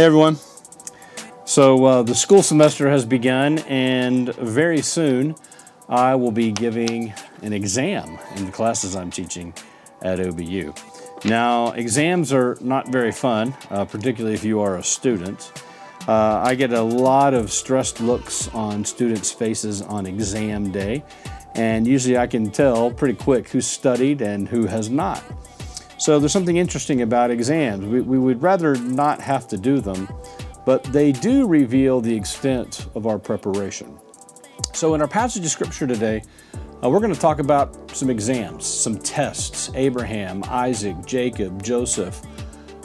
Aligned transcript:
Hey 0.00 0.06
everyone. 0.06 0.38
So 1.44 1.84
uh, 1.84 2.02
the 2.02 2.14
school 2.14 2.42
semester 2.42 2.88
has 2.88 3.04
begun, 3.04 3.58
and 3.68 4.34
very 4.36 4.80
soon 4.80 5.34
I 5.90 6.14
will 6.14 6.30
be 6.30 6.52
giving 6.52 7.12
an 7.42 7.52
exam 7.52 8.18
in 8.36 8.46
the 8.46 8.50
classes 8.50 8.96
I'm 8.96 9.10
teaching 9.10 9.52
at 10.00 10.18
OBU. 10.18 10.74
Now, 11.26 11.72
exams 11.72 12.32
are 12.32 12.56
not 12.62 12.88
very 12.88 13.12
fun, 13.12 13.54
uh, 13.68 13.84
particularly 13.84 14.34
if 14.34 14.42
you 14.42 14.60
are 14.60 14.78
a 14.78 14.82
student. 14.82 15.52
Uh, 16.08 16.44
I 16.46 16.54
get 16.54 16.72
a 16.72 16.80
lot 16.80 17.34
of 17.34 17.52
stressed 17.52 18.00
looks 18.00 18.48
on 18.54 18.86
students' 18.86 19.30
faces 19.30 19.82
on 19.82 20.06
exam 20.06 20.72
day, 20.72 21.04
and 21.54 21.86
usually 21.86 22.16
I 22.16 22.26
can 22.26 22.50
tell 22.50 22.90
pretty 22.90 23.22
quick 23.22 23.50
who 23.50 23.60
studied 23.60 24.22
and 24.22 24.48
who 24.48 24.64
has 24.64 24.88
not. 24.88 25.22
So 26.00 26.18
there's 26.18 26.32
something 26.32 26.56
interesting 26.56 27.02
about 27.02 27.30
exams. 27.30 27.84
We, 27.84 28.00
we 28.00 28.18
would 28.18 28.40
rather 28.40 28.74
not 28.74 29.20
have 29.20 29.46
to 29.48 29.58
do 29.58 29.80
them, 29.80 30.08
but 30.64 30.82
they 30.84 31.12
do 31.12 31.46
reveal 31.46 32.00
the 32.00 32.16
extent 32.16 32.86
of 32.94 33.06
our 33.06 33.18
preparation. 33.18 33.98
So 34.72 34.94
in 34.94 35.02
our 35.02 35.06
passage 35.06 35.44
of 35.44 35.50
scripture 35.50 35.86
today, 35.86 36.22
uh, 36.82 36.88
we're 36.88 37.00
going 37.00 37.12
to 37.12 37.20
talk 37.20 37.38
about 37.38 37.94
some 37.94 38.08
exams, 38.08 38.64
some 38.64 38.96
tests 38.96 39.70
Abraham, 39.74 40.42
Isaac, 40.44 40.96
Jacob, 41.04 41.62
Joseph. 41.62 42.22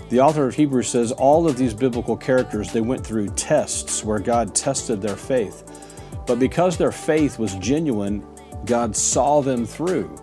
The 0.10 0.20
author 0.20 0.46
of 0.46 0.54
Hebrews 0.54 0.90
says 0.90 1.14
all 1.14 1.48
of 1.48 1.56
these 1.56 1.74
biblical 1.74 2.18
characters, 2.18 2.74
they 2.74 2.82
went 2.82 3.08
through 3.08 3.30
tests 3.30 4.04
where 4.04 4.20
God 4.20 4.54
tested 4.54 5.02
their 5.02 5.16
faith. 5.16 5.64
But 6.28 6.38
because 6.38 6.76
their 6.76 6.92
faith 6.92 7.40
was 7.40 7.56
genuine, 7.56 8.28
God 8.66 8.94
saw 8.94 9.40
them 9.40 9.66
through 9.66 10.14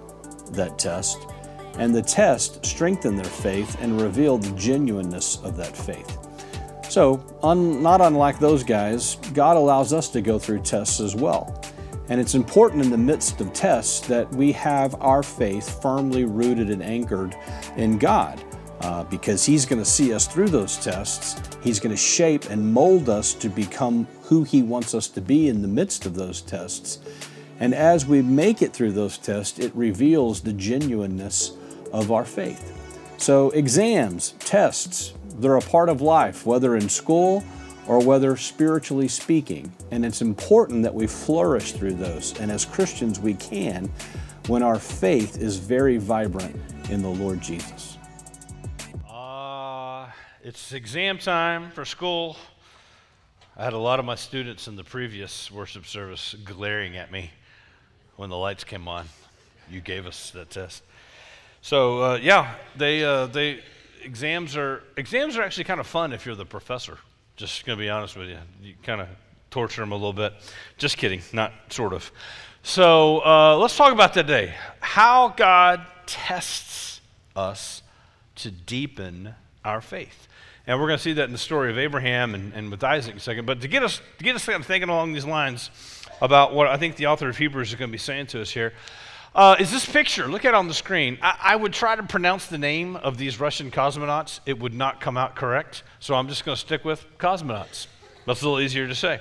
that 0.51 0.79
test 0.79 1.32
and 1.79 1.95
the 1.95 2.03
test 2.03 2.65
strengthened 2.65 3.19
their 3.19 3.25
faith 3.25 3.77
and 3.81 4.01
revealed 4.01 4.43
the 4.43 4.57
genuineness 4.57 5.41
of 5.43 5.57
that 5.57 5.77
faith. 5.77 6.19
So, 6.89 7.25
un, 7.43 7.83
not 7.83 8.01
unlike 8.01 8.39
those 8.39 8.63
guys, 8.63 9.17
God 9.33 9.57
allows 9.57 9.93
us 9.93 10.09
to 10.11 10.21
go 10.21 10.39
through 10.39 10.61
tests 10.61 11.01
as 11.01 11.17
well. 11.17 11.59
And 12.09 12.21
it's 12.21 12.35
important 12.35 12.85
in 12.85 12.91
the 12.91 12.99
midst 12.99 13.41
of 13.41 13.53
tests 13.53 14.07
that 14.09 14.31
we 14.33 14.53
have 14.53 14.95
our 15.01 15.23
faith 15.23 15.81
firmly 15.81 16.25
rooted 16.25 16.69
and 16.69 16.83
anchored 16.83 17.35
in 17.77 17.99
God. 17.99 18.43
Uh, 18.83 19.05
because 19.05 19.45
He's 19.45 19.65
going 19.65 19.81
to 19.81 19.89
see 19.89 20.13
us 20.13 20.27
through 20.27 20.49
those 20.49 20.77
tests. 20.77 21.41
He's 21.63 21.79
going 21.79 21.95
to 21.95 21.97
shape 21.97 22.51
and 22.51 22.75
mold 22.75 23.09
us 23.09 23.33
to 23.35 23.49
become 23.49 24.09
who 24.23 24.43
He 24.43 24.61
wants 24.61 24.93
us 24.93 25.07
to 25.11 25.21
be 25.21 25.49
in 25.49 25.63
the 25.63 25.69
midst 25.69 26.05
of 26.05 26.17
those 26.17 26.43
tests. 26.43 26.99
And 27.61 27.75
as 27.75 28.05
we 28.07 28.23
make 28.23 28.61
it 28.61 28.73
through 28.73 28.91
those 28.91 29.19
tests, 29.19 29.61
it 29.61 29.73
reveals 29.77 30.41
the 30.41 30.53
genuineness 30.53 31.53
of 31.93 32.11
our 32.11 32.25
faith. 32.25 32.79
So, 33.19 33.51
exams, 33.51 34.35
tests, 34.41 35.15
they're 35.39 35.57
a 35.57 35.61
part 35.61 35.89
of 35.89 36.01
life, 36.01 36.45
whether 36.45 36.77
in 36.77 36.89
school 36.89 37.45
or 37.87 38.05
whether 38.05 38.37
spiritually 38.37 39.09
speaking. 39.09 39.73
And 39.91 40.05
it's 40.05 40.23
important 40.23 40.83
that 40.83 40.95
we 40.95 41.07
flourish 41.07 41.73
through 41.73 41.95
those. 41.95 42.39
And 42.41 42.51
as 42.51 42.65
Christians, 42.65 43.21
we 43.21 43.35
can 43.35 43.91
when 44.49 44.63
our 44.63 44.79
faith 44.79 45.41
is 45.41 45.57
very 45.59 45.99
vibrant 45.99 46.57
in 46.91 47.03
the 47.03 47.09
Lord 47.09 47.41
Jesus. 47.41 47.97
Uh, 49.09 50.07
it's 50.43 50.73
exam 50.73 51.19
time 51.19 51.71
for 51.71 51.85
school. 51.85 52.37
I 53.57 53.65
had 53.65 53.73
a 53.73 53.79
lot 53.79 53.99
of 53.99 54.05
my 54.05 54.15
students 54.15 54.67
in 54.67 54.77
the 54.77 54.85
previous 54.85 55.51
worship 55.51 55.87
service 55.87 56.35
glaring 56.45 56.97
at 56.97 57.13
me 57.13 57.31
when 58.17 58.31
the 58.31 58.37
lights 58.37 58.65
came 58.65 58.89
on. 58.89 59.07
You 59.71 59.81
gave 59.81 60.07
us 60.07 60.31
that 60.31 60.51
test. 60.51 60.83
So 61.63 62.03
uh, 62.03 62.19
yeah, 62.21 62.55
they 62.77 63.05
uh, 63.05 63.27
they 63.27 63.61
exams 64.03 64.57
are 64.57 64.83
exams 64.97 65.37
are 65.37 65.43
actually 65.43 65.65
kind 65.65 65.81
of 65.81 65.87
fun 65.87 66.13
if 66.13 66.27
you're 66.27 66.35
the 66.35 66.45
professor. 66.45 66.99
Just 67.37 67.65
gonna 67.65 67.79
be 67.79 67.89
honest 67.89 68.17
with 68.17 68.29
you, 68.29 68.39
you 68.63 68.75
kind 68.83 69.01
of 69.01 69.09
torture 69.51 69.81
them 69.81 69.93
a 69.93 69.95
little 69.95 70.13
bit. 70.13 70.35
Just 70.77 70.99
kidding, 70.99 71.23
not 71.33 71.53
sort 71.71 71.93
of. 71.93 72.11
So 72.65 73.25
uh, 73.25 73.57
let's 73.57 73.77
talk 73.77 73.93
about 73.93 74.13
today 74.13 74.55
how 74.81 75.29
God 75.29 75.87
tests 76.07 77.01
us 77.37 77.83
to 78.37 78.51
deepen 78.51 79.35
our 79.65 79.81
faith. 79.81 80.29
And 80.67 80.81
we're 80.81 80.87
going 80.87 80.99
to 80.99 81.03
see 81.03 81.13
that 81.15 81.25
in 81.25 81.33
the 81.33 81.39
story 81.39 81.71
of 81.71 81.79
Abraham 81.79 82.35
and, 82.35 82.53
and 82.55 82.71
with 82.71 82.85
Isaac 82.85 83.13
in 83.13 83.17
a 83.17 83.21
second. 83.21 83.47
But 83.47 83.61
to 83.63 83.69
get 83.69 83.83
us 83.83 84.01
to 84.19 84.25
get 84.25 84.35
us 84.35 84.45
kind 84.45 84.61
of 84.61 84.67
thinking 84.67 84.89
along 84.89 85.13
these 85.13 85.25
lines 85.25 85.71
about 86.21 86.55
what 86.55 86.67
I 86.67 86.77
think 86.77 86.97
the 86.97 87.07
author 87.07 87.29
of 87.29 87.37
Hebrews 87.37 87.69
is 87.71 87.75
going 87.77 87.91
to 87.91 87.93
be 87.93 87.99
saying 87.99 88.27
to 88.29 88.41
us 88.41 88.51
here, 88.51 88.73
uh, 89.35 89.57
is 89.59 89.71
this 89.71 89.87
picture. 89.87 90.27
Look 90.27 90.45
at 90.45 90.51
it 90.51 90.55
on 90.55 90.69
the 90.69 90.75
screen. 90.75 91.19
I, 91.23 91.39
I, 91.43 91.57
would 91.57 91.73
try 91.73 91.97
to 91.97 92.03
pronounce 92.03 92.47
the 92.47 92.59
name 92.59 92.97
of 92.97 93.17
these 93.17 93.41
Russian 93.41 93.71
cosmonauts. 93.71 94.41
It 94.45 94.59
would 94.59 94.75
not 94.75 95.01
come 95.01 95.17
out 95.17 95.35
correct. 95.35 95.83
So 96.01 96.15
I'm 96.15 96.29
just 96.29 96.45
going 96.45 96.55
to 96.55 96.61
stick 96.61 96.85
with 96.85 97.07
cosmonauts. 97.19 97.87
That's 98.27 98.43
a 98.43 98.45
little 98.45 98.61
easier 98.61 98.87
to 98.87 98.95
say. 98.95 99.21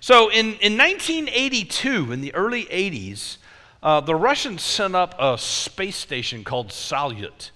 So 0.00 0.30
in, 0.30 0.54
in 0.60 0.78
1982, 0.78 2.12
in 2.12 2.22
the 2.22 2.34
early 2.34 2.64
80s, 2.64 3.36
uh, 3.82 4.00
the 4.00 4.14
Russians 4.14 4.62
sent 4.62 4.94
up 4.94 5.14
a 5.18 5.36
space 5.36 5.96
station 5.96 6.44
called 6.44 6.68
Salyut. 6.68 7.50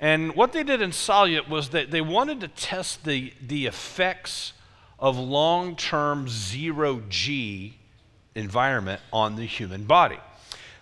And 0.00 0.34
what 0.34 0.52
they 0.52 0.62
did 0.62 0.80
in 0.80 0.90
Salyut 0.90 1.48
was 1.48 1.70
that 1.70 1.90
they 1.90 2.00
wanted 2.00 2.40
to 2.40 2.48
test 2.48 3.04
the, 3.04 3.32
the 3.44 3.66
effects 3.66 4.54
of 4.98 5.18
long 5.18 5.76
term 5.76 6.28
zero 6.28 7.02
G 7.08 7.76
environment 8.34 9.00
on 9.12 9.36
the 9.36 9.44
human 9.44 9.84
body. 9.84 10.18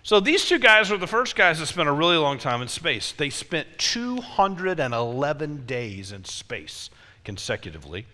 So 0.07 0.21
these 0.21 0.45
two 0.45 0.57
guys 0.57 0.89
were 0.89 0.95
the 0.95 1.05
first 1.05 1.35
guys 1.35 1.59
that 1.59 1.65
spent 1.65 1.89
a 1.89 1.91
really 1.91 2.15
long 2.15 2.37
time 2.37 2.61
in 2.61 2.69
space. 2.69 3.11
They 3.11 3.29
spent 3.29 3.67
211 3.77 5.65
days 5.65 6.13
in 6.13 6.23
space 6.23 6.89
consecutively. 7.25 8.05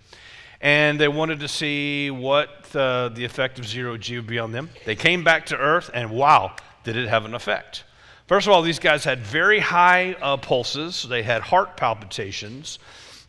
And 0.60 1.00
they 1.00 1.08
wanted 1.08 1.40
to 1.42 1.48
see 1.48 2.10
what 2.10 2.64
the, 2.72 3.12
the 3.14 3.24
effect 3.24 3.60
of 3.60 3.68
zero 3.68 3.96
G 3.98 4.16
would 4.16 4.26
be 4.26 4.40
on 4.40 4.52
them. 4.52 4.72
They 4.86 4.96
came 4.96 5.24
back 5.24 5.46
to 5.46 5.56
Earth, 5.56 5.92
and 5.94 6.10
wow, 6.10 6.56
did 6.84 6.98
it 6.98 7.10
have 7.10 7.26
an 7.26 7.36
effect. 7.36 7.84
First 8.26 8.48
of 8.48 8.54
all, 8.54 8.64
these 8.64 8.80
guys 8.80 9.04
had 9.04 9.20
very 9.20 9.60
high 9.60 10.14
uh, 10.14 10.38
pulses, 10.38 11.04
they 11.08 11.22
had 11.22 11.44
heart 11.44 11.78
palpitations. 11.78 12.80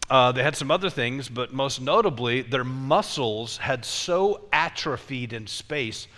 Uh, 0.08 0.32
they 0.32 0.42
had 0.42 0.56
some 0.56 0.70
other 0.70 0.88
things, 0.88 1.28
but 1.28 1.52
most 1.52 1.82
notably, 1.82 2.41
their 2.41 2.64
muscles 2.64 3.58
had 3.58 3.84
so 3.84 4.41
atrophied 4.54 5.34
in 5.34 5.46
space 5.46 6.08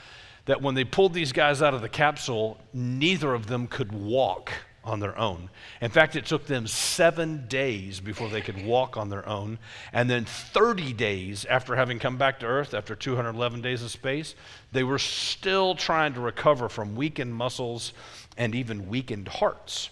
that 0.46 0.62
when 0.62 0.74
they 0.74 0.84
pulled 0.84 1.12
these 1.12 1.32
guys 1.32 1.60
out 1.60 1.74
of 1.74 1.82
the 1.82 1.88
capsule, 1.88 2.58
neither 2.72 3.34
of 3.34 3.46
them 3.46 3.66
could 3.66 3.92
walk 3.92 4.52
on 4.86 5.00
their 5.00 5.18
own. 5.18 5.50
In 5.80 5.90
fact, 5.90 6.14
it 6.14 6.26
took 6.26 6.46
them 6.46 6.66
seven 6.68 7.46
days 7.48 7.98
before 7.98 8.28
they 8.28 8.40
could 8.40 8.64
walk 8.64 8.96
on 8.96 9.10
their 9.10 9.28
own. 9.28 9.58
And 9.92 10.08
then 10.08 10.24
30 10.24 10.92
days 10.92 11.44
after 11.44 11.74
having 11.74 11.98
come 11.98 12.16
back 12.16 12.40
to 12.40 12.46
Earth, 12.46 12.72
after 12.72 12.94
211 12.94 13.60
days 13.60 13.82
of 13.82 13.90
space, 13.90 14.36
they 14.72 14.84
were 14.84 15.00
still 15.00 15.74
trying 15.74 16.14
to 16.14 16.20
recover 16.20 16.68
from 16.68 16.94
weakened 16.94 17.34
muscles 17.34 17.92
and 18.36 18.54
even 18.54 18.88
weakened 18.88 19.26
hearts. 19.26 19.90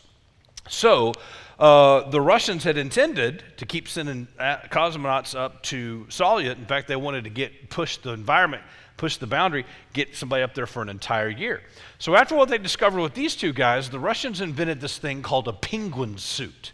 So, 0.69 1.13
uh, 1.59 2.09
the 2.09 2.21
Russians 2.21 2.65
had 2.65 2.79
intended 2.79 3.43
to 3.59 3.67
keep 3.67 3.89
sending 3.89 4.29
cosmonauts 4.39 5.39
up 5.39 5.63
to 5.65 6.07
Salyut. 6.09 6.57
In 6.57 6.67
fact, 6.67 6.89
they 6.89 6.97
wanted 6.97 7.25
to 7.25 7.31
get 7.31 7.69
push 7.69 7.99
the 7.99 8.11
environment 8.11 8.63
push 9.05 9.19
the 9.19 9.27
boundary, 9.27 9.67
get 9.93 10.17
somebody 10.17 10.43
up 10.43 10.55
there 10.55 10.67
for 10.67 10.81
an 10.81 10.89
entire 10.89 11.29
year. 11.29 11.61
So, 11.99 12.17
after 12.17 12.35
what 12.35 12.49
they 12.49 12.57
discovered 12.57 13.03
with 13.03 13.13
these 13.13 13.37
two 13.37 13.53
guys, 13.53 13.91
the 13.91 13.99
Russians 13.99 14.41
invented 14.41 14.81
this 14.81 14.97
thing 14.97 15.21
called 15.21 15.47
a 15.47 15.53
penguin 15.53 16.17
suit. 16.17 16.73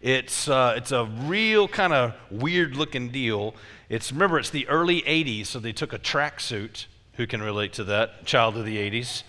It's, 0.00 0.48
uh, 0.48 0.72
it's 0.78 0.90
a 0.90 1.04
real 1.04 1.68
kind 1.68 1.92
of 1.92 2.14
weird 2.30 2.76
looking 2.76 3.10
deal. 3.10 3.54
It's, 3.90 4.10
remember, 4.10 4.38
it's 4.38 4.48
the 4.48 4.66
early 4.68 5.02
80s, 5.02 5.48
so 5.48 5.58
they 5.58 5.74
took 5.74 5.92
a 5.92 5.98
tracksuit. 5.98 6.86
Who 7.18 7.26
can 7.26 7.42
relate 7.42 7.74
to 7.74 7.84
that? 7.84 8.24
Child 8.24 8.56
of 8.56 8.64
the 8.64 8.78
80s. 8.78 9.24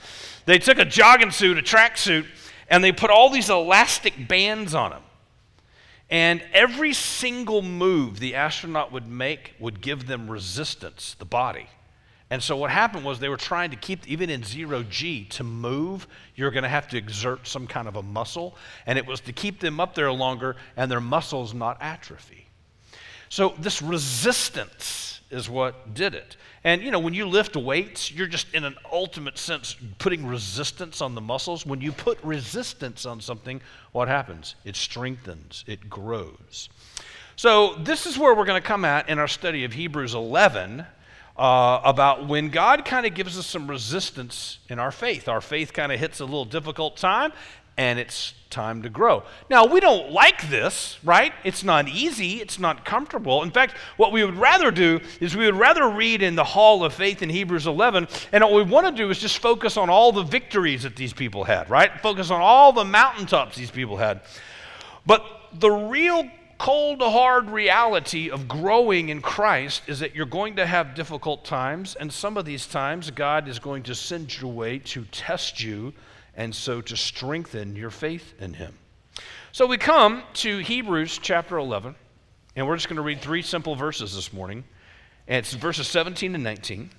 They 0.46 0.58
took 0.58 0.80
a 0.80 0.86
jogging 0.86 1.32
suit, 1.32 1.58
a 1.58 1.62
tracksuit, 1.62 2.28
and 2.70 2.82
they 2.82 2.94
put 2.94 3.10
all 3.10 3.30
these 3.30 3.50
elastic 3.50 4.26
bands 4.26 4.74
on 4.74 4.92
them. 4.92 5.04
And 6.10 6.42
every 6.54 6.94
single 6.94 7.62
move 7.62 8.22
the 8.22 8.36
astronaut 8.36 8.94
would 8.94 9.06
make 9.06 9.54
would 9.60 9.82
give 9.82 10.08
them 10.08 10.32
resistance, 10.32 11.14
the 11.20 11.26
body. 11.26 11.68
And 12.30 12.44
so 12.44 12.58
what 12.58 12.72
happened 12.72 13.06
was 13.06 13.20
they 13.20 13.30
were 13.30 13.38
trying 13.38 13.72
to 13.72 13.78
keep, 13.78 14.08
even 14.08 14.30
in 14.30 14.44
zero 14.44 14.84
G, 14.84 15.26
to 15.26 15.44
move, 15.44 16.08
you're 16.36 16.52
going 16.52 16.64
to 16.64 16.70
have 16.70 16.88
to 16.90 16.98
exert 16.98 17.48
some 17.48 17.68
kind 17.68 17.88
of 17.88 17.96
a 17.96 18.04
muscle. 18.04 18.56
And 18.86 18.98
it 18.98 19.06
was 19.06 19.22
to 19.22 19.34
keep 19.34 19.62
them 19.62 19.80
up 19.80 19.96
there 19.96 20.12
longer 20.12 20.58
and 20.76 20.92
their 20.92 21.00
muscles 21.00 21.54
not 21.54 21.78
atrophy. 21.80 22.48
So 23.30 23.54
this 23.58 23.82
resistance 23.82 25.22
is 25.32 25.50
what 25.50 25.94
did 25.94 26.16
it. 26.16 26.38
And 26.64 26.82
you 26.82 26.92
know, 26.92 27.00
when 27.00 27.14
you 27.14 27.26
lift 27.26 27.56
weights, 27.56 28.12
you're 28.12 28.28
just 28.28 28.54
in 28.54 28.66
an 28.66 28.76
ultimate 28.92 29.38
sense 29.38 29.78
putting 30.00 30.26
resistance 30.26 31.02
on 31.02 31.16
the 31.16 31.22
muscles. 31.22 31.66
When 31.66 31.80
you 31.80 31.92
put 31.94 32.22
resistance 32.24 33.06
on 33.06 33.22
something, 33.22 33.62
what 33.94 34.08
happens? 34.08 34.56
It 34.66 34.76
strengthens, 34.76 35.64
it 35.68 35.90
grows. 35.90 36.70
So 37.38 37.76
this 37.76 38.06
is 38.06 38.18
where 38.18 38.34
we're 38.34 38.46
going 38.46 38.62
to 38.62 38.68
come 38.68 38.84
at 38.84 39.10
in 39.10 39.20
our 39.20 39.28
study 39.28 39.64
of 39.64 39.74
Hebrews 39.74 40.14
11 40.14 40.86
uh, 41.38 41.82
about 41.84 42.28
when 42.28 42.50
God 42.50 42.84
kind 42.86 43.06
of 43.06 43.14
gives 43.14 43.38
us 43.38 43.46
some 43.46 43.68
resistance 43.68 44.60
in 44.70 44.80
our 44.80 44.92
faith. 44.92 45.28
Our 45.28 45.42
faith 45.42 45.74
kind 45.74 45.92
of 45.92 46.00
hits 46.00 46.20
a 46.20 46.26
little 46.26 46.46
difficult 46.46 46.98
time. 46.98 47.32
and 47.78 48.00
it's 48.00 48.34
time 48.50 48.82
to 48.82 48.90
grow. 48.90 49.22
Now, 49.50 49.66
we 49.66 49.80
don't 49.80 50.12
like 50.12 50.50
this, 50.50 50.98
right? 51.04 51.32
It's 51.44 51.64
not 51.64 51.88
easy, 51.88 52.42
it's 52.42 52.58
not 52.58 52.86
comfortable. 52.86 53.44
In 53.44 53.52
fact, 53.52 53.76
what 53.98 54.12
we 54.12 54.24
would 54.24 54.38
rather 54.38 54.72
do 54.72 55.00
is 55.20 55.36
we 55.36 55.46
would 55.46 55.56
rather 55.56 55.88
read 55.88 56.24
in 56.24 56.36
the 56.36 56.44
Hall 56.44 56.84
of 56.84 56.94
Faith 56.94 57.22
in 57.22 57.30
Hebrews 57.30 57.68
11, 57.68 58.08
and 58.32 58.44
what 58.44 58.54
we 58.54 58.64
want 58.64 58.88
to 58.88 58.92
do 58.92 59.10
is 59.12 59.20
just 59.20 59.38
focus 59.38 59.78
on 59.78 59.92
all 59.92 60.12
the 60.12 60.24
victories 60.24 60.84
that 60.84 60.96
these 60.96 61.14
people 61.14 61.44
had, 61.44 61.70
right? 61.70 61.92
Focus 62.02 62.32
on 62.32 62.42
all 62.42 62.74
the 62.74 62.86
mountaintops 62.86 63.56
these 63.56 63.70
people 63.70 63.98
had. 63.98 64.22
But 65.06 65.24
the 65.54 65.70
real 65.70 66.30
cold, 66.58 67.02
hard 67.02 67.50
reality 67.50 68.30
of 68.30 68.48
growing 68.48 69.10
in 69.10 69.22
Christ 69.22 69.84
is 69.88 70.00
that 70.00 70.16
you're 70.16 70.26
going 70.26 70.56
to 70.56 70.66
have 70.66 70.96
difficult 70.96 71.46
times, 71.46 71.96
and 71.96 72.12
some 72.12 72.38
of 72.38 72.46
these 72.46 72.68
times 72.68 73.12
God 73.12 73.48
is 73.48 73.60
going 73.60 73.84
to 73.84 73.96
send 73.96 74.40
your 74.40 74.52
way 74.52 74.80
to 74.80 75.06
test 75.06 75.62
you 75.62 75.94
and 76.36 76.54
so 76.54 76.82
to 76.82 76.96
strengthen 76.96 77.76
your 77.76 77.90
faith 77.90 78.34
in 78.40 78.54
Him. 78.54 78.74
So 79.52 79.66
we 79.66 79.78
come 79.78 80.24
to 80.36 80.60
Hebrews 80.60 81.20
chapter 81.22 81.58
11, 81.58 81.96
and 82.56 82.68
we're 82.68 82.76
just 82.76 82.88
going 82.88 82.98
to 82.98 83.02
read 83.02 83.22
three 83.22 83.42
simple 83.42 83.76
verses 83.76 84.16
this 84.16 84.32
morning. 84.32 84.64
And 85.28 85.38
it's 85.38 85.54
verses 85.54 85.88
17 85.88 86.36
and 86.36 86.44
19. 86.44 86.92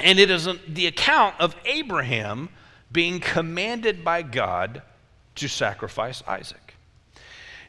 And 0.00 0.18
it 0.18 0.30
is 0.30 0.48
the 0.66 0.86
account 0.86 1.36
of 1.38 1.54
Abraham 1.64 2.48
being 2.90 3.20
commanded 3.20 4.04
by 4.04 4.22
God 4.22 4.82
to 5.36 5.48
sacrifice 5.48 6.22
Isaac. 6.26 6.71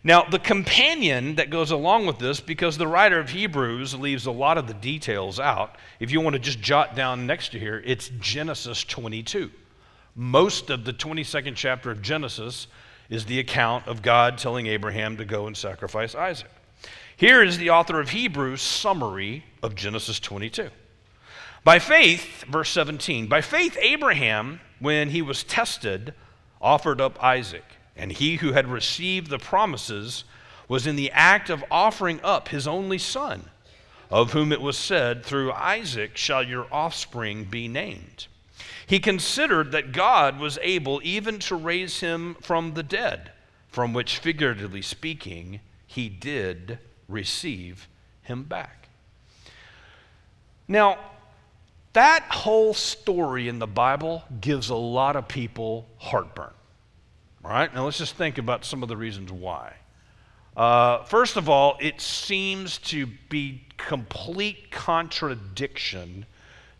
Now, 0.06 0.24
the 0.24 0.40
companion 0.40 1.36
that 1.36 1.50
goes 1.50 1.72
along 1.72 2.08
with 2.08 2.20
this, 2.20 2.42
because 2.42 2.78
the 2.78 2.88
writer 2.88 3.20
of 3.20 3.30
Hebrews 3.30 3.96
leaves 3.96 4.26
a 4.26 4.32
lot 4.32 4.58
of 4.58 4.68
the 4.68 4.74
details 4.74 5.40
out, 5.40 5.78
if 6.00 6.12
you 6.12 6.20
want 6.20 6.34
to 6.34 6.40
just 6.40 6.60
jot 6.60 6.94
down 6.94 7.26
next 7.26 7.54
to 7.54 7.60
here, 7.60 7.82
it's 7.86 8.10
Genesis 8.20 8.84
22. 8.84 9.50
Most 10.16 10.70
of 10.70 10.84
the 10.84 10.92
22nd 10.92 11.56
chapter 11.56 11.90
of 11.90 12.02
Genesis 12.02 12.68
is 13.10 13.26
the 13.26 13.40
account 13.40 13.88
of 13.88 14.02
God 14.02 14.38
telling 14.38 14.68
Abraham 14.68 15.16
to 15.18 15.26
go 15.26 15.48
and 15.48 15.56
sacrifice 15.56 16.16
Isaac. 16.16 16.52
Here 17.16 17.42
is 17.42 17.58
the 17.58 17.70
author 17.70 18.02
of 18.02 18.10
Hebrews' 18.10 18.62
summary 18.62 19.46
of 19.62 19.74
Genesis 19.74 20.20
22. 20.20 20.70
By 21.64 21.80
faith, 21.80 22.44
verse 22.44 22.70
17, 22.72 23.28
by 23.28 23.40
faith, 23.40 23.78
Abraham, 23.80 24.60
when 24.80 25.10
he 25.12 25.22
was 25.22 25.46
tested, 25.46 26.14
offered 26.62 27.00
up 27.00 27.24
Isaac, 27.24 27.64
and 27.95 28.12
he 28.12 28.38
who 28.38 28.54
had 28.54 28.68
received 28.68 29.30
the 29.30 29.40
promises 29.40 30.24
was 30.68 30.88
in 30.88 30.95
the 30.95 31.12
act 31.12 31.50
of 31.50 31.63
offering 31.69 32.19
up 32.24 32.50
his 32.50 32.68
only 32.68 32.98
son, 32.98 33.50
of 34.10 34.31
whom 34.31 34.51
it 34.51 34.62
was 34.62 34.78
said, 34.78 35.24
Through 35.24 35.51
Isaac 35.54 36.18
shall 36.18 36.44
your 36.44 36.68
offspring 36.72 37.45
be 37.45 37.68
named. 37.68 38.28
He 38.86 39.00
considered 39.00 39.72
that 39.72 39.92
God 39.92 40.40
was 40.40 40.60
able 40.62 41.01
even 41.04 41.40
to 41.40 41.56
raise 41.56 42.00
him 42.00 42.36
from 42.42 42.74
the 42.74 42.84
dead, 42.84 43.31
from 43.69 43.94
which, 43.94 44.18
figuratively 44.18 44.81
speaking, 44.81 45.60
he 45.86 46.10
did 46.10 46.80
receive 47.07 47.88
him 48.24 48.44
back. 48.44 48.88
Now, 50.68 50.98
that 51.94 52.24
whole 52.24 52.74
story 52.74 53.48
in 53.48 53.60
the 53.60 53.68
Bible 53.68 54.24
gives 54.42 54.69
a 54.69 54.75
lot 54.75 55.16
of 55.16 55.28
people 55.28 55.88
heartburn. 55.98 56.54
All 57.45 57.51
right, 57.51 57.74
now 57.74 57.84
let's 57.84 57.98
just 57.98 58.16
think 58.16 58.38
about 58.38 58.63
some 58.63 58.84
of 58.84 58.90
the 58.90 58.95
reasons 58.95 59.30
why. 59.30 59.74
Uh, 60.56 61.04
first 61.04 61.36
of 61.36 61.50
all, 61.50 61.78
it 61.81 62.00
seems 62.00 62.78
to 62.78 63.06
be 63.28 63.66
complete 63.75 64.72
contradiction 64.72 66.25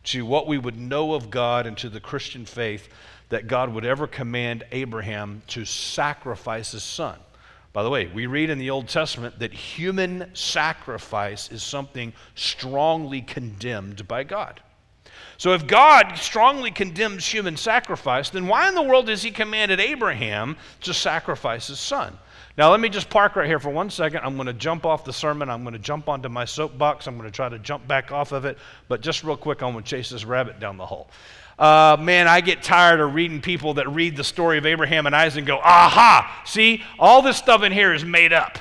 to 0.06 0.25
what 0.25 0.48
we 0.48 0.57
would 0.57 0.80
know 0.80 1.15
of 1.15 1.30
God 1.30 1.68
and 1.68 1.77
to 1.80 1.89
the 1.89 2.00
Christian 2.00 2.45
faith 2.45 2.88
that 3.27 3.48
God 3.48 3.74
would 3.74 3.83
ever 3.83 4.07
command 4.07 4.63
Abraham 4.71 5.42
to 5.48 5.65
sacrifice 5.65 6.71
his 6.71 6.83
son. 6.83 7.19
By 7.74 7.83
the 7.83 7.89
way, 7.89 8.07
we 8.07 8.25
read 8.27 8.50
in 8.50 8.59
the 8.59 8.69
Old 8.69 8.88
Testament 8.88 9.39
that 9.39 9.51
human 9.51 10.30
sacrifice 10.33 11.51
is 11.51 11.62
something 11.62 12.13
strongly 12.36 13.21
condemned 13.21 14.07
by 14.07 14.24
God. 14.24 14.62
So, 15.44 15.51
if 15.51 15.68
God 15.68 16.13
strongly 16.16 16.72
condemns 16.72 17.28
human 17.28 17.57
sacrifice, 17.57 18.30
then 18.30 18.48
why 18.48 18.69
in 18.69 18.75
the 18.75 18.81
world 18.81 19.10
has 19.10 19.24
He 19.24 19.30
commanded 19.30 19.81
Abraham 19.81 20.56
to 20.84 20.94
sacrifice 20.94 21.68
his 21.68 21.81
son? 21.81 22.18
Now, 22.57 22.72
let 22.72 22.80
me 22.80 22.88
just 22.88 23.10
park 23.10 23.36
right 23.36 23.45
here 23.45 23.60
for 23.60 23.69
one 23.69 23.90
second. 23.90 24.22
I'm 24.24 24.36
going 24.36 24.48
to 24.48 24.54
jump 24.54 24.86
off 24.86 25.04
the 25.04 25.12
sermon. 25.12 25.50
I'm 25.50 25.63
going 25.63 25.74
to 25.74 25.80
jump 25.80 26.07
onto 26.07 26.30
my 26.30 26.45
soapbox. 26.45 27.07
I'm 27.07 27.18
going 27.18 27.30
to 27.30 27.36
try 27.36 27.50
to 27.50 27.60
jump 27.60 27.86
back 27.90 28.13
off 28.13 28.31
of 28.31 28.45
it. 28.45 28.57
But 28.88 29.01
just 29.01 29.25
real 29.25 29.36
quick, 29.36 29.62
I'm 29.62 29.74
going 29.74 29.84
to 29.84 29.90
chase 29.90 30.10
this 30.10 30.24
rabbit 30.24 30.62
down 30.62 30.78
the 30.78 30.86
hole. 30.86 31.10
Uh, 31.60 31.98
man, 32.00 32.30
I 32.30 32.40
get 32.40 32.63
tired 32.63 33.01
of 33.01 33.13
reading 33.13 33.42
people 33.42 33.74
that 33.74 33.90
read 33.90 34.16
the 34.16 34.24
story 34.24 34.57
of 34.57 34.66
Abraham 34.66 35.07
and 35.07 35.13
Isaac 35.13 35.40
and 35.40 35.48
go, 35.48 35.57
aha, 35.57 36.42
see, 36.45 36.81
all 36.98 37.22
this 37.22 37.36
stuff 37.36 37.63
in 37.63 37.74
here 37.74 37.94
is 37.94 38.06
made 38.06 38.31
up. 38.31 38.60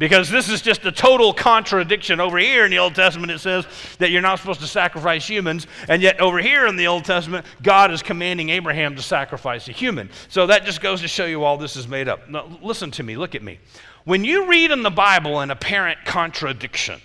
Because 0.00 0.30
this 0.30 0.48
is 0.48 0.62
just 0.62 0.86
a 0.86 0.92
total 0.92 1.34
contradiction. 1.34 2.20
Over 2.20 2.38
here 2.38 2.64
in 2.64 2.70
the 2.70 2.78
Old 2.78 2.94
Testament, 2.94 3.30
it 3.30 3.38
says 3.38 3.66
that 3.98 4.10
you're 4.10 4.22
not 4.22 4.38
supposed 4.38 4.60
to 4.60 4.66
sacrifice 4.66 5.28
humans, 5.28 5.66
and 5.88 6.00
yet 6.00 6.18
over 6.20 6.38
here 6.38 6.66
in 6.66 6.76
the 6.76 6.86
Old 6.86 7.04
Testament, 7.04 7.44
God 7.62 7.92
is 7.92 8.02
commanding 8.02 8.48
Abraham 8.48 8.96
to 8.96 9.02
sacrifice 9.02 9.68
a 9.68 9.72
human. 9.72 10.08
So 10.30 10.46
that 10.46 10.64
just 10.64 10.80
goes 10.80 11.02
to 11.02 11.08
show 11.08 11.26
you 11.26 11.44
all 11.44 11.58
this 11.58 11.76
is 11.76 11.86
made 11.86 12.08
up. 12.08 12.30
Now, 12.30 12.48
listen 12.62 12.90
to 12.92 13.02
me, 13.02 13.18
look 13.18 13.34
at 13.34 13.42
me. 13.42 13.60
When 14.04 14.24
you 14.24 14.48
read 14.48 14.70
in 14.70 14.82
the 14.82 14.90
Bible 14.90 15.40
an 15.40 15.50
apparent 15.50 15.98
contradiction, 16.06 16.98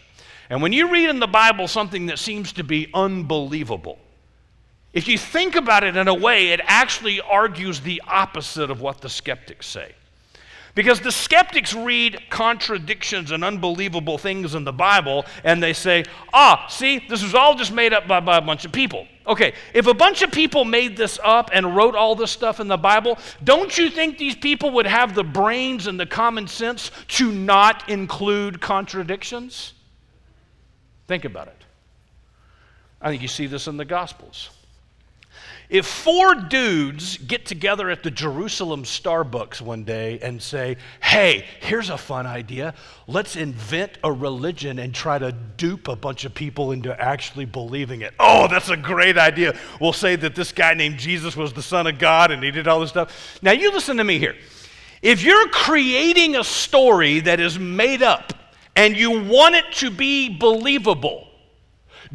and 0.50 0.62
when 0.62 0.71
you 0.71 0.89
read 0.89 1.09
in 1.09 1.19
the 1.19 1.27
Bible 1.27 1.68
something 1.68 2.06
that 2.06 2.18
seems 2.18 2.53
to 2.53 2.63
be 2.63 2.89
unbelievable, 2.94 4.00
if 4.94 5.09
you 5.09 5.18
think 5.18 5.57
about 5.57 5.83
it 5.83 5.97
in 5.97 6.07
a 6.07 6.13
way, 6.13 6.53
it 6.53 6.62
actually 6.63 7.19
argues 7.19 7.81
the 7.81 8.01
opposite 8.07 8.71
of 8.71 8.80
what 8.80 9.01
the 9.01 9.09
skeptics 9.09 9.68
say. 9.68 9.92
Because 10.75 11.00
the 11.00 11.12
skeptics 11.12 11.74
read 11.74 12.19
contradictions 12.30 13.31
and 13.31 13.45
unbelievable 13.45 14.18
things 14.18 14.56
in 14.56 14.66
the 14.66 14.74
Bible 14.74 15.25
and 15.45 15.63
they 15.63 15.72
say, 15.72 16.04
ah, 16.33 16.68
see, 16.68 17.00
this 17.07 17.24
was 17.24 17.33
all 17.33 17.56
just 17.56 17.72
made 17.72 17.94
up 17.94 18.10
by, 18.10 18.19
by, 18.19 18.38
a 18.38 18.42
bunch 18.42 18.66
of 18.66 18.74
people. 18.74 19.07
Okay, 19.25 19.54
if 19.74 19.88
a 19.88 19.94
bunch 19.94 20.22
of 20.22 20.31
people 20.31 20.66
made 20.66 20.98
this 20.98 21.18
up 21.24 21.50
and 21.54 21.77
wrote 21.77 21.95
all 21.95 22.13
this 22.13 22.30
stuff 22.30 22.60
in 22.60 22.68
the 22.68 22.77
Bible, 22.77 23.18
don't 23.42 23.75
you 23.77 23.89
think 23.89 24.18
these 24.18 24.36
people 24.36 24.69
would 24.72 24.86
have 24.86 25.16
the 25.16 25.24
brains 25.24 25.88
and 25.88 25.98
the 25.98 26.06
common 26.06 26.45
sense 26.45 26.92
to 27.07 27.31
not 27.31 27.89
include 27.89 28.60
contradictions? 28.60 29.74
Think 31.07 31.24
about 31.24 31.48
it. 31.48 31.63
I 33.01 33.10
think 33.10 33.21
you 33.21 33.30
see 33.30 33.48
this 33.48 33.68
in 33.68 33.78
the 33.78 33.86
Gospels. 33.86 34.50
If 35.70 35.88
four 35.88 36.36
dudes 36.36 37.18
get 37.18 37.46
together 37.46 37.90
at 37.90 38.04
the 38.04 38.12
Jerusalem 38.12 38.84
Starbucks 38.84 39.62
one 39.62 39.84
day 39.84 40.20
and 40.20 40.42
say, 40.42 40.78
hey, 41.02 41.46
here's 41.60 41.90
a 41.90 41.98
fun 41.98 42.28
idea, 42.28 42.76
let's 43.08 43.36
invent 43.36 43.98
a 44.04 44.12
religion 44.12 44.78
and 44.78 44.94
try 44.94 45.18
to 45.18 45.32
dupe 45.32 45.88
a 45.88 45.96
bunch 45.96 46.24
of 46.24 46.36
people 46.36 46.72
into 46.72 47.00
actually 47.02 47.45
believing 47.45 48.02
it. 48.02 48.14
Oh, 48.19 48.48
that's 48.48 48.69
a 48.69 48.78
great 48.78 49.18
idea. 49.18 49.57
We'll 49.81 49.94
say 49.94 50.16
that 50.18 50.36
this 50.36 50.52
guy 50.52 50.76
named 50.76 51.00
Jesus 51.00 51.36
was 51.36 51.52
the 51.52 51.64
Son 51.64 51.88
of 51.88 51.98
God 51.98 52.31
and 52.31 52.44
he 52.44 52.52
did 52.52 52.68
all 52.68 52.80
this 52.80 52.92
stuff. 52.92 53.40
Now, 53.42 53.52
you 53.52 53.72
listen 53.72 53.98
to 53.98 54.04
me 54.04 54.19
here. 54.19 54.36
If 55.02 55.24
you're 55.24 55.50
creating 55.50 56.36
a 56.36 56.44
story 56.44 57.22
that 57.22 57.40
is 57.40 57.57
made 57.57 58.04
up 58.04 58.34
and 58.76 58.95
you 58.95 59.24
want 59.24 59.56
it 59.56 59.72
to 59.74 59.90
be 59.90 60.30
believable, 60.30 61.25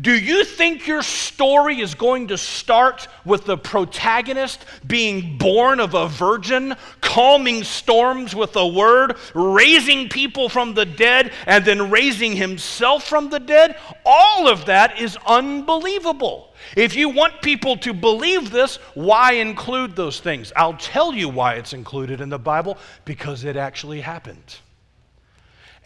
do 0.01 0.17
you 0.17 0.45
think 0.45 0.87
your 0.87 1.03
story 1.03 1.81
is 1.81 1.95
going 1.95 2.29
to 2.29 2.39
start 2.39 3.09
with 3.25 3.45
the 3.45 3.59
protagonist 3.59 4.65
being 4.87 5.37
born 5.37 5.81
of 5.81 5.95
a 5.95 6.09
virgin, 6.09 6.75
calming 7.01 7.65
storms 7.65 8.35
with 8.35 8.57
a 8.57 8.67
word, 8.67 9.17
raising 9.35 10.09
people 10.09 10.49
from 10.49 10.75
the 10.75 10.87
dead, 10.87 11.33
and 11.47 11.65
then 11.65 11.91
raising 11.91 12.35
himself 12.37 13.05
from 13.05 13.29
the 13.29 13.41
dead? 13.41 13.77
All 14.07 14.49
of 14.49 14.65
that 14.67 14.99
is 14.99 15.19
unbelievable. 15.27 16.55
If 16.77 16.95
you 16.95 17.09
want 17.09 17.43
people 17.43 17.77
to 17.79 17.93
believe 17.93 18.51
this, 18.51 18.77
why 18.95 19.33
include 19.33 19.97
those 19.97 20.21
things? 20.21 20.53
I'll 20.57 20.75
tell 20.75 21.13
you 21.13 21.29
why 21.29 21.55
it's 21.55 21.73
included 21.73 22.21
in 22.21 22.29
the 22.29 22.39
Bible 22.39 22.79
because 23.05 23.45
it 23.45 23.57
actually 23.57 24.01
happened. 24.01 24.57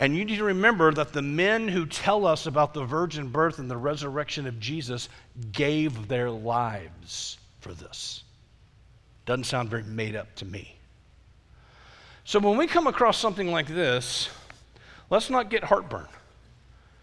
And 0.01 0.17
you 0.17 0.25
need 0.25 0.39
to 0.39 0.45
remember 0.45 0.93
that 0.93 1.13
the 1.13 1.23
men 1.23 1.69
who 1.69 1.87
tell 1.87 2.27
us 2.27 2.47
about 2.47 2.75
the 2.75 2.85
virgin 2.85 3.29
birth 3.29 3.59
and 3.59 3.71
the 3.71 3.77
resurrection 3.77 4.47
of 4.47 4.59
Jesus 4.59 5.09
gave 5.53 6.09
their 6.09 6.31
lives 6.31 7.39
for 7.61 7.73
this. 7.73 8.25
Doesn't 9.25 9.45
sound 9.45 9.71
very 9.71 9.85
made 9.85 10.17
up 10.17 10.35
to 10.37 10.45
me. 10.45 10.77
So 12.25 12.41
when 12.41 12.57
we 12.57 12.67
come 12.67 12.87
across 12.87 13.19
something 13.19 13.51
like 13.53 13.69
this, 13.69 14.31
let's 15.11 15.31
not 15.31 15.49
get 15.49 15.63
heartburn. 15.63 16.09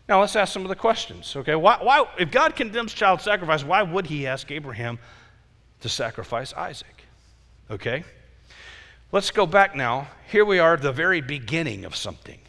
Now 0.10 0.19
let's 0.19 0.36
ask 0.36 0.51
some 0.51 0.63
of 0.63 0.69
the 0.69 0.75
questions. 0.75 1.33
Okay, 1.36 1.55
why, 1.55 1.77
why, 1.81 2.05
if 2.19 2.31
God 2.31 2.55
condemns 2.55 2.93
child 2.93 3.21
sacrifice, 3.21 3.63
why 3.63 3.83
would 3.83 4.07
He 4.07 4.27
ask 4.27 4.51
Abraham 4.51 5.00
to 5.79 5.88
sacrifice 5.88 6.53
Isaac? 6.53 7.05
Okay, 7.69 8.03
let's 9.13 9.31
go 9.31 9.45
back 9.45 9.75
now. 9.75 10.07
Here 10.29 10.43
we 10.43 10.60
are 10.60 10.74
at 10.74 10.81
the 10.81 10.91
very 10.91 11.21
beginning 11.21 11.86
of 11.86 11.95
something 11.95 12.39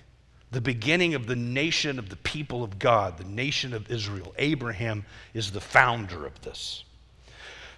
the 0.52 0.60
beginning 0.60 1.14
of 1.14 1.26
the 1.26 1.34
nation 1.34 1.98
of 1.98 2.10
the 2.10 2.16
people 2.16 2.62
of 2.62 2.78
God, 2.78 3.16
the 3.16 3.24
nation 3.24 3.72
of 3.72 3.90
Israel. 3.90 4.34
Abraham 4.36 5.04
is 5.32 5.50
the 5.50 5.60
founder 5.60 6.26
of 6.26 6.40
this. 6.42 6.84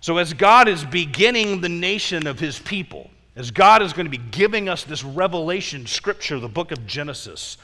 So, 0.01 0.19
as 0.19 0.35
God 0.35 0.69
is 0.69 0.85
beginning 0.85 1.61
the 1.61 1.69
nation 1.69 2.27
of 2.27 2.39
his 2.39 2.59
people, 2.59 3.11
as 3.37 3.51
God 3.53 3.81
is 3.81 3.93
going 3.93 4.07
to 4.07 4.11
be 4.11 4.19
giving 4.19 4.69
us 4.69 4.85
this 4.85 5.05
revelation 5.05 5.87
scripture, 5.87 6.39
the 6.39 6.49
book 6.49 6.73
of 6.73 6.85
Genesis, 6.87 7.57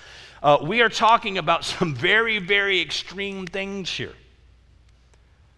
uh, 0.42 0.58
we 0.62 0.80
are 0.80 0.88
talking 0.88 1.38
about 1.38 1.64
some 1.66 1.94
very, 1.94 2.38
very 2.38 2.80
extreme 2.80 3.46
things 3.46 3.90
here. 3.90 4.14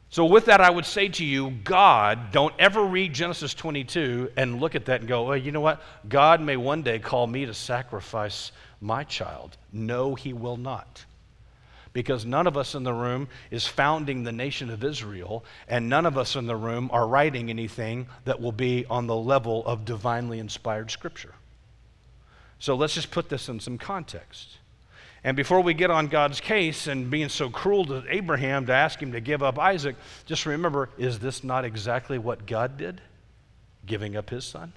So, 0.08 0.24
with 0.24 0.46
that, 0.46 0.62
I 0.62 0.70
would 0.70 0.86
say 0.86 1.08
to 1.08 1.24
you, 1.24 1.50
God, 1.62 2.32
don't 2.32 2.54
ever 2.58 2.82
read 2.82 3.12
Genesis 3.12 3.52
22 3.52 4.32
and 4.36 4.60
look 4.60 4.74
at 4.74 4.86
that 4.86 5.00
and 5.00 5.08
go, 5.08 5.24
well, 5.24 5.36
you 5.36 5.52
know 5.52 5.60
what? 5.60 5.82
God 6.08 6.40
may 6.40 6.56
one 6.56 6.82
day 6.82 6.98
call 6.98 7.26
me 7.26 7.44
to 7.44 7.54
sacrifice 7.54 8.52
my 8.82 9.04
child. 9.04 9.56
No, 9.72 10.14
he 10.14 10.32
will 10.32 10.56
not. 10.56 11.04
Because 11.92 12.24
none 12.24 12.46
of 12.46 12.56
us 12.56 12.74
in 12.74 12.84
the 12.84 12.92
room 12.92 13.28
is 13.50 13.66
founding 13.66 14.24
the 14.24 14.32
nation 14.32 14.70
of 14.70 14.82
Israel, 14.82 15.44
and 15.68 15.88
none 15.88 16.06
of 16.06 16.16
us 16.16 16.36
in 16.36 16.46
the 16.46 16.56
room 16.56 16.90
are 16.92 17.06
writing 17.06 17.50
anything 17.50 18.06
that 18.24 18.40
will 18.40 18.52
be 18.52 18.86
on 18.86 19.06
the 19.06 19.16
level 19.16 19.64
of 19.66 19.84
divinely 19.84 20.38
inspired 20.38 20.90
scripture. 20.90 21.34
So 22.58 22.74
let's 22.74 22.94
just 22.94 23.10
put 23.10 23.28
this 23.28 23.48
in 23.48 23.60
some 23.60 23.76
context. 23.78 24.58
And 25.24 25.36
before 25.36 25.60
we 25.60 25.74
get 25.74 25.90
on 25.90 26.08
God's 26.08 26.40
case 26.40 26.86
and 26.86 27.10
being 27.10 27.28
so 27.28 27.48
cruel 27.48 27.84
to 27.86 28.04
Abraham 28.08 28.66
to 28.66 28.72
ask 28.72 29.00
him 29.00 29.12
to 29.12 29.20
give 29.20 29.42
up 29.42 29.58
Isaac, 29.58 29.94
just 30.26 30.46
remember 30.46 30.88
is 30.98 31.18
this 31.18 31.44
not 31.44 31.64
exactly 31.64 32.18
what 32.18 32.46
God 32.46 32.76
did? 32.76 33.00
Giving 33.86 34.16
up 34.16 34.30
his 34.30 34.44
son? 34.44 34.72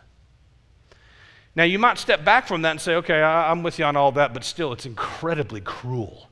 Now, 1.56 1.64
you 1.64 1.80
might 1.80 1.98
step 1.98 2.26
back 2.26 2.48
from 2.48 2.64
that 2.64 2.72
and 2.72 2.82
say, 2.82 2.96
okay, 2.96 3.22
I'm 3.22 3.64
with 3.64 3.80
you 3.80 3.86
on 3.86 3.96
all 3.96 4.12
that, 4.14 4.34
but 4.34 4.44
still, 4.44 4.74
it's 4.74 4.86
incredibly 4.86 5.62
cruel 5.62 6.30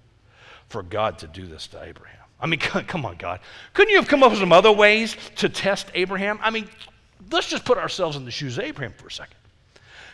for 0.67 0.83
God 0.83 1.19
to 1.19 1.27
do 1.27 1.45
this 1.45 1.67
to 1.67 1.81
Abraham. 1.81 2.19
I 2.41 2.47
mean, 2.47 2.59
come 2.59 3.05
on, 3.05 3.15
God. 3.15 3.39
Couldn't 3.73 3.91
you 3.91 3.97
have 3.97 4.07
come 4.07 4.21
up 4.21 4.31
with 4.31 4.39
some 4.39 4.51
other 4.51 4.71
ways 4.71 5.15
to 5.37 5.47
test 5.47 5.89
Abraham? 5.93 6.39
I 6.41 6.49
mean, 6.49 6.67
let's 7.31 7.49
just 7.49 7.63
put 7.63 7.77
ourselves 7.77 8.17
in 8.17 8.25
the 8.25 8.31
shoes 8.31 8.57
of 8.57 8.65
Abraham 8.65 8.93
for 8.97 9.07
a 9.07 9.11
second. 9.11 9.37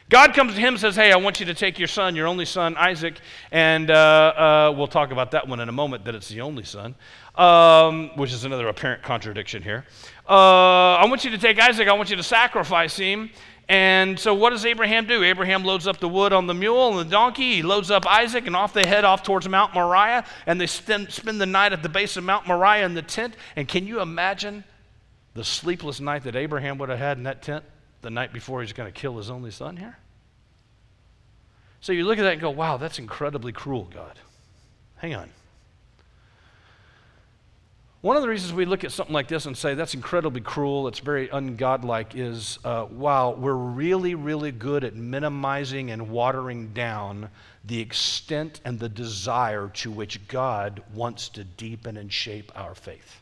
God 0.09 0.33
comes 0.33 0.55
to 0.55 0.59
him 0.59 0.73
and 0.73 0.79
says, 0.79 0.95
Hey, 0.95 1.11
I 1.11 1.17
want 1.17 1.39
you 1.39 1.45
to 1.45 1.53
take 1.53 1.77
your 1.77 1.87
son, 1.87 2.15
your 2.15 2.25
only 2.25 2.45
son, 2.45 2.75
Isaac, 2.77 3.19
and 3.51 3.91
uh, 3.91 3.93
uh, 3.93 4.73
we'll 4.75 4.87
talk 4.87 5.11
about 5.11 5.31
that 5.31 5.47
one 5.47 5.59
in 5.59 5.69
a 5.69 5.71
moment, 5.71 6.03
that 6.05 6.15
it's 6.15 6.29
the 6.29 6.41
only 6.41 6.63
son, 6.63 6.95
um, 7.35 8.09
which 8.15 8.33
is 8.33 8.43
another 8.43 8.67
apparent 8.69 9.03
contradiction 9.03 9.61
here. 9.61 9.85
Uh, 10.27 10.95
I 10.95 11.05
want 11.05 11.23
you 11.25 11.29
to 11.29 11.37
take 11.37 11.59
Isaac, 11.59 11.87
I 11.87 11.93
want 11.93 12.09
you 12.09 12.15
to 12.15 12.23
sacrifice 12.23 12.97
him. 12.97 13.29
And 13.69 14.19
so, 14.19 14.33
what 14.33 14.49
does 14.49 14.65
Abraham 14.65 15.05
do? 15.05 15.23
Abraham 15.23 15.63
loads 15.63 15.87
up 15.87 15.99
the 15.99 16.09
wood 16.09 16.33
on 16.33 16.47
the 16.47 16.53
mule 16.53 16.99
and 16.99 17.07
the 17.07 17.11
donkey. 17.11 17.57
He 17.57 17.61
loads 17.61 17.91
up 17.91 18.05
Isaac, 18.05 18.47
and 18.47 18.55
off 18.55 18.73
they 18.73 18.85
head 18.85 19.05
off 19.05 19.23
towards 19.23 19.47
Mount 19.47 19.73
Moriah. 19.73 20.25
And 20.45 20.59
they 20.59 20.67
spend, 20.67 21.11
spend 21.11 21.39
the 21.39 21.45
night 21.45 21.71
at 21.71 21.83
the 21.83 21.89
base 21.89 22.17
of 22.17 22.23
Mount 22.23 22.47
Moriah 22.47 22.85
in 22.85 22.95
the 22.95 23.03
tent. 23.03 23.35
And 23.55 23.67
can 23.67 23.85
you 23.85 24.01
imagine 24.01 24.63
the 25.35 25.43
sleepless 25.43 25.99
night 25.99 26.23
that 26.23 26.35
Abraham 26.35 26.79
would 26.79 26.89
have 26.89 26.99
had 26.99 27.17
in 27.17 27.23
that 27.23 27.43
tent? 27.43 27.63
the 28.01 28.09
night 28.09 28.31
before 28.33 28.61
he's 28.61 28.73
going 28.73 28.91
to 28.91 28.97
kill 28.97 29.17
his 29.17 29.29
only 29.29 29.51
son 29.51 29.77
here? 29.77 29.97
So 31.81 31.91
you 31.91 32.05
look 32.05 32.17
at 32.17 32.23
that 32.23 32.33
and 32.33 32.41
go, 32.41 32.49
wow, 32.49 32.77
that's 32.77 32.99
incredibly 32.99 33.51
cruel, 33.51 33.89
God. 33.93 34.19
Hang 34.97 35.15
on. 35.15 35.29
One 38.01 38.15
of 38.15 38.21
the 38.21 38.29
reasons 38.29 38.53
we 38.53 38.63
look 38.63 38.85
at 38.85 38.93
something 38.93 39.13
like 39.13 39.27
this 39.27 39.45
and 39.45 39.57
say 39.57 39.73
that's 39.73 39.93
incredibly 39.93 40.39
cruel, 40.39 40.87
it's 40.87 40.99
very 40.99 41.27
ungodlike, 41.27 42.15
is 42.15 42.57
uh, 42.63 42.85
wow, 42.89 43.31
we're 43.31 43.51
really, 43.53 44.15
really 44.15 44.53
good 44.53 44.85
at 44.85 44.95
minimizing 44.95 45.91
and 45.91 46.09
watering 46.09 46.69
down 46.69 47.29
the 47.65 47.81
extent 47.81 48.61
and 48.63 48.79
the 48.79 48.87
desire 48.87 49.67
to 49.73 49.91
which 49.91 50.25
God 50.29 50.81
wants 50.93 51.27
to 51.29 51.43
deepen 51.43 51.97
and 51.97 52.11
shape 52.11 52.53
our 52.55 52.73
faith. 52.73 53.19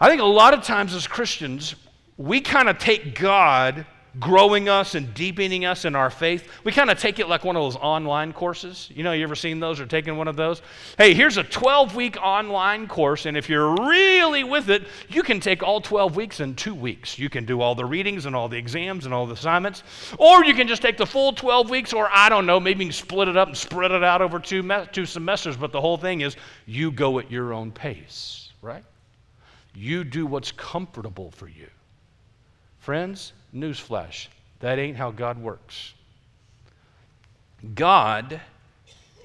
I 0.00 0.08
think 0.08 0.22
a 0.22 0.24
lot 0.24 0.54
of 0.54 0.62
times 0.62 0.94
as 0.94 1.06
Christians, 1.06 1.74
we 2.16 2.40
kind 2.40 2.66
of 2.66 2.78
take 2.78 3.18
God 3.18 3.84
growing 4.20 4.68
us 4.68 4.94
and 4.94 5.14
deepening 5.14 5.64
us 5.64 5.84
in 5.84 5.96
our 5.96 6.10
faith. 6.10 6.48
We 6.64 6.72
kind 6.72 6.90
of 6.90 6.98
take 6.98 7.18
it 7.18 7.28
like 7.28 7.44
one 7.44 7.56
of 7.56 7.62
those 7.62 7.76
online 7.76 8.32
courses. 8.32 8.90
You 8.94 9.02
know, 9.04 9.12
you 9.12 9.22
ever 9.22 9.34
seen 9.34 9.58
those 9.58 9.80
or 9.80 9.86
taken 9.86 10.16
one 10.16 10.28
of 10.28 10.36
those? 10.36 10.60
Hey, 10.98 11.14
here's 11.14 11.38
a 11.38 11.42
12 11.42 11.96
week 11.96 12.16
online 12.20 12.86
course, 12.88 13.26
and 13.26 13.36
if 13.36 13.48
you're 13.48 13.74
really 13.74 14.44
with 14.44 14.68
it, 14.68 14.86
you 15.08 15.22
can 15.22 15.40
take 15.40 15.62
all 15.62 15.80
12 15.80 16.14
weeks 16.14 16.40
in 16.40 16.54
two 16.54 16.74
weeks. 16.74 17.18
You 17.18 17.30
can 17.30 17.46
do 17.46 17.60
all 17.60 17.74
the 17.74 17.84
readings 17.84 18.26
and 18.26 18.36
all 18.36 18.48
the 18.48 18.58
exams 18.58 19.06
and 19.06 19.14
all 19.14 19.26
the 19.26 19.34
assignments, 19.34 19.82
or 20.18 20.44
you 20.44 20.54
can 20.54 20.68
just 20.68 20.82
take 20.82 20.98
the 20.98 21.06
full 21.06 21.32
12 21.32 21.70
weeks, 21.70 21.92
or 21.92 22.08
I 22.12 22.28
don't 22.28 22.46
know, 22.46 22.60
maybe 22.60 22.84
you 22.84 22.90
can 22.90 22.92
split 22.92 23.28
it 23.28 23.36
up 23.36 23.48
and 23.48 23.56
spread 23.56 23.92
it 23.92 24.04
out 24.04 24.20
over 24.20 24.38
two, 24.38 24.62
me- 24.62 24.86
two 24.92 25.06
semesters. 25.06 25.56
But 25.56 25.72
the 25.72 25.80
whole 25.80 25.96
thing 25.96 26.20
is 26.20 26.36
you 26.66 26.92
go 26.92 27.18
at 27.18 27.30
your 27.30 27.54
own 27.54 27.72
pace, 27.72 28.50
right? 28.60 28.84
You 29.74 30.04
do 30.04 30.26
what's 30.26 30.52
comfortable 30.52 31.30
for 31.30 31.48
you. 31.48 31.68
Friends, 32.78 33.32
newsflash 33.54 34.28
that 34.62 34.78
ain't 34.78 34.96
how 34.96 35.10
God 35.10 35.38
works. 35.38 35.92
God 37.74 38.40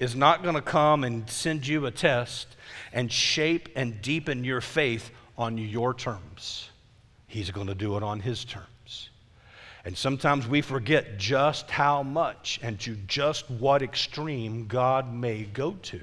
is 0.00 0.14
not 0.14 0.42
going 0.42 0.56
to 0.56 0.60
come 0.62 1.04
and 1.04 1.30
send 1.30 1.66
you 1.66 1.86
a 1.86 1.90
test 1.92 2.56
and 2.92 3.10
shape 3.10 3.68
and 3.76 4.02
deepen 4.02 4.44
your 4.44 4.60
faith 4.60 5.10
on 5.36 5.56
your 5.56 5.94
terms. 5.94 6.70
He's 7.28 7.50
going 7.50 7.68
to 7.68 7.74
do 7.74 7.96
it 7.96 8.02
on 8.02 8.18
His 8.18 8.44
terms. 8.44 9.10
And 9.84 9.96
sometimes 9.96 10.46
we 10.46 10.60
forget 10.60 11.18
just 11.18 11.70
how 11.70 12.02
much 12.02 12.58
and 12.60 12.78
to 12.80 12.96
just 13.06 13.48
what 13.48 13.80
extreme 13.80 14.66
God 14.66 15.12
may 15.12 15.44
go 15.44 15.72
to 15.82 16.00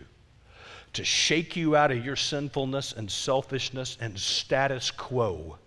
to 0.94 1.04
shake 1.04 1.58
you 1.58 1.76
out 1.76 1.92
of 1.92 2.06
your 2.06 2.16
sinfulness 2.16 2.94
and 2.94 3.12
selfishness 3.12 3.98
and 4.00 4.18
status 4.18 4.92
quo 4.92 5.58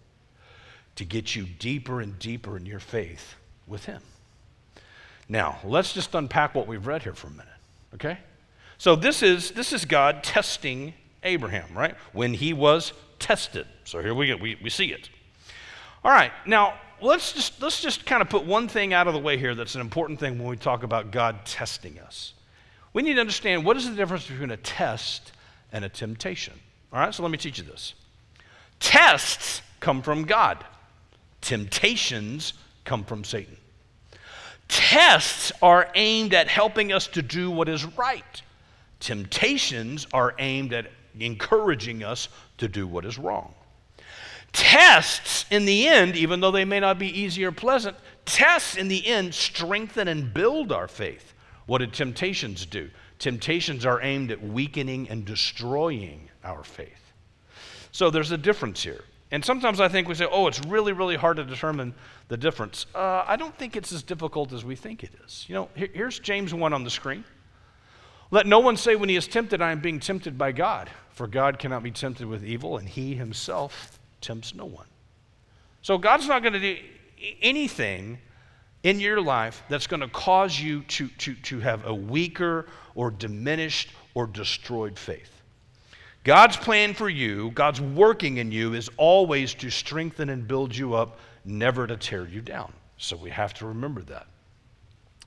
to 0.99 1.05
get 1.05 1.35
you 1.35 1.47
deeper 1.59 2.00
and 2.00 2.19
deeper 2.19 2.57
in 2.57 2.67
your 2.67 2.81
faith 2.81 3.35
with 3.67 3.87
Him. 3.87 4.02
Now, 5.28 5.59
let's 5.64 5.93
just 5.93 6.14
unpack 6.14 6.55
what 6.55 6.67
we've 6.67 6.87
read 6.87 7.02
here 7.02 7.14
for 7.14 7.28
a 7.28 7.31
minute, 7.31 7.47
okay? 7.95 8.19
So 8.78 8.95
this 8.95 9.23
is 9.23 9.50
this 9.50 9.73
is 9.73 9.85
God 9.85 10.23
testing 10.23 10.95
Abraham, 11.25 11.76
right? 11.76 11.95
When 12.12 12.33
he 12.33 12.52
was 12.52 12.93
tested. 13.19 13.67
So 13.85 14.00
here 14.00 14.14
we 14.14 14.28
go. 14.28 14.37
We, 14.37 14.57
we 14.62 14.71
see 14.71 14.93
it. 14.93 15.11
All 16.05 16.12
right. 16.12 16.31
Now 16.47 16.75
let's 17.00 17.33
just 17.33 17.61
let's 17.61 17.83
just 17.83 18.07
kind 18.07 18.23
of 18.23 18.31
put 18.31 18.45
one 18.45 18.69
thing 18.69 18.95
out 18.95 19.09
of 19.09 19.14
the 19.14 19.21
way 19.21 19.37
here 19.37 19.55
that's 19.55 19.75
an 19.75 19.81
important 19.81 20.21
thing 20.21 20.38
when 20.38 20.49
we 20.49 20.57
talk 20.57 20.85
about 20.85 21.11
God 21.11 21.45
testing 21.45 21.99
us. 21.99 22.35
We 22.93 23.02
need 23.02 23.14
to 23.14 23.21
understand 23.21 23.64
what 23.64 23.76
is 23.76 23.88
the 23.88 23.97
difference 23.97 24.26
between 24.26 24.52
a 24.52 24.57
test 24.57 25.33
and 25.73 25.85
a 25.85 25.88
temptation. 25.88 26.55
All 26.93 27.00
right, 27.00 27.12
so 27.12 27.23
let 27.23 27.31
me 27.31 27.38
teach 27.38 27.59
you 27.59 27.64
this. 27.64 27.95
Tests 28.81 29.61
come 29.81 30.02
from 30.02 30.25
God. 30.25 30.64
Temptations 31.49 32.52
come 32.85 33.05
from 33.05 33.25
Satan. 33.25 33.57
Tests 34.69 35.50
are 35.62 35.90
aimed 35.95 36.35
at 36.35 36.47
helping 36.47 36.93
us 36.93 37.07
to 37.07 37.23
do 37.23 37.50
what 37.50 37.71
is 37.71 37.87
right. 37.97 38.43
Temptations 39.00 40.07
are 40.12 40.35
aimed 40.38 40.75
at 40.75 40.90
encouraging 41.19 42.05
us 42.05 42.28
to 42.59 42.69
do 42.69 42.87
what 42.87 43.07
is 43.07 43.17
wrong. 43.17 43.55
Tests, 44.52 45.47
in 45.50 45.64
the 45.64 45.88
end, 45.88 46.17
even 46.17 46.40
though 46.40 46.50
they 46.50 46.67
may 46.67 46.81
not 46.81 46.99
be 46.99 47.19
easy 47.19 47.47
or 47.47 47.52
pleasant, 47.52 47.97
tests 48.26 48.76
in 48.76 48.88
the 48.88 49.07
end 49.07 49.35
strengthen 49.35 50.07
and 50.07 50.35
build 50.35 50.71
our 50.71 50.87
faith. 50.87 51.33
What 51.64 51.78
did 51.78 51.95
temptations 51.95 52.67
do? 52.67 52.90
Temptations 53.19 53.87
are 53.87 54.02
aimed 54.02 54.31
at 54.31 54.43
weakening 54.43 55.09
and 55.09 55.25
destroying 55.25 56.28
our 56.45 56.62
faith. 56.62 57.14
So 57.90 58.11
there's 58.11 58.33
a 58.33 58.37
difference 58.37 58.83
here. 58.83 59.02
And 59.30 59.44
sometimes 59.44 59.80
I 59.80 59.88
think 59.88 60.08
we 60.08 60.14
say, 60.14 60.26
oh, 60.30 60.47
it's 60.47 60.61
really, 60.66 60.92
really 60.92 61.16
hard 61.16 61.37
to 61.37 61.44
determine 61.44 61.94
the 62.28 62.37
difference. 62.37 62.87
Uh, 62.94 63.25
I 63.26 63.37
don't 63.37 63.56
think 63.56 63.76
it's 63.76 63.92
as 63.92 64.02
difficult 64.02 64.52
as 64.52 64.64
we 64.64 64.75
think 64.75 65.04
it 65.04 65.11
is. 65.25 65.44
You 65.49 65.54
know, 65.54 65.68
here, 65.75 65.90
here's 65.92 66.18
James 66.18 66.54
1 66.54 66.73
on 66.73 66.82
the 66.82 66.90
screen. 66.90 67.25
Let 68.30 68.47
no 68.47 68.58
one 68.58 68.76
say 68.76 68.97
when 68.97 69.08
he 69.08 69.16
is 69.16 69.26
tempted, 69.26 69.61
I 69.61 69.70
am 69.73 69.80
being 69.80 70.00
tempted 70.00 70.38
by 70.38 70.52
God. 70.52 70.90
For 71.11 71.26
God 71.26 71.58
cannot 71.58 71.82
be 71.82 71.90
tempted 71.90 72.26
with 72.26 72.44
evil, 72.44 72.78
and 72.78 72.88
he 72.88 73.14
himself 73.14 73.99
tempts 74.20 74.54
no 74.54 74.64
one. 74.64 74.87
So 75.82 75.99
God's 75.99 76.28
not 76.28 76.42
going 76.42 76.54
to 76.54 76.61
do 76.61 76.76
anything 77.42 78.18
in 78.82 79.00
your 79.00 79.20
life 79.20 79.62
that's 79.68 79.87
going 79.87 80.00
to 80.00 80.08
cause 80.08 80.58
you 80.58 80.82
to, 80.82 81.08
to, 81.08 81.35
to 81.35 81.61
have 81.61 81.87
a 81.87 81.94
weaker 81.94 82.66
or 82.94 83.11
diminished 83.11 83.90
or 84.14 84.26
destroyed 84.26 84.99
faith. 84.99 85.38
God's 86.28 86.58
plan 86.58 86.92
for 86.92 87.08
you, 87.08 87.52
God's 87.52 87.80
working 87.80 88.37
in 88.37 88.52
you, 88.52 88.75
is 88.75 88.90
always 88.99 89.54
to 89.54 89.70
strengthen 89.70 90.28
and 90.28 90.47
build 90.47 90.76
you 90.76 90.92
up, 90.92 91.20
never 91.47 91.87
to 91.87 91.97
tear 91.97 92.26
you 92.26 92.42
down. 92.42 92.70
So 92.99 93.16
we 93.16 93.30
have 93.30 93.54
to 93.54 93.66
remember 93.66 94.02
that. 94.02 94.26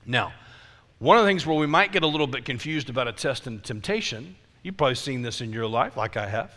Now, 0.06 0.32
one 1.00 1.18
of 1.18 1.24
the 1.24 1.28
things 1.28 1.44
where 1.44 1.58
we 1.58 1.66
might 1.66 1.90
get 1.90 2.04
a 2.04 2.06
little 2.06 2.28
bit 2.28 2.44
confused 2.44 2.88
about 2.88 3.08
a 3.08 3.12
test 3.12 3.48
and 3.48 3.64
temptation, 3.64 4.36
you've 4.62 4.76
probably 4.76 4.94
seen 4.94 5.22
this 5.22 5.40
in 5.40 5.52
your 5.52 5.66
life, 5.66 5.96
like 5.96 6.16
I 6.16 6.28
have. 6.28 6.52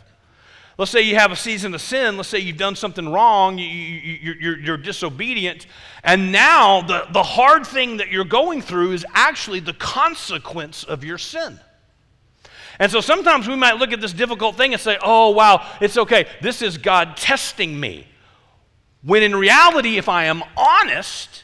Let's 0.77 0.91
say 0.91 1.01
you 1.01 1.15
have 1.15 1.31
a 1.31 1.35
season 1.35 1.73
of 1.73 1.81
sin. 1.81 2.15
Let's 2.15 2.29
say 2.29 2.37
you've 2.37 2.55
done 2.55 2.75
something 2.75 3.09
wrong. 3.09 3.57
You, 3.57 3.67
you, 3.67 4.33
you're, 4.39 4.59
you're 4.59 4.77
disobedient. 4.77 5.65
And 6.03 6.31
now 6.31 6.83
the, 6.83 7.07
the 7.11 7.23
hard 7.23 7.65
thing 7.65 7.97
that 7.97 8.09
you're 8.11 8.23
going 8.23 8.61
through 8.61 8.91
is 8.91 9.07
actually 9.15 9.61
the 9.61 9.73
consequence 9.73 10.83
of 10.83 11.03
your 11.03 11.17
sin. 11.17 11.59
And 12.79 12.91
so 12.91 13.01
sometimes 13.01 13.47
we 13.47 13.55
might 13.55 13.77
look 13.77 13.91
at 13.91 14.01
this 14.01 14.13
difficult 14.13 14.55
thing 14.55 14.73
and 14.73 14.81
say, 14.81 14.97
oh, 15.03 15.29
wow, 15.31 15.65
it's 15.79 15.97
okay. 15.97 16.27
This 16.41 16.61
is 16.61 16.77
God 16.77 17.17
testing 17.17 17.79
me. 17.79 18.07
When 19.03 19.23
in 19.23 19.35
reality, 19.35 19.97
if 19.97 20.09
I 20.09 20.25
am 20.25 20.43
honest, 20.57 21.43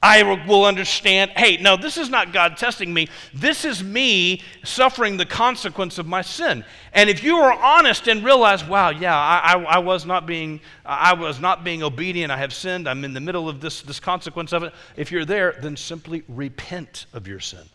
I 0.00 0.22
will 0.46 0.64
understand 0.64 1.32
hey, 1.32 1.56
no, 1.56 1.76
this 1.76 1.96
is 1.96 2.08
not 2.08 2.32
God 2.32 2.56
testing 2.56 2.94
me. 2.94 3.08
This 3.34 3.64
is 3.64 3.82
me 3.82 4.42
suffering 4.62 5.16
the 5.16 5.26
consequence 5.26 5.98
of 5.98 6.06
my 6.06 6.22
sin. 6.22 6.64
And 6.92 7.10
if 7.10 7.24
you 7.24 7.38
are 7.38 7.52
honest 7.52 8.06
and 8.06 8.24
realize, 8.24 8.64
wow, 8.64 8.90
yeah, 8.90 9.16
I, 9.16 9.54
I, 9.54 9.62
I, 9.62 9.78
was 9.78 10.06
not 10.06 10.24
being, 10.24 10.60
I 10.84 11.14
was 11.14 11.40
not 11.40 11.64
being 11.64 11.82
obedient, 11.82 12.30
I 12.30 12.36
have 12.36 12.54
sinned, 12.54 12.88
I'm 12.88 13.04
in 13.04 13.12
the 13.12 13.20
middle 13.20 13.48
of 13.48 13.60
this, 13.60 13.82
this 13.82 13.98
consequence 13.98 14.52
of 14.52 14.62
it. 14.62 14.72
If 14.96 15.10
you're 15.10 15.24
there, 15.24 15.56
then 15.60 15.76
simply 15.76 16.22
repent 16.28 17.06
of 17.12 17.26
your 17.26 17.40
sin. 17.40 17.68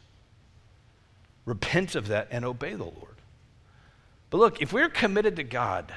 Repent 1.45 1.95
of 1.95 2.07
that 2.07 2.27
and 2.31 2.45
obey 2.45 2.73
the 2.73 2.83
Lord. 2.83 3.15
But 4.29 4.37
look, 4.37 4.61
if 4.61 4.73
we're 4.73 4.89
committed 4.89 5.35
to 5.35 5.43
God, 5.43 5.93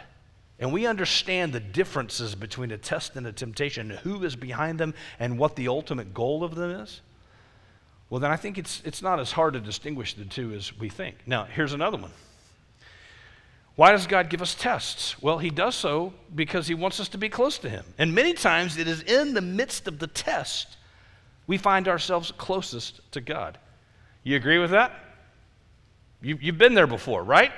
and 0.59 0.73
we 0.73 0.87
understand 0.87 1.53
the 1.53 1.61
differences 1.61 2.35
between 2.35 2.71
a 2.71 2.79
test 2.79 3.17
and 3.17 3.27
a 3.27 3.33
temptation, 3.33 3.91
who 3.91 4.25
is 4.25 4.37
behind 4.37 4.79
them, 4.79 4.95
and 5.19 5.39
what 5.39 5.57
the 5.57 5.69
ultimate 5.69 6.15
goal 6.15 6.43
of 6.43 6.55
them 6.55 6.71
is, 6.71 7.01
well, 8.09 8.21
then 8.21 8.31
I 8.31 8.37
think 8.37 8.57
it's, 8.57 8.83
it's 8.85 9.03
not 9.03 9.19
as 9.19 9.33
hard 9.33 9.55
to 9.55 9.61
distinguish 9.61 10.15
the 10.15 10.25
two 10.25 10.53
as 10.53 10.77
we 10.79 10.89
think. 10.89 11.17
Now, 11.27 11.45
here's 11.45 11.73
another 11.73 11.97
one. 11.97 12.13
Why 13.75 13.93
does 13.93 14.07
God 14.07 14.31
give 14.31 14.41
us 14.41 14.55
tests? 14.55 15.21
Well, 15.21 15.39
He 15.39 15.51
does 15.51 15.75
so 15.75 16.15
because 16.35 16.67
He 16.67 16.75
wants 16.75 17.01
us 17.01 17.09
to 17.11 17.19
be 17.19 17.29
close 17.29 17.59
to 17.59 17.69
Him. 17.69 17.85
And 17.99 18.15
many 18.15 18.33
times 18.33 18.79
it 18.79 18.89
is 18.89 19.03
in 19.03 19.35
the 19.35 19.43
midst 19.43 19.87
of 19.87 19.99
the 19.99 20.07
test 20.07 20.77
we 21.47 21.59
find 21.59 21.87
ourselves 21.87 22.33
closest 22.39 23.01
to 23.13 23.21
God. 23.21 23.59
You 24.25 24.37
agree 24.37 24.59
with 24.59 24.71
that? 24.71 24.93
You, 26.23 26.39
you've 26.41 26.59
been 26.59 26.75
there 26.75 26.87
before, 26.87 27.23
right? 27.23 27.53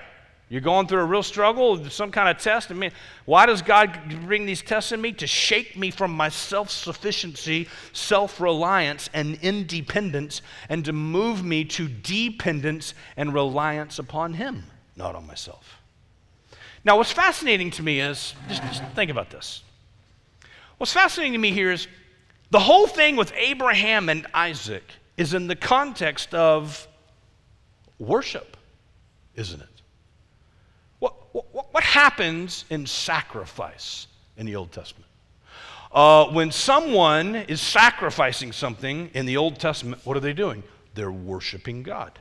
You're 0.48 0.62
going 0.62 0.86
through 0.86 1.00
a 1.00 1.04
real 1.04 1.22
struggle, 1.22 1.84
some 1.90 2.10
kind 2.10 2.28
of 2.28 2.42
test. 2.42 2.70
I 2.70 2.74
mean, 2.74 2.92
why 3.26 3.44
does 3.44 3.60
God 3.60 3.98
bring 4.24 4.46
these 4.46 4.62
tests 4.62 4.92
in 4.92 5.00
me? 5.00 5.12
To 5.12 5.26
shake 5.26 5.76
me 5.76 5.90
from 5.90 6.10
my 6.10 6.30
self 6.30 6.70
sufficiency, 6.70 7.68
self 7.92 8.40
reliance, 8.40 9.10
and 9.12 9.38
independence, 9.42 10.40
and 10.70 10.84
to 10.86 10.92
move 10.94 11.44
me 11.44 11.64
to 11.66 11.86
dependence 11.86 12.94
and 13.16 13.34
reliance 13.34 13.98
upon 13.98 14.34
Him, 14.34 14.64
not 14.96 15.14
on 15.14 15.26
myself. 15.26 15.82
Now, 16.82 16.96
what's 16.96 17.12
fascinating 17.12 17.70
to 17.72 17.82
me 17.82 18.00
is 18.00 18.34
just, 18.48 18.62
just 18.62 18.82
think 18.94 19.10
about 19.10 19.28
this. 19.28 19.62
What's 20.78 20.92
fascinating 20.94 21.34
to 21.34 21.38
me 21.38 21.52
here 21.52 21.70
is 21.70 21.88
the 22.50 22.60
whole 22.60 22.86
thing 22.86 23.16
with 23.16 23.32
Abraham 23.36 24.08
and 24.08 24.26
Isaac 24.32 24.84
is 25.18 25.34
in 25.34 25.46
the 25.46 25.56
context 25.56 26.34
of 26.34 26.87
worship, 27.98 28.56
isn't 29.34 29.60
it? 29.60 29.78
what, 31.32 31.72
what 31.72 31.84
happens 31.84 32.64
in 32.70 32.86
sacrifice 32.86 34.06
in 34.36 34.46
the 34.46 34.56
Old 34.56 34.72
Testament? 34.72 35.06
Uh, 35.92 36.26
when 36.26 36.52
someone 36.52 37.34
is 37.34 37.60
sacrificing 37.60 38.52
something 38.52 39.10
in 39.14 39.26
the 39.26 39.36
Old 39.36 39.58
Testament, 39.58 40.04
what 40.04 40.16
are 40.16 40.20
they 40.20 40.32
doing? 40.32 40.62
They're 40.94 41.12
worshiping 41.12 41.82
God. 41.82 42.18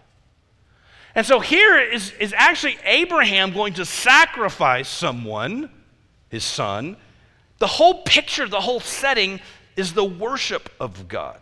And 1.15 1.25
so 1.25 1.39
here 1.39 1.77
is, 1.77 2.12
is 2.19 2.34
actually 2.38 2.77
Abraham 2.84 3.51
going 3.51 3.74
to 3.74 3.86
sacrifice 3.86 4.88
someone, 4.88 5.69
his 6.29 6.43
son. 6.43 6.96
The 7.57 7.67
whole 7.67 8.03
picture, 8.03 8.48
the 8.48 8.62
whole 8.62 8.79
setting 8.79 9.41
is 9.75 9.93
the 9.93 10.05
worship 10.05 10.69
of 10.79 11.07
God. 11.07 11.39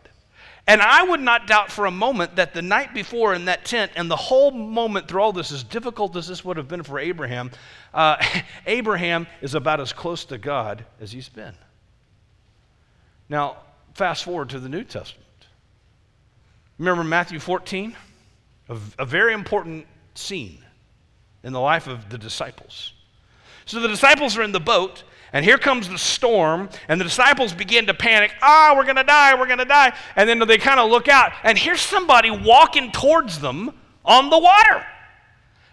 And 0.67 0.81
I 0.81 1.03
would 1.03 1.19
not 1.19 1.45
doubt 1.45 1.71
for 1.71 1.85
a 1.85 1.91
moment 1.91 2.37
that 2.37 2.53
the 2.53 2.61
night 2.61 2.93
before 2.93 3.35
in 3.35 3.45
that 3.45 3.65
tent, 3.65 3.91
and 3.95 4.09
the 4.09 4.15
whole 4.15 4.49
moment 4.49 5.07
through 5.07 5.21
all 5.21 5.31
this, 5.31 5.51
as 5.51 5.63
difficult 5.63 6.15
as 6.15 6.27
this 6.27 6.43
would 6.43 6.57
have 6.57 6.67
been 6.67 6.81
for 6.81 6.97
Abraham, 6.97 7.51
uh, 7.93 8.17
Abraham 8.65 9.27
is 9.41 9.53
about 9.53 9.79
as 9.79 9.93
close 9.93 10.25
to 10.25 10.39
God 10.39 10.85
as 10.99 11.11
he's 11.11 11.29
been. 11.29 11.53
Now, 13.29 13.57
fast 13.93 14.23
forward 14.23 14.49
to 14.49 14.59
the 14.59 14.69
New 14.69 14.83
Testament. 14.83 15.25
Remember 16.79 17.03
Matthew 17.03 17.39
14? 17.39 17.95
A, 18.69 18.77
a 18.99 19.05
very 19.05 19.33
important 19.33 19.85
scene 20.15 20.63
in 21.43 21.53
the 21.53 21.59
life 21.59 21.85
of 21.87 22.09
the 22.09 22.17
disciples. 22.17 22.93
So 23.65 23.79
the 23.79 23.87
disciples 23.87 24.35
are 24.35 24.43
in 24.43 24.51
the 24.51 24.59
boat, 24.59 25.03
and 25.35 25.43
here 25.43 25.57
comes 25.57 25.89
the 25.89 25.97
storm, 25.97 26.69
and 26.87 26.97
the 26.97 27.03
disciples 27.03 27.53
begin 27.53 27.87
to 27.87 27.93
panic. 27.93 28.31
Ah, 28.41 28.69
oh, 28.71 28.77
we're 28.77 28.85
going 28.85 28.95
to 28.95 29.03
die, 29.03 29.37
we're 29.37 29.47
going 29.47 29.59
to 29.59 29.65
die. 29.65 29.93
And 30.15 30.29
then 30.29 30.39
they 30.39 30.57
kind 30.57 30.79
of 30.79 30.89
look 30.89 31.09
out, 31.09 31.33
and 31.43 31.57
here's 31.57 31.81
somebody 31.81 32.31
walking 32.31 32.89
towards 32.93 33.41
them 33.41 33.73
on 34.05 34.29
the 34.29 34.39
water. 34.39 34.85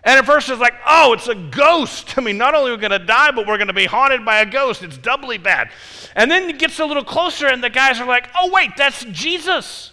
And 0.03 0.19
at 0.19 0.27
first 0.27 0.49
it's 0.49 0.61
like, 0.61 0.75
oh, 0.85 1.13
it's 1.13 1.29
a 1.29 1.37
ghost. 1.37 2.13
I 2.19 2.23
mean, 2.23 2.39
not 2.39 2.57
only 2.57 2.73
are 2.73 2.75
we 2.75 2.81
going 2.81 2.91
to 2.91 3.07
die, 3.07 3.31
but 3.31 3.47
we're 3.47 3.57
going 3.57 3.69
to 3.69 3.73
be 3.73 3.85
haunted 3.85 4.25
by 4.25 4.41
a 4.41 4.47
ghost. 4.47 4.83
It's 4.83 4.99
doubly 4.99 5.39
bad. 5.39 5.71
And 6.17 6.29
then 6.29 6.51
it 6.51 6.59
gets 6.59 6.81
a 6.81 6.85
little 6.85 7.05
closer, 7.05 7.47
and 7.47 7.63
the 7.63 7.71
guys 7.71 8.01
are 8.01 8.07
like, 8.09 8.31
oh, 8.35 8.51
wait, 8.51 8.71
that's 8.77 9.05
Jesus 9.13 9.93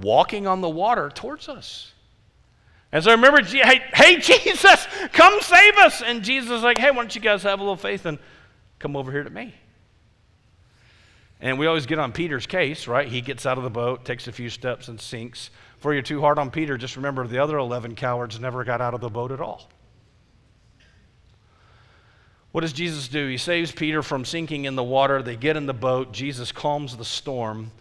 walking 0.00 0.46
on 0.46 0.62
the 0.62 0.70
water 0.70 1.10
towards 1.10 1.50
us. 1.50 1.92
And 2.92 3.04
so 3.04 3.10
I 3.10 3.12
remember, 3.12 3.42
hey, 3.42 3.82
hey, 3.92 4.16
Jesus, 4.20 4.86
come 5.12 5.38
save 5.42 5.76
us. 5.76 6.00
And 6.00 6.22
Jesus 6.22 6.50
is 6.50 6.62
like, 6.62 6.78
hey, 6.78 6.90
why 6.92 6.96
don't 6.96 7.14
you 7.14 7.20
guys 7.20 7.42
have 7.42 7.60
a 7.60 7.62
little 7.62 7.76
faith 7.76 8.06
and 8.06 8.18
Come 8.78 8.96
over 8.96 9.10
here 9.10 9.24
to 9.24 9.30
me. 9.30 9.54
And 11.40 11.58
we 11.58 11.66
always 11.66 11.86
get 11.86 11.98
on 11.98 12.12
Peter's 12.12 12.46
case, 12.46 12.86
right? 12.86 13.06
He 13.06 13.20
gets 13.20 13.44
out 13.44 13.58
of 13.58 13.64
the 13.64 13.70
boat, 13.70 14.04
takes 14.04 14.28
a 14.28 14.32
few 14.32 14.48
steps, 14.48 14.88
and 14.88 15.00
sinks. 15.00 15.50
For 15.78 15.92
you're 15.92 16.02
too 16.02 16.20
hard 16.20 16.38
on 16.38 16.50
Peter, 16.50 16.78
just 16.78 16.96
remember 16.96 17.26
the 17.26 17.38
other 17.38 17.58
11 17.58 17.96
cowards 17.96 18.40
never 18.40 18.64
got 18.64 18.80
out 18.80 18.94
of 18.94 19.00
the 19.00 19.10
boat 19.10 19.30
at 19.30 19.40
all. 19.40 19.68
What 22.52 22.60
does 22.60 22.72
Jesus 22.72 23.08
do? 23.08 23.26
He 23.26 23.36
saves 23.36 23.72
Peter 23.72 24.02
from 24.02 24.24
sinking 24.24 24.64
in 24.64 24.76
the 24.76 24.82
water. 24.82 25.22
They 25.22 25.34
get 25.36 25.56
in 25.56 25.66
the 25.66 25.74
boat. 25.74 26.12
Jesus 26.12 26.52
calms 26.52 26.96
the 26.96 27.04
storm. 27.04 27.72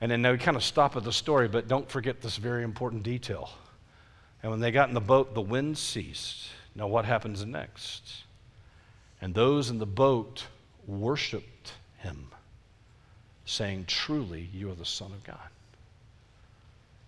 And 0.00 0.10
then 0.10 0.22
they 0.22 0.36
kind 0.38 0.56
of 0.56 0.64
stop 0.64 0.96
at 0.96 1.04
the 1.04 1.12
story, 1.12 1.46
but 1.46 1.68
don't 1.68 1.88
forget 1.88 2.20
this 2.20 2.36
very 2.36 2.64
important 2.64 3.02
detail. 3.02 3.50
And 4.42 4.50
when 4.50 4.60
they 4.60 4.70
got 4.70 4.88
in 4.88 4.94
the 4.94 5.00
boat, 5.00 5.34
the 5.34 5.40
wind 5.40 5.78
ceased. 5.78 6.48
Now, 6.74 6.86
what 6.86 7.04
happens 7.04 7.44
next? 7.46 8.23
And 9.24 9.34
those 9.34 9.70
in 9.70 9.78
the 9.78 9.86
boat 9.86 10.48
worshiped 10.86 11.72
him, 11.96 12.26
saying, 13.46 13.86
Truly, 13.86 14.50
you 14.52 14.70
are 14.70 14.74
the 14.74 14.84
Son 14.84 15.12
of 15.12 15.24
God. 15.24 15.48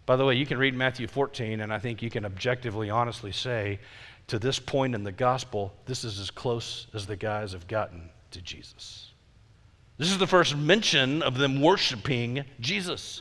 By 0.07 0.17
the 0.17 0.25
way, 0.25 0.35
you 0.35 0.47
can 0.47 0.57
read 0.57 0.75
Matthew 0.75 1.09
14, 1.09 1.61
and 1.61 1.71
I 1.71 1.79
think 1.79 2.01
you 2.01 2.09
can 2.09 2.25
objectively, 2.25 2.89
honestly 2.89 3.33
say, 3.33 3.81
to 4.29 4.39
this 4.39 4.59
point 4.59 4.95
in 4.95 5.05
the 5.05 5.13
gospel, 5.13 5.75
this 5.85 6.05
is 6.05 6.19
as 6.19 6.31
close 6.31 6.87
as 6.95 7.05
the 7.05 7.17
guys 7.17 7.53
have 7.53 7.69
gotten 7.69 8.09
to 8.31 8.41
Jesus. 8.41 9.11
This 9.99 10.11
is 10.11 10.17
the 10.17 10.27
first 10.27 10.57
mention 10.57 11.23
of 11.23 11.37
them 11.37 11.61
worshiping 11.61 12.47
Jesus. 12.61 13.21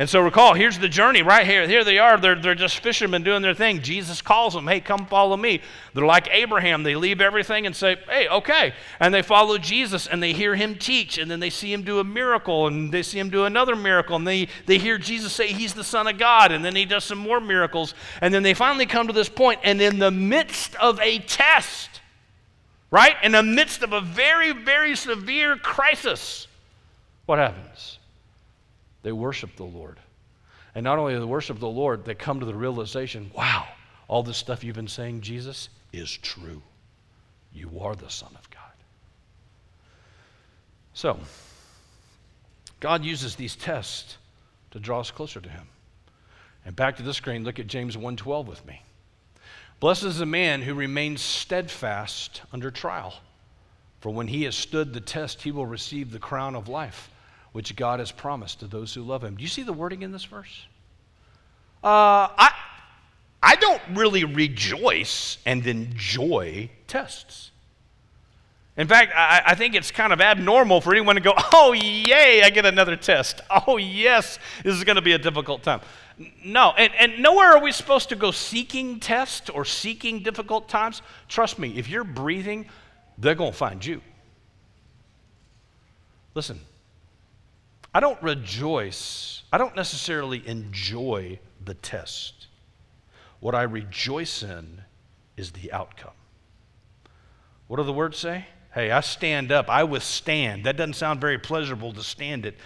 And 0.00 0.08
so 0.08 0.20
recall, 0.20 0.54
here's 0.54 0.78
the 0.78 0.88
journey 0.88 1.22
right 1.22 1.44
here. 1.44 1.66
Here 1.66 1.82
they 1.82 1.98
are. 1.98 2.16
They're, 2.18 2.36
they're 2.36 2.54
just 2.54 2.78
fishermen 2.78 3.24
doing 3.24 3.42
their 3.42 3.52
thing. 3.52 3.82
Jesus 3.82 4.22
calls 4.22 4.54
them, 4.54 4.68
hey, 4.68 4.78
come 4.78 5.06
follow 5.06 5.36
me. 5.36 5.60
They're 5.92 6.06
like 6.06 6.28
Abraham. 6.30 6.84
They 6.84 6.94
leave 6.94 7.20
everything 7.20 7.66
and 7.66 7.74
say, 7.74 7.96
hey, 8.08 8.28
okay. 8.28 8.74
And 9.00 9.12
they 9.12 9.22
follow 9.22 9.58
Jesus 9.58 10.06
and 10.06 10.22
they 10.22 10.32
hear 10.32 10.54
him 10.54 10.76
teach. 10.76 11.18
And 11.18 11.28
then 11.28 11.40
they 11.40 11.50
see 11.50 11.72
him 11.72 11.82
do 11.82 11.98
a 11.98 12.04
miracle 12.04 12.68
and 12.68 12.92
they 12.92 13.02
see 13.02 13.18
him 13.18 13.28
do 13.28 13.44
another 13.44 13.74
miracle. 13.74 14.14
And 14.14 14.24
they, 14.24 14.46
they 14.66 14.78
hear 14.78 14.98
Jesus 14.98 15.32
say 15.32 15.48
he's 15.48 15.74
the 15.74 15.82
Son 15.82 16.06
of 16.06 16.16
God. 16.16 16.52
And 16.52 16.64
then 16.64 16.76
he 16.76 16.84
does 16.84 17.02
some 17.02 17.18
more 17.18 17.40
miracles. 17.40 17.94
And 18.20 18.32
then 18.32 18.44
they 18.44 18.54
finally 18.54 18.86
come 18.86 19.08
to 19.08 19.12
this 19.12 19.28
point, 19.28 19.58
And 19.64 19.82
in 19.82 19.98
the 19.98 20.12
midst 20.12 20.76
of 20.76 21.00
a 21.00 21.18
test, 21.18 22.00
right? 22.92 23.16
In 23.24 23.32
the 23.32 23.42
midst 23.42 23.82
of 23.82 23.92
a 23.92 24.00
very, 24.00 24.52
very 24.52 24.94
severe 24.94 25.56
crisis, 25.56 26.46
what 27.26 27.40
happens? 27.40 27.97
They 29.08 29.12
worship 29.12 29.56
the 29.56 29.64
Lord. 29.64 29.98
And 30.74 30.84
not 30.84 30.98
only 30.98 31.14
do 31.14 31.20
they 31.20 31.24
worship 31.24 31.58
the 31.58 31.66
Lord, 31.66 32.04
they 32.04 32.14
come 32.14 32.40
to 32.40 32.44
the 32.44 32.54
realization 32.54 33.30
wow, 33.34 33.66
all 34.06 34.22
this 34.22 34.36
stuff 34.36 34.62
you've 34.62 34.76
been 34.76 34.86
saying, 34.86 35.22
Jesus, 35.22 35.70
is 35.94 36.14
true. 36.14 36.60
You 37.54 37.80
are 37.80 37.94
the 37.94 38.10
Son 38.10 38.28
of 38.34 38.50
God. 38.50 38.60
So, 40.92 41.18
God 42.80 43.02
uses 43.02 43.34
these 43.34 43.56
tests 43.56 44.18
to 44.72 44.78
draw 44.78 45.00
us 45.00 45.10
closer 45.10 45.40
to 45.40 45.48
Him. 45.48 45.68
And 46.66 46.76
back 46.76 46.98
to 46.98 47.02
the 47.02 47.14
screen, 47.14 47.44
look 47.44 47.58
at 47.58 47.66
James 47.66 47.96
1:12 47.96 48.44
with 48.44 48.66
me. 48.66 48.82
Blessed 49.80 50.04
is 50.04 50.18
the 50.18 50.26
man 50.26 50.60
who 50.60 50.74
remains 50.74 51.22
steadfast 51.22 52.42
under 52.52 52.70
trial, 52.70 53.14
for 54.00 54.12
when 54.12 54.28
he 54.28 54.42
has 54.42 54.54
stood 54.54 54.92
the 54.92 55.00
test, 55.00 55.44
he 55.44 55.50
will 55.50 55.64
receive 55.64 56.10
the 56.10 56.18
crown 56.18 56.54
of 56.54 56.68
life 56.68 57.08
which 57.52 57.74
God 57.76 57.98
has 57.98 58.12
promised 58.12 58.60
to 58.60 58.66
those 58.66 58.94
who 58.94 59.02
love 59.02 59.24
him. 59.24 59.36
Do 59.36 59.42
you 59.42 59.48
see 59.48 59.62
the 59.62 59.72
wording 59.72 60.02
in 60.02 60.12
this 60.12 60.24
verse? 60.24 60.66
Uh, 61.82 62.28
I, 62.36 62.52
I 63.42 63.54
don't 63.56 63.82
really 63.94 64.24
rejoice 64.24 65.38
and 65.46 65.66
enjoy 65.66 66.70
tests. 66.86 67.50
In 68.76 68.86
fact, 68.86 69.12
I, 69.14 69.42
I, 69.44 69.54
think 69.56 69.74
it's 69.74 69.90
kind 69.90 70.12
of 70.12 70.20
abnormal 70.20 70.80
for 70.80 70.92
anyone 70.92 71.16
to 71.16 71.20
go, 71.20 71.32
oh, 71.52 71.72
yay, 71.72 72.42
I 72.44 72.50
get 72.50 72.64
another 72.64 72.96
test. 72.96 73.40
Oh, 73.66 73.76
yes, 73.76 74.38
this 74.62 74.74
is 74.74 74.84
going 74.84 74.96
to 74.96 75.02
be 75.02 75.12
a 75.12 75.18
difficult 75.18 75.64
time. 75.64 75.80
No, 76.44 76.72
and, 76.76 76.92
and 76.98 77.18
nowhere 77.20 77.56
are 77.56 77.62
we 77.62 77.72
supposed 77.72 78.08
to 78.10 78.16
go 78.16 78.30
seeking 78.30 79.00
tests 79.00 79.50
or 79.50 79.64
seeking 79.64 80.22
difficult 80.22 80.68
times. 80.68 81.02
Trust 81.28 81.58
me, 81.58 81.76
if 81.76 81.88
you're 81.88 82.04
breathing, 82.04 82.66
they're 83.18 83.34
going 83.34 83.52
to 83.52 83.56
find 83.56 83.84
you. 83.84 84.00
Listen, 86.34 86.60
I 87.94 88.00
don't 88.00 88.22
rejoice, 88.22 89.42
I 89.52 89.58
don't 89.58 89.74
necessarily 89.74 90.46
enjoy 90.46 91.38
the 91.64 91.74
test. 91.74 92.46
What 93.40 93.54
I 93.54 93.62
rejoice 93.62 94.42
in 94.42 94.82
is 95.36 95.52
the 95.52 95.72
outcome. 95.72 96.12
What 97.66 97.76
do 97.76 97.84
the 97.84 97.92
words 97.92 98.18
say? 98.18 98.46
Hey, 98.74 98.90
I 98.90 99.00
stand 99.00 99.50
up, 99.50 99.70
I 99.70 99.84
withstand. 99.84 100.64
That 100.64 100.76
doesn't 100.76 100.94
sound 100.94 101.20
very 101.20 101.38
pleasurable 101.38 101.92
to 101.92 102.02
stand 102.02 102.44
it. 102.44 102.56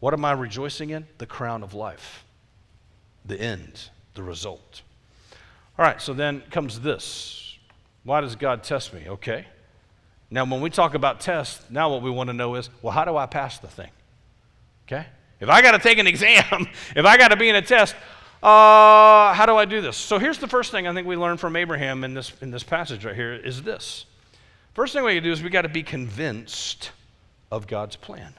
What 0.00 0.12
am 0.12 0.24
I 0.24 0.32
rejoicing 0.32 0.90
in? 0.90 1.06
The 1.18 1.26
crown 1.26 1.62
of 1.62 1.74
life, 1.74 2.24
the 3.24 3.40
end, 3.40 3.90
the 4.14 4.22
result. 4.22 4.82
All 5.78 5.84
right, 5.84 6.00
so 6.00 6.12
then 6.12 6.42
comes 6.50 6.80
this. 6.80 7.56
Why 8.04 8.20
does 8.20 8.36
God 8.36 8.62
test 8.62 8.94
me? 8.94 9.04
Okay. 9.08 9.46
Now, 10.30 10.44
when 10.44 10.60
we 10.60 10.70
talk 10.70 10.94
about 10.94 11.20
tests, 11.20 11.64
now 11.70 11.90
what 11.90 12.02
we 12.02 12.10
want 12.10 12.28
to 12.28 12.34
know 12.34 12.56
is 12.56 12.70
well, 12.82 12.92
how 12.92 13.04
do 13.04 13.16
I 13.16 13.26
pass 13.26 13.58
the 13.58 13.68
thing? 13.68 13.90
Okay? 14.86 15.06
If 15.40 15.48
I 15.48 15.62
got 15.62 15.72
to 15.72 15.78
take 15.78 15.98
an 15.98 16.06
exam, 16.06 16.68
if 16.94 17.04
I 17.04 17.16
got 17.16 17.28
to 17.28 17.36
be 17.36 17.48
in 17.48 17.56
a 17.56 17.62
test, 17.62 17.94
uh, 18.42 19.32
how 19.32 19.44
do 19.46 19.56
I 19.56 19.64
do 19.64 19.80
this? 19.80 19.96
So 19.96 20.18
here's 20.18 20.38
the 20.38 20.48
first 20.48 20.70
thing 20.70 20.86
I 20.86 20.94
think 20.94 21.06
we 21.06 21.16
learn 21.16 21.36
from 21.36 21.56
Abraham 21.56 22.04
in 22.04 22.14
this, 22.14 22.32
in 22.40 22.50
this 22.50 22.62
passage 22.62 23.04
right 23.04 23.14
here 23.14 23.34
is 23.34 23.62
this. 23.62 24.06
First 24.74 24.92
thing 24.92 25.04
we 25.04 25.14
can 25.14 25.22
do 25.22 25.32
is 25.32 25.42
we 25.42 25.50
got 25.50 25.62
to 25.62 25.68
be 25.68 25.82
convinced 25.82 26.92
of 27.50 27.66
God's 27.66 27.96
plan. 27.96 28.34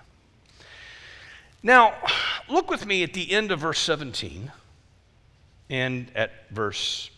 Now, 1.64 1.96
look 2.50 2.70
with 2.70 2.86
me 2.86 3.04
at 3.04 3.14
the 3.14 3.32
end 3.32 3.52
of 3.52 3.60
verse 3.60 3.80
17 3.80 4.52
and 5.70 6.12
at 6.16 6.32
verse 6.52 7.10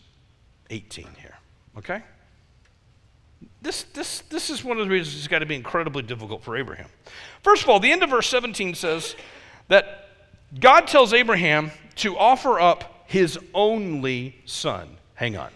18 0.70 1.06
here, 1.20 1.38
okay? 1.78 2.02
This, 3.62 3.82
this, 3.84 4.20
this 4.22 4.50
is 4.50 4.64
one 4.64 4.78
of 4.78 4.84
the 4.86 4.90
reasons 4.90 5.18
it's 5.18 5.28
got 5.28 5.40
to 5.40 5.46
be 5.46 5.54
incredibly 5.54 6.02
difficult 6.02 6.42
for 6.42 6.56
Abraham. 6.56 6.88
First 7.42 7.62
of 7.62 7.68
all, 7.68 7.80
the 7.80 7.92
end 7.92 8.02
of 8.02 8.10
verse 8.10 8.28
17 8.28 8.74
says 8.74 9.14
that 9.68 10.08
God 10.58 10.86
tells 10.86 11.12
Abraham 11.12 11.70
to 11.96 12.16
offer 12.16 12.58
up 12.58 13.04
his 13.06 13.38
only 13.54 14.36
son. 14.44 14.96
Hang 15.14 15.36
on. 15.36 15.50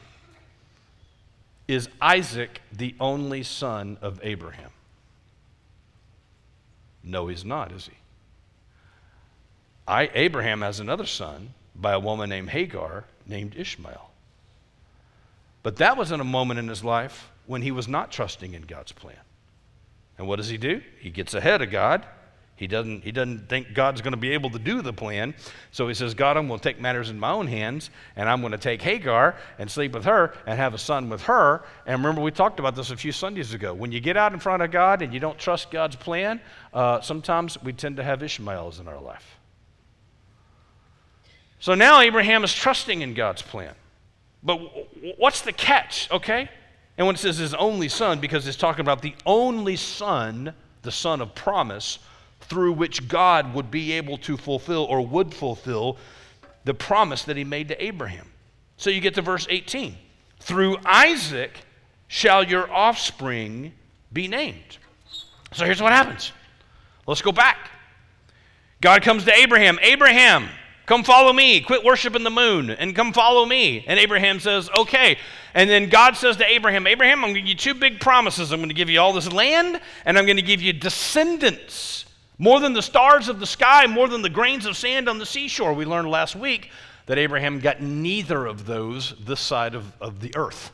Is 1.66 1.88
Isaac 2.00 2.60
the 2.72 2.94
only 3.00 3.42
son 3.42 3.96
of 4.02 4.20
Abraham? 4.22 4.70
No, 7.02 7.26
he's 7.28 7.44
not, 7.44 7.72
is 7.72 7.86
he? 7.86 7.94
I, 9.86 10.10
Abraham 10.14 10.62
has 10.62 10.80
another 10.80 11.06
son 11.06 11.54
by 11.74 11.92
a 11.92 11.98
woman 11.98 12.30
named 12.30 12.50
Hagar 12.50 13.04
named 13.26 13.54
Ishmael. 13.56 14.10
But 15.62 15.76
that 15.76 15.96
wasn't 15.96 16.20
a 16.20 16.24
moment 16.24 16.58
in 16.58 16.68
his 16.68 16.84
life 16.84 17.30
when 17.46 17.62
he 17.62 17.70
was 17.70 17.88
not 17.88 18.10
trusting 18.10 18.54
in 18.54 18.62
God's 18.62 18.92
plan. 18.92 19.16
And 20.18 20.26
what 20.26 20.36
does 20.36 20.48
he 20.48 20.56
do? 20.56 20.80
He 21.00 21.10
gets 21.10 21.34
ahead 21.34 21.62
of 21.62 21.70
God. 21.70 22.06
He 22.56 22.68
doesn't, 22.68 23.02
he 23.02 23.10
doesn't 23.10 23.48
think 23.48 23.74
God's 23.74 24.00
going 24.00 24.12
to 24.12 24.18
be 24.18 24.30
able 24.30 24.48
to 24.50 24.60
do 24.60 24.80
the 24.80 24.92
plan. 24.92 25.34
So 25.72 25.88
he 25.88 25.94
says, 25.94 26.14
God, 26.14 26.36
I'm 26.36 26.46
going 26.46 26.60
to 26.60 26.62
take 26.62 26.80
matters 26.80 27.10
in 27.10 27.18
my 27.18 27.32
own 27.32 27.48
hands, 27.48 27.90
and 28.14 28.28
I'm 28.28 28.40
going 28.40 28.52
to 28.52 28.58
take 28.58 28.80
Hagar 28.80 29.34
and 29.58 29.68
sleep 29.68 29.92
with 29.92 30.04
her 30.04 30.34
and 30.46 30.56
have 30.56 30.72
a 30.72 30.78
son 30.78 31.08
with 31.08 31.22
her. 31.22 31.64
And 31.84 31.98
remember, 31.98 32.20
we 32.20 32.30
talked 32.30 32.60
about 32.60 32.76
this 32.76 32.92
a 32.92 32.96
few 32.96 33.10
Sundays 33.10 33.54
ago. 33.54 33.74
When 33.74 33.90
you 33.90 33.98
get 33.98 34.16
out 34.16 34.32
in 34.32 34.38
front 34.38 34.62
of 34.62 34.70
God 34.70 35.02
and 35.02 35.12
you 35.12 35.18
don't 35.18 35.36
trust 35.36 35.72
God's 35.72 35.96
plan, 35.96 36.40
uh, 36.72 37.00
sometimes 37.00 37.60
we 37.60 37.72
tend 37.72 37.96
to 37.96 38.04
have 38.04 38.22
Ishmaels 38.22 38.78
in 38.78 38.86
our 38.86 39.00
life. 39.00 39.36
So 41.58 41.74
now 41.74 42.00
Abraham 42.00 42.44
is 42.44 42.54
trusting 42.54 43.02
in 43.02 43.14
God's 43.14 43.42
plan. 43.42 43.74
But 44.44 44.60
what's 45.16 45.40
the 45.40 45.52
catch, 45.52 46.08
okay? 46.12 46.50
And 46.96 47.06
when 47.06 47.16
it 47.16 47.18
says 47.18 47.38
his 47.38 47.54
only 47.54 47.88
son, 47.88 48.20
because 48.20 48.46
it's 48.46 48.56
talking 48.56 48.80
about 48.80 49.02
the 49.02 49.14
only 49.26 49.76
son, 49.76 50.54
the 50.82 50.92
son 50.92 51.20
of 51.20 51.34
promise, 51.34 51.98
through 52.42 52.72
which 52.72 53.08
God 53.08 53.54
would 53.54 53.70
be 53.70 53.92
able 53.92 54.18
to 54.18 54.36
fulfill 54.36 54.84
or 54.84 55.04
would 55.04 55.34
fulfill 55.34 55.96
the 56.64 56.74
promise 56.74 57.24
that 57.24 57.36
he 57.36 57.44
made 57.44 57.68
to 57.68 57.84
Abraham. 57.84 58.26
So 58.76 58.90
you 58.90 59.00
get 59.00 59.14
to 59.14 59.22
verse 59.22 59.46
18. 59.50 59.96
Through 60.40 60.76
Isaac 60.84 61.52
shall 62.06 62.44
your 62.44 62.70
offspring 62.72 63.72
be 64.12 64.28
named. 64.28 64.78
So 65.52 65.64
here's 65.64 65.82
what 65.82 65.92
happens. 65.92 66.32
Let's 67.06 67.22
go 67.22 67.32
back. 67.32 67.70
God 68.80 69.02
comes 69.02 69.24
to 69.24 69.34
Abraham. 69.34 69.78
Abraham, 69.82 70.48
Come 70.86 71.02
follow 71.02 71.32
me. 71.32 71.60
Quit 71.62 71.82
worshiping 71.82 72.24
the 72.24 72.30
moon 72.30 72.70
and 72.70 72.94
come 72.94 73.12
follow 73.12 73.46
me. 73.46 73.84
And 73.86 73.98
Abraham 73.98 74.38
says, 74.38 74.68
Okay. 74.76 75.18
And 75.54 75.70
then 75.70 75.88
God 75.88 76.16
says 76.16 76.36
to 76.38 76.44
Abraham, 76.44 76.86
Abraham, 76.86 77.24
I'm 77.24 77.32
going 77.32 77.36
to 77.36 77.40
give 77.40 77.48
you 77.48 77.54
two 77.54 77.74
big 77.74 78.00
promises. 78.00 78.50
I'm 78.50 78.58
going 78.58 78.70
to 78.70 78.74
give 78.74 78.90
you 78.90 79.00
all 79.00 79.12
this 79.12 79.32
land, 79.32 79.80
and 80.04 80.18
I'm 80.18 80.26
going 80.26 80.36
to 80.36 80.42
give 80.42 80.60
you 80.60 80.72
descendants. 80.72 82.04
More 82.38 82.58
than 82.58 82.72
the 82.72 82.82
stars 82.82 83.28
of 83.28 83.38
the 83.38 83.46
sky, 83.46 83.86
more 83.86 84.08
than 84.08 84.22
the 84.22 84.28
grains 84.28 84.66
of 84.66 84.76
sand 84.76 85.08
on 85.08 85.18
the 85.18 85.26
seashore. 85.26 85.72
We 85.72 85.84
learned 85.84 86.10
last 86.10 86.34
week 86.34 86.70
that 87.06 87.18
Abraham 87.18 87.60
got 87.60 87.80
neither 87.80 88.46
of 88.46 88.66
those 88.66 89.14
this 89.24 89.38
side 89.38 89.76
of, 89.76 89.92
of 90.00 90.20
the 90.20 90.32
earth. 90.34 90.72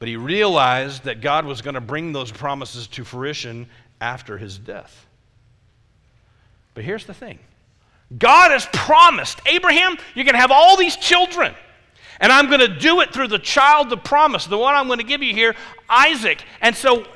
But 0.00 0.08
he 0.08 0.16
realized 0.16 1.04
that 1.04 1.20
God 1.20 1.44
was 1.44 1.62
going 1.62 1.74
to 1.74 1.80
bring 1.80 2.12
those 2.12 2.32
promises 2.32 2.88
to 2.88 3.04
fruition 3.04 3.68
after 4.00 4.38
his 4.38 4.58
death. 4.58 5.06
But 6.74 6.84
here's 6.84 7.04
the 7.04 7.14
thing 7.14 7.38
God 8.18 8.50
has 8.50 8.66
promised 8.72 9.40
Abraham, 9.46 9.96
you're 10.14 10.24
going 10.24 10.34
to 10.34 10.40
have 10.40 10.50
all 10.50 10.76
these 10.76 10.96
children. 10.96 11.54
And 12.20 12.30
I'm 12.30 12.48
going 12.48 12.60
to 12.60 12.68
do 12.68 13.00
it 13.00 13.12
through 13.12 13.28
the 13.28 13.38
child 13.38 13.92
of 13.92 14.04
promise, 14.04 14.46
the 14.46 14.58
one 14.58 14.74
I'm 14.74 14.86
going 14.86 14.98
to 14.98 15.04
give 15.04 15.22
you 15.22 15.34
here, 15.34 15.56
Isaac. 15.88 16.44
And 16.60 16.76
so 16.76 17.06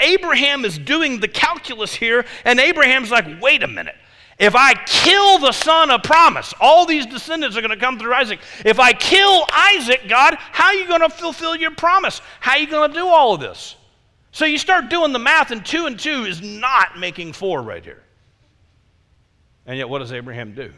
Abraham 0.00 0.64
is 0.64 0.78
doing 0.78 1.20
the 1.20 1.28
calculus 1.28 1.94
here, 1.94 2.24
and 2.44 2.60
Abraham's 2.60 3.10
like, 3.10 3.26
wait 3.40 3.62
a 3.62 3.68
minute. 3.68 3.96
If 4.38 4.54
I 4.54 4.74
kill 4.74 5.38
the 5.38 5.52
son 5.52 5.90
of 5.90 6.02
promise, 6.02 6.52
all 6.60 6.84
these 6.84 7.06
descendants 7.06 7.56
are 7.56 7.62
going 7.62 7.70
to 7.70 7.76
come 7.76 7.98
through 7.98 8.12
Isaac. 8.12 8.38
If 8.64 8.78
I 8.78 8.92
kill 8.92 9.46
Isaac, 9.50 10.02
God, 10.08 10.34
how 10.38 10.66
are 10.66 10.74
you 10.74 10.86
going 10.86 11.00
to 11.00 11.08
fulfill 11.08 11.56
your 11.56 11.70
promise? 11.70 12.20
How 12.40 12.52
are 12.52 12.58
you 12.58 12.66
going 12.66 12.92
to 12.92 12.96
do 12.96 13.06
all 13.06 13.34
of 13.34 13.40
this? 13.40 13.76
So 14.32 14.44
you 14.44 14.58
start 14.58 14.90
doing 14.90 15.12
the 15.12 15.18
math, 15.18 15.50
and 15.50 15.64
two 15.64 15.86
and 15.86 15.98
two 15.98 16.24
is 16.24 16.42
not 16.42 16.98
making 16.98 17.32
four 17.32 17.62
right 17.62 17.82
here. 17.82 18.02
And 19.64 19.78
yet, 19.78 19.88
what 19.88 20.00
does 20.00 20.12
Abraham 20.12 20.54
do? 20.54 20.70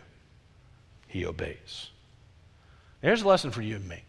He 1.08 1.26
obeys. 1.26 1.90
Here's 3.02 3.22
a 3.22 3.28
lesson 3.28 3.50
for 3.50 3.62
you 3.62 3.76
and 3.76 3.88
me. 3.88 4.02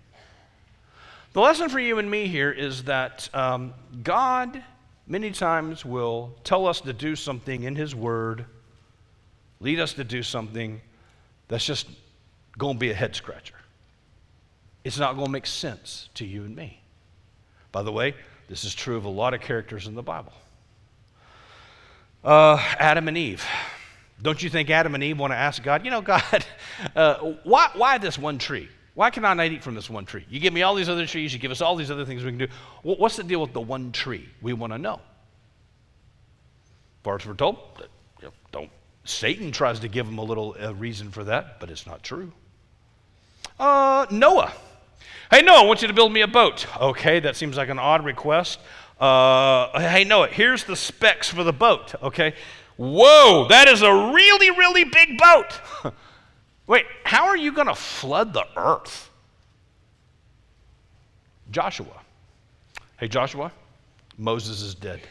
The 1.33 1.41
lesson 1.41 1.69
for 1.69 1.79
you 1.79 1.99
and 1.99 2.09
me 2.09 2.27
here 2.27 2.51
is 2.51 2.85
that 2.85 3.29
um, 3.35 3.73
God 4.01 4.63
many 5.05 5.29
times 5.29 5.85
will 5.85 6.33
tell 6.43 6.65
us 6.65 6.81
to 6.81 6.93
do 6.93 7.15
something 7.15 7.63
in 7.63 7.75
His 7.75 7.93
Word, 7.93 8.45
lead 9.59 9.79
us 9.79 9.93
to 9.93 10.03
do 10.03 10.23
something 10.23 10.81
that's 11.47 11.65
just 11.65 11.87
going 12.57 12.75
to 12.75 12.79
be 12.79 12.89
a 12.89 12.95
head 12.95 13.15
scratcher. 13.15 13.55
It's 14.83 14.97
not 14.97 15.13
going 15.13 15.27
to 15.27 15.31
make 15.31 15.45
sense 15.45 16.09
to 16.15 16.25
you 16.25 16.43
and 16.43 16.55
me. 16.55 16.81
By 17.71 17.83
the 17.83 17.91
way, 17.91 18.15
this 18.47 18.63
is 18.63 18.73
true 18.73 18.97
of 18.97 19.05
a 19.05 19.09
lot 19.09 19.35
of 19.35 19.41
characters 19.41 19.85
in 19.85 19.93
the 19.93 20.01
Bible. 20.01 20.33
Uh, 22.23 22.57
Adam 22.79 23.07
and 23.07 23.17
Eve. 23.17 23.45
Don't 24.21 24.41
you 24.41 24.49
think 24.49 24.71
Adam 24.71 24.95
and 24.95 25.03
Eve 25.03 25.19
want 25.19 25.31
to 25.31 25.37
ask 25.37 25.61
God, 25.61 25.85
you 25.85 25.91
know, 25.91 26.01
God, 26.01 26.23
uh, 26.95 27.15
why, 27.43 27.69
why 27.75 27.99
this 27.99 28.17
one 28.17 28.39
tree? 28.39 28.67
Why 28.93 29.09
can 29.09 29.23
I 29.25 29.33
not 29.33 29.47
eat 29.47 29.63
from 29.63 29.75
this 29.75 29.89
one 29.89 30.05
tree? 30.05 30.25
You 30.29 30.39
give 30.39 30.53
me 30.53 30.61
all 30.61 30.75
these 30.75 30.89
other 30.89 31.05
trees, 31.05 31.33
you 31.33 31.39
give 31.39 31.51
us 31.51 31.61
all 31.61 31.75
these 31.75 31.91
other 31.91 32.05
things 32.05 32.23
we 32.23 32.31
can 32.31 32.39
do. 32.39 32.47
What's 32.83 33.15
the 33.15 33.23
deal 33.23 33.41
with 33.41 33.53
the 33.53 33.61
one 33.61 33.91
tree? 33.91 34.27
We 34.41 34.53
want 34.53 34.73
to 34.73 34.79
know. 34.79 35.01
As 37.05 37.25
we're 37.25 37.33
told, 37.33 37.57
don't. 38.51 38.69
Satan 39.03 39.51
tries 39.51 39.79
to 39.79 39.87
give 39.87 40.05
them 40.05 40.19
a 40.19 40.23
little 40.23 40.55
uh, 40.61 40.75
reason 40.75 41.09
for 41.09 41.23
that, 41.23 41.59
but 41.59 41.71
it's 41.71 41.87
not 41.87 42.03
true. 42.03 42.31
Uh, 43.59 44.05
Noah. 44.11 44.53
Hey, 45.31 45.41
Noah, 45.41 45.63
I 45.63 45.65
want 45.65 45.81
you 45.81 45.87
to 45.87 45.93
build 45.93 46.13
me 46.13 46.21
a 46.21 46.27
boat. 46.27 46.67
Okay, 46.79 47.19
that 47.21 47.35
seems 47.35 47.57
like 47.57 47.69
an 47.69 47.79
odd 47.79 48.05
request. 48.05 48.59
Uh, 48.99 49.79
hey, 49.79 50.03
Noah, 50.03 50.27
here's 50.27 50.65
the 50.65 50.75
specs 50.75 51.29
for 51.29 51.43
the 51.43 51.53
boat. 51.53 51.95
Okay, 52.03 52.35
Whoa, 52.79 53.45
that 53.49 53.67
is 53.67 53.81
a 53.81 53.91
really, 53.91 54.51
really 54.51 54.85
big 54.85 55.17
boat. 55.17 55.59
Wait, 56.69 56.85
how 57.03 57.25
are 57.25 57.35
you 57.35 57.51
going 57.51 57.65
to 57.65 57.73
flood 57.73 58.31
the 58.31 58.45
earth? 58.55 59.09
Joshua. 61.49 61.99
Hey, 62.97 63.07
Joshua, 63.07 63.51
Moses 64.19 64.61
is 64.61 64.75
dead. 64.75 65.01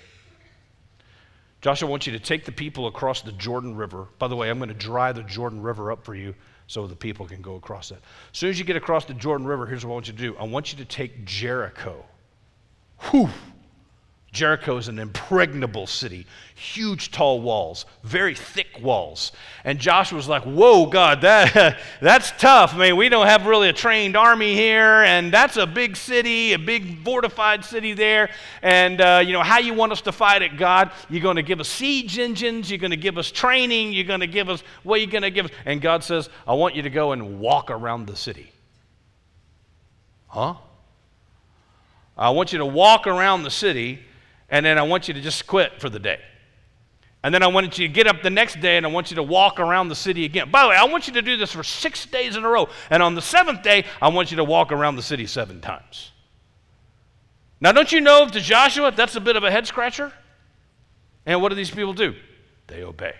Joshua 1.60 1.88
wants 1.88 2.06
you 2.06 2.12
to 2.12 2.20
take 2.20 2.44
the 2.44 2.52
people 2.52 2.86
across 2.86 3.22
the 3.22 3.32
Jordan 3.32 3.74
River. 3.74 4.06
By 4.20 4.28
the 4.28 4.36
way, 4.36 4.50
I'm 4.50 4.58
going 4.58 4.68
to 4.68 4.74
dry 4.74 5.10
the 5.10 5.24
Jordan 5.24 5.60
River 5.60 5.90
up 5.90 6.04
for 6.04 6.14
you 6.14 6.32
so 6.68 6.86
the 6.86 6.94
people 6.94 7.26
can 7.26 7.42
go 7.42 7.56
across 7.56 7.90
it. 7.90 7.98
As 8.32 8.38
soon 8.38 8.50
as 8.50 8.58
you 8.60 8.64
get 8.64 8.76
across 8.76 9.04
the 9.04 9.14
Jordan 9.14 9.44
River, 9.44 9.66
here's 9.66 9.84
what 9.84 9.90
I 9.90 9.94
want 9.94 10.06
you 10.06 10.12
to 10.12 10.18
do 10.20 10.36
I 10.36 10.44
want 10.44 10.70
you 10.70 10.78
to 10.78 10.84
take 10.84 11.24
Jericho. 11.24 12.04
Whew. 13.10 13.30
Jericho 14.30 14.76
is 14.76 14.88
an 14.88 14.98
impregnable 14.98 15.86
city, 15.86 16.26
huge 16.54 17.10
tall 17.10 17.40
walls, 17.40 17.86
very 18.02 18.34
thick 18.34 18.78
walls. 18.78 19.32
And 19.64 19.78
Joshua 19.78 20.16
was 20.16 20.28
like, 20.28 20.42
Whoa, 20.42 20.84
God, 20.84 21.22
that, 21.22 21.78
that's 22.02 22.32
tough. 22.32 22.74
I 22.74 22.78
mean, 22.78 22.96
we 22.96 23.08
don't 23.08 23.26
have 23.26 23.46
really 23.46 23.70
a 23.70 23.72
trained 23.72 24.18
army 24.18 24.54
here, 24.54 25.02
and 25.02 25.32
that's 25.32 25.56
a 25.56 25.66
big 25.66 25.96
city, 25.96 26.52
a 26.52 26.58
big 26.58 27.02
fortified 27.02 27.64
city 27.64 27.94
there. 27.94 28.28
And, 28.60 29.00
uh, 29.00 29.22
you 29.24 29.32
know, 29.32 29.42
how 29.42 29.60
you 29.60 29.72
want 29.72 29.92
us 29.92 30.02
to 30.02 30.12
fight 30.12 30.42
it, 30.42 30.58
God? 30.58 30.92
You're 31.08 31.22
going 31.22 31.36
to 31.36 31.42
give 31.42 31.58
us 31.58 31.68
siege 31.68 32.18
engines, 32.18 32.70
you're 32.70 32.78
going 32.78 32.90
to 32.90 32.98
give 32.98 33.16
us 33.16 33.30
training, 33.30 33.94
you're 33.94 34.04
going 34.04 34.20
to 34.20 34.26
give 34.26 34.50
us, 34.50 34.62
what 34.82 34.96
are 34.96 35.00
you 35.00 35.06
going 35.06 35.22
to 35.22 35.30
give 35.30 35.46
us? 35.46 35.52
And 35.64 35.80
God 35.80 36.04
says, 36.04 36.28
I 36.46 36.52
want 36.52 36.76
you 36.76 36.82
to 36.82 36.90
go 36.90 37.12
and 37.12 37.40
walk 37.40 37.70
around 37.70 38.06
the 38.06 38.16
city. 38.16 38.52
Huh? 40.26 40.56
I 42.18 42.28
want 42.30 42.52
you 42.52 42.58
to 42.58 42.66
walk 42.66 43.06
around 43.06 43.44
the 43.44 43.50
city 43.50 44.00
and 44.50 44.64
then 44.64 44.78
I 44.78 44.82
want 44.82 45.08
you 45.08 45.14
to 45.14 45.20
just 45.20 45.46
quit 45.46 45.80
for 45.80 45.88
the 45.88 45.98
day. 45.98 46.20
And 47.22 47.34
then 47.34 47.42
I 47.42 47.48
want 47.48 47.78
you 47.78 47.88
to 47.88 47.92
get 47.92 48.06
up 48.06 48.22
the 48.22 48.30
next 48.30 48.60
day 48.60 48.76
and 48.76 48.86
I 48.86 48.88
want 48.88 49.10
you 49.10 49.16
to 49.16 49.22
walk 49.22 49.58
around 49.58 49.88
the 49.88 49.96
city 49.96 50.24
again. 50.24 50.50
By 50.50 50.62
the 50.62 50.68
way, 50.70 50.76
I 50.76 50.84
want 50.84 51.08
you 51.08 51.12
to 51.14 51.22
do 51.22 51.36
this 51.36 51.52
for 51.52 51.64
six 51.64 52.06
days 52.06 52.36
in 52.36 52.44
a 52.44 52.48
row. 52.48 52.68
And 52.90 53.02
on 53.02 53.14
the 53.14 53.22
seventh 53.22 53.62
day, 53.62 53.84
I 54.00 54.08
want 54.08 54.30
you 54.30 54.36
to 54.36 54.44
walk 54.44 54.70
around 54.70 54.96
the 54.96 55.02
city 55.02 55.26
seven 55.26 55.60
times. 55.60 56.12
Now, 57.60 57.72
don't 57.72 57.90
you 57.90 58.00
know 58.00 58.28
to 58.28 58.40
Joshua, 58.40 58.92
that's 58.92 59.16
a 59.16 59.20
bit 59.20 59.34
of 59.34 59.42
a 59.42 59.50
head 59.50 59.66
scratcher? 59.66 60.12
And 61.26 61.42
what 61.42 61.48
do 61.48 61.56
these 61.56 61.70
people 61.70 61.92
do? 61.92 62.14
They 62.68 62.84
obey. 62.84 63.14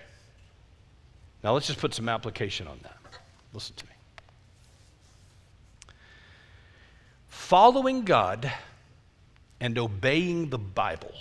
Now, 1.43 1.55
let's 1.55 1.67
just 1.67 1.81
put 1.81 1.93
some 1.93 2.09
application 2.09 2.69
on 2.69 2.79
that. 2.85 2.97
Listen 3.53 3.75
to 3.77 3.87
me. 3.87 3.93
Following 7.29 8.05
God 8.05 8.53
and 9.61 9.79
obeying 9.79 10.51
the 10.51 10.59
Bible 10.59 11.15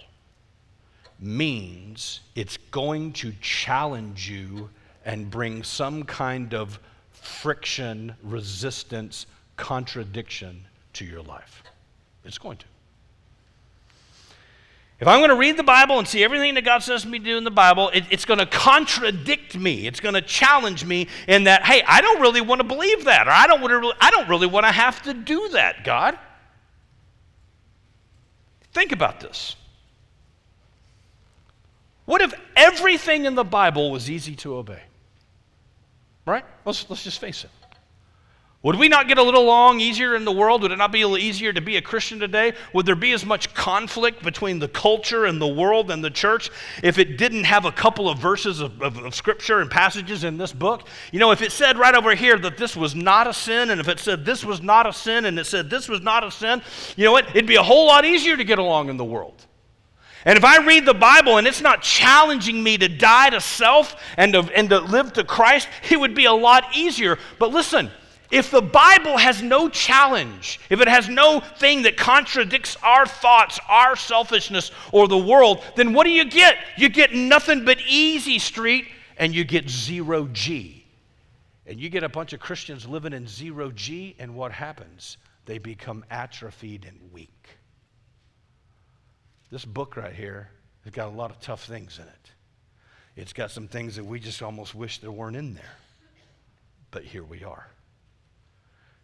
means 1.19 2.21
it's 2.35 2.57
going 2.71 3.13
to 3.13 3.33
challenge 3.41 4.29
you 4.29 4.69
and 5.05 5.29
bring 5.31 5.63
some 5.63 6.03
kind 6.03 6.53
of 6.53 6.79
friction, 7.11 8.13
resistance, 8.21 9.25
contradiction 9.55 10.63
to 10.93 11.05
your 11.05 11.21
life. 11.21 11.63
It's 12.23 12.37
going 12.37 12.57
to. 12.57 12.65
If 14.99 15.07
I'm 15.07 15.19
going 15.19 15.29
to 15.29 15.35
read 15.35 15.57
the 15.57 15.63
Bible 15.63 15.99
and 15.99 16.07
see 16.07 16.23
everything 16.23 16.55
that 16.55 16.65
God 16.65 16.79
says 16.79 17.05
me 17.05 17.19
to 17.19 17.25
do 17.25 17.37
in 17.37 17.43
the 17.43 17.51
Bible, 17.51 17.89
it, 17.93 18.05
it's 18.09 18.25
going 18.25 18.39
to 18.39 18.47
contradict 18.47 19.55
me. 19.55 19.85
It's 19.85 19.99
going 19.99 20.15
to 20.15 20.21
challenge 20.21 20.85
me 20.85 21.07
in 21.27 21.43
that, 21.43 21.63
hey, 21.63 21.83
I 21.87 22.01
don't 22.01 22.19
really 22.19 22.41
want 22.41 22.61
to 22.61 22.67
believe 22.67 23.05
that, 23.05 23.27
or 23.27 23.31
I 23.31 23.45
don't, 23.45 23.61
really, 23.61 23.93
I 24.01 24.09
don't 24.09 24.27
really 24.27 24.47
want 24.47 24.65
to 24.65 24.71
have 24.71 25.03
to 25.03 25.13
do 25.13 25.49
that, 25.49 25.83
God. 25.83 26.17
Think 28.77 28.91
about 28.91 29.19
this. 29.19 29.55
What 32.05 32.21
if 32.21 32.31
everything 32.55 33.25
in 33.25 33.33
the 33.33 33.43
Bible 33.43 33.89
was 33.89 34.07
easy 34.07 34.35
to 34.35 34.55
obey? 34.55 34.83
Right? 36.27 36.45
Let's, 36.63 36.87
let's 36.87 37.03
just 37.03 37.19
face 37.19 37.43
it. 37.43 37.49
Would 38.67 38.75
we 38.75 38.89
not 38.89 39.07
get 39.07 39.17
a 39.17 39.23
little 39.23 39.45
long 39.45 39.79
easier 39.79 40.13
in 40.13 40.25
the 40.25 40.31
world? 40.33 40.61
Would 40.61 40.73
it 40.73 40.77
not 40.77 40.91
be 40.91 40.99
a 40.99 41.07
little 41.07 41.25
easier 41.25 41.53
to 41.53 41.61
be 41.61 41.77
a 41.77 41.81
Christian 41.81 42.19
today? 42.19 42.51
Would 42.73 42.85
there 42.85 42.97
be 42.97 43.13
as 43.13 43.25
much 43.25 43.53
conflict 43.53 44.21
between 44.21 44.59
the 44.59 44.67
culture 44.67 45.23
and 45.23 45.41
the 45.41 45.47
world 45.47 45.89
and 45.89 46.03
the 46.03 46.09
church 46.09 46.49
if 46.83 46.97
it 46.97 47.17
didn't 47.17 47.45
have 47.45 47.63
a 47.63 47.71
couple 47.71 48.09
of 48.09 48.19
verses 48.19 48.59
of, 48.59 48.81
of, 48.81 48.97
of, 48.97 49.15
scripture 49.15 49.61
and 49.61 49.71
passages 49.71 50.25
in 50.25 50.37
this 50.37 50.51
book? 50.51 50.85
You 51.13 51.19
know, 51.21 51.31
if 51.31 51.41
it 51.41 51.53
said 51.53 51.77
right 51.77 51.95
over 51.95 52.13
here 52.13 52.37
that 52.39 52.57
this 52.57 52.75
was 52.75 52.93
not 52.93 53.25
a 53.25 53.31
sin, 53.31 53.69
and 53.69 53.79
if 53.79 53.87
it 53.87 54.01
said 54.01 54.25
this 54.25 54.43
was 54.43 54.61
not 54.61 54.85
a 54.85 54.91
sin, 54.91 55.23
and 55.23 55.39
it 55.39 55.45
said 55.45 55.69
this 55.69 55.87
was 55.87 56.01
not 56.01 56.25
a 56.25 56.29
sin, 56.29 56.61
you 56.97 57.05
know 57.05 57.13
what? 57.13 57.29
It'd 57.29 57.47
be 57.47 57.55
a 57.55 57.63
whole 57.63 57.87
lot 57.87 58.03
easier 58.03 58.35
to 58.35 58.43
get 58.43 58.59
along 58.59 58.89
in 58.89 58.97
the 58.97 59.05
world. 59.05 59.45
And 60.25 60.37
if 60.37 60.43
I 60.43 60.57
read 60.57 60.85
the 60.85 60.93
Bible 60.93 61.37
and 61.37 61.47
it's 61.47 61.61
not 61.61 61.83
challenging 61.83 62.61
me 62.61 62.77
to 62.79 62.89
die 62.89 63.29
to 63.29 63.39
self 63.39 63.95
and 64.17 64.33
to, 64.33 64.39
and 64.53 64.69
to 64.71 64.79
live 64.79 65.13
to 65.13 65.23
Christ, 65.23 65.69
it 65.89 65.97
would 65.97 66.13
be 66.13 66.25
a 66.25 66.33
lot 66.33 66.75
easier. 66.75 67.17
But 67.39 67.51
listen, 67.51 67.89
if 68.29 68.51
the 68.51 68.61
Bible 68.61 69.17
has 69.17 69.41
no 69.41 69.69
challenge, 69.69 70.59
if 70.69 70.81
it 70.81 70.87
has 70.87 71.07
no 71.07 71.39
thing 71.39 71.83
that 71.83 71.95
contradicts 71.95 72.75
our 72.83 73.05
thoughts, 73.05 73.59
our 73.69 73.95
selfishness, 73.95 74.71
or 74.91 75.07
the 75.07 75.17
world, 75.17 75.63
then 75.75 75.93
what 75.93 76.03
do 76.03 76.11
you 76.11 76.25
get? 76.25 76.57
You 76.77 76.89
get 76.89 77.13
nothing 77.13 77.63
but 77.63 77.79
easy 77.87 78.39
street 78.39 78.87
and 79.17 79.33
you 79.33 79.43
get 79.43 79.69
zero 79.69 80.27
G. 80.33 80.85
And 81.65 81.79
you 81.79 81.89
get 81.89 82.03
a 82.03 82.09
bunch 82.09 82.33
of 82.33 82.39
Christians 82.39 82.87
living 82.87 83.13
in 83.13 83.27
zero 83.27 83.71
G, 83.71 84.15
and 84.19 84.35
what 84.35 84.51
happens? 84.51 85.17
They 85.45 85.57
become 85.57 86.05
atrophied 86.09 86.85
and 86.85 87.11
weak. 87.11 87.49
This 89.51 89.65
book 89.65 89.97
right 89.97 90.13
here 90.13 90.49
has 90.83 90.93
got 90.93 91.07
a 91.07 91.15
lot 91.15 91.31
of 91.31 91.39
tough 91.39 91.65
things 91.65 91.97
in 91.97 92.05
it. 92.05 92.31
It's 93.15 93.33
got 93.33 93.51
some 93.51 93.67
things 93.67 93.95
that 93.95 94.05
we 94.05 94.19
just 94.19 94.41
almost 94.41 94.75
wish 94.75 94.99
there 94.99 95.11
weren't 95.11 95.35
in 95.35 95.55
there. 95.55 95.77
But 96.91 97.03
here 97.03 97.23
we 97.23 97.43
are. 97.43 97.67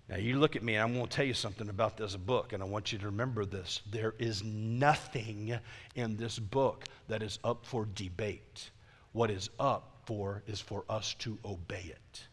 Now, 0.09 0.17
you 0.17 0.37
look 0.37 0.55
at 0.55 0.63
me, 0.63 0.75
and 0.75 0.83
I'm 0.83 0.93
going 0.93 1.07
to 1.07 1.15
tell 1.15 1.25
you 1.25 1.33
something 1.33 1.69
about 1.69 1.97
this 1.97 2.15
book, 2.15 2.51
and 2.51 2.61
I 2.61 2.65
want 2.65 2.91
you 2.91 2.99
to 2.99 3.05
remember 3.05 3.45
this. 3.45 3.81
There 3.89 4.13
is 4.19 4.43
nothing 4.43 5.57
in 5.95 6.17
this 6.17 6.37
book 6.39 6.85
that 7.07 7.23
is 7.23 7.39
up 7.43 7.65
for 7.65 7.87
debate. 7.95 8.69
What 9.13 9.31
is 9.31 9.49
up 9.59 10.01
for 10.05 10.43
is 10.45 10.59
for 10.59 10.83
us 10.89 11.13
to 11.19 11.37
obey 11.45 11.85
it, 11.87 12.27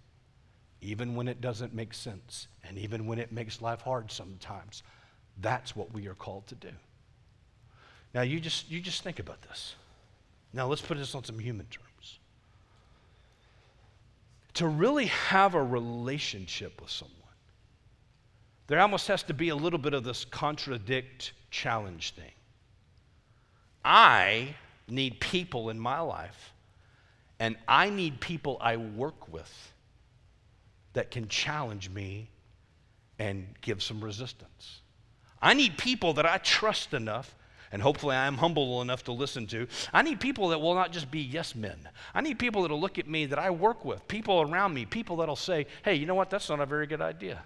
even 0.80 1.14
when 1.14 1.28
it 1.28 1.40
doesn't 1.40 1.72
make 1.72 1.94
sense, 1.94 2.48
and 2.64 2.76
even 2.76 3.06
when 3.06 3.20
it 3.20 3.30
makes 3.30 3.62
life 3.62 3.82
hard 3.82 4.10
sometimes. 4.10 4.82
That's 5.40 5.76
what 5.76 5.92
we 5.92 6.08
are 6.08 6.14
called 6.14 6.48
to 6.48 6.56
do. 6.56 6.72
Now, 8.12 8.22
you 8.22 8.40
just, 8.40 8.68
you 8.68 8.80
just 8.80 9.04
think 9.04 9.20
about 9.20 9.42
this. 9.42 9.76
Now, 10.52 10.66
let's 10.66 10.82
put 10.82 10.98
this 10.98 11.14
on 11.14 11.22
some 11.22 11.38
human 11.38 11.66
terms. 11.66 12.18
To 14.54 14.66
really 14.66 15.06
have 15.06 15.54
a 15.54 15.62
relationship 15.62 16.80
with 16.80 16.90
someone, 16.90 17.16
there 18.70 18.78
almost 18.78 19.08
has 19.08 19.24
to 19.24 19.34
be 19.34 19.48
a 19.48 19.56
little 19.56 19.80
bit 19.80 19.94
of 19.94 20.04
this 20.04 20.24
contradict 20.24 21.32
challenge 21.50 22.14
thing. 22.14 22.30
I 23.84 24.54
need 24.86 25.18
people 25.18 25.70
in 25.70 25.80
my 25.80 25.98
life, 25.98 26.52
and 27.40 27.56
I 27.66 27.90
need 27.90 28.20
people 28.20 28.58
I 28.60 28.76
work 28.76 29.32
with 29.32 29.72
that 30.92 31.10
can 31.10 31.26
challenge 31.26 31.90
me 31.90 32.28
and 33.18 33.48
give 33.60 33.82
some 33.82 34.04
resistance. 34.04 34.82
I 35.42 35.54
need 35.54 35.76
people 35.76 36.12
that 36.12 36.24
I 36.24 36.38
trust 36.38 36.94
enough 36.94 37.34
and 37.72 37.82
hopefully 37.82 38.14
I 38.14 38.26
am 38.26 38.36
humble 38.36 38.82
enough 38.82 39.02
to 39.04 39.12
listen 39.12 39.48
to. 39.48 39.66
I 39.92 40.02
need 40.02 40.20
people 40.20 40.48
that 40.48 40.60
will 40.60 40.74
not 40.74 40.92
just 40.92 41.10
be 41.10 41.20
yes 41.20 41.56
men. 41.56 41.88
I 42.14 42.20
need 42.20 42.38
people 42.38 42.62
that 42.62 42.70
will 42.70 42.80
look 42.80 42.98
at 42.98 43.08
me 43.08 43.26
that 43.26 43.38
I 43.38 43.50
work 43.50 43.84
with, 43.84 44.06
people 44.06 44.42
around 44.42 44.74
me, 44.74 44.86
people 44.86 45.16
that'll 45.16 45.36
say, 45.36 45.66
hey, 45.84 45.94
you 45.94 46.06
know 46.06 46.16
what, 46.16 46.30
that's 46.30 46.48
not 46.48 46.60
a 46.60 46.66
very 46.66 46.86
good 46.86 47.00
idea. 47.00 47.44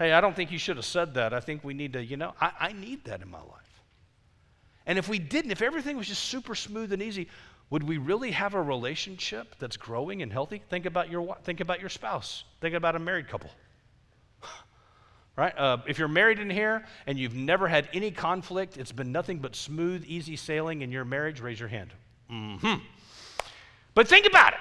Hey, 0.00 0.14
I 0.14 0.22
don't 0.22 0.34
think 0.34 0.50
you 0.50 0.56
should 0.56 0.76
have 0.76 0.86
said 0.86 1.12
that. 1.14 1.34
I 1.34 1.40
think 1.40 1.62
we 1.62 1.74
need 1.74 1.92
to, 1.92 2.02
you 2.02 2.16
know, 2.16 2.32
I, 2.40 2.52
I 2.58 2.72
need 2.72 3.04
that 3.04 3.20
in 3.20 3.30
my 3.30 3.42
life. 3.42 3.82
And 4.86 4.98
if 4.98 5.10
we 5.10 5.18
didn't, 5.18 5.50
if 5.50 5.60
everything 5.60 5.98
was 5.98 6.08
just 6.08 6.24
super 6.24 6.54
smooth 6.54 6.90
and 6.94 7.02
easy, 7.02 7.28
would 7.68 7.82
we 7.82 7.98
really 7.98 8.30
have 8.30 8.54
a 8.54 8.62
relationship 8.62 9.56
that's 9.58 9.76
growing 9.76 10.22
and 10.22 10.32
healthy? 10.32 10.62
Think 10.70 10.86
about 10.86 11.10
your, 11.10 11.36
think 11.44 11.60
about 11.60 11.80
your 11.80 11.90
spouse. 11.90 12.44
Think 12.62 12.74
about 12.74 12.96
a 12.96 12.98
married 12.98 13.28
couple. 13.28 13.50
Right? 15.36 15.56
Uh, 15.56 15.78
if 15.86 15.98
you're 15.98 16.08
married 16.08 16.38
in 16.38 16.50
here 16.50 16.84
and 17.06 17.18
you've 17.18 17.36
never 17.36 17.66
had 17.66 17.88
any 17.94 18.10
conflict, 18.10 18.76
it's 18.76 18.92
been 18.92 19.10
nothing 19.10 19.38
but 19.38 19.56
smooth, 19.56 20.04
easy 20.06 20.36
sailing 20.36 20.82
in 20.82 20.90
your 20.90 21.04
marriage, 21.04 21.40
raise 21.40 21.58
your 21.58 21.68
hand. 21.68 21.92
Mm-hmm. 22.30 22.74
But 23.94 24.08
think 24.08 24.26
about 24.26 24.52
it. 24.54 24.58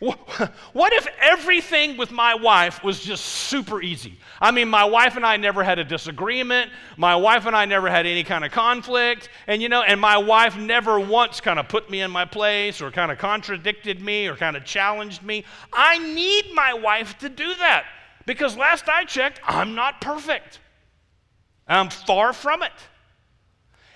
What 0.72 0.92
if 0.92 1.06
everything 1.20 1.96
with 1.96 2.10
my 2.10 2.34
wife 2.34 2.82
was 2.82 3.00
just 3.00 3.24
super 3.24 3.80
easy? 3.80 4.18
I 4.40 4.50
mean, 4.50 4.68
my 4.68 4.84
wife 4.84 5.16
and 5.16 5.24
I 5.24 5.36
never 5.36 5.62
had 5.62 5.78
a 5.78 5.84
disagreement. 5.84 6.70
My 6.96 7.16
wife 7.16 7.46
and 7.46 7.56
I 7.56 7.64
never 7.64 7.88
had 7.88 8.06
any 8.06 8.24
kind 8.24 8.44
of 8.44 8.50
conflict. 8.50 9.28
And, 9.46 9.62
you 9.62 9.68
know, 9.68 9.82
and 9.82 10.00
my 10.00 10.16
wife 10.16 10.56
never 10.56 10.98
once 10.98 11.40
kind 11.40 11.58
of 11.58 11.68
put 11.68 11.90
me 11.90 12.00
in 12.00 12.10
my 12.10 12.24
place 12.24 12.80
or 12.82 12.90
kind 12.90 13.12
of 13.12 13.18
contradicted 13.18 14.00
me 14.02 14.26
or 14.26 14.36
kind 14.36 14.56
of 14.56 14.64
challenged 14.64 15.22
me. 15.22 15.44
I 15.72 15.98
need 15.98 16.52
my 16.54 16.74
wife 16.74 17.18
to 17.18 17.28
do 17.28 17.54
that 17.54 17.86
because 18.26 18.56
last 18.56 18.88
I 18.88 19.04
checked, 19.04 19.40
I'm 19.44 19.74
not 19.74 20.00
perfect. 20.00 20.58
I'm 21.66 21.88
far 21.88 22.32
from 22.32 22.62
it. 22.62 22.72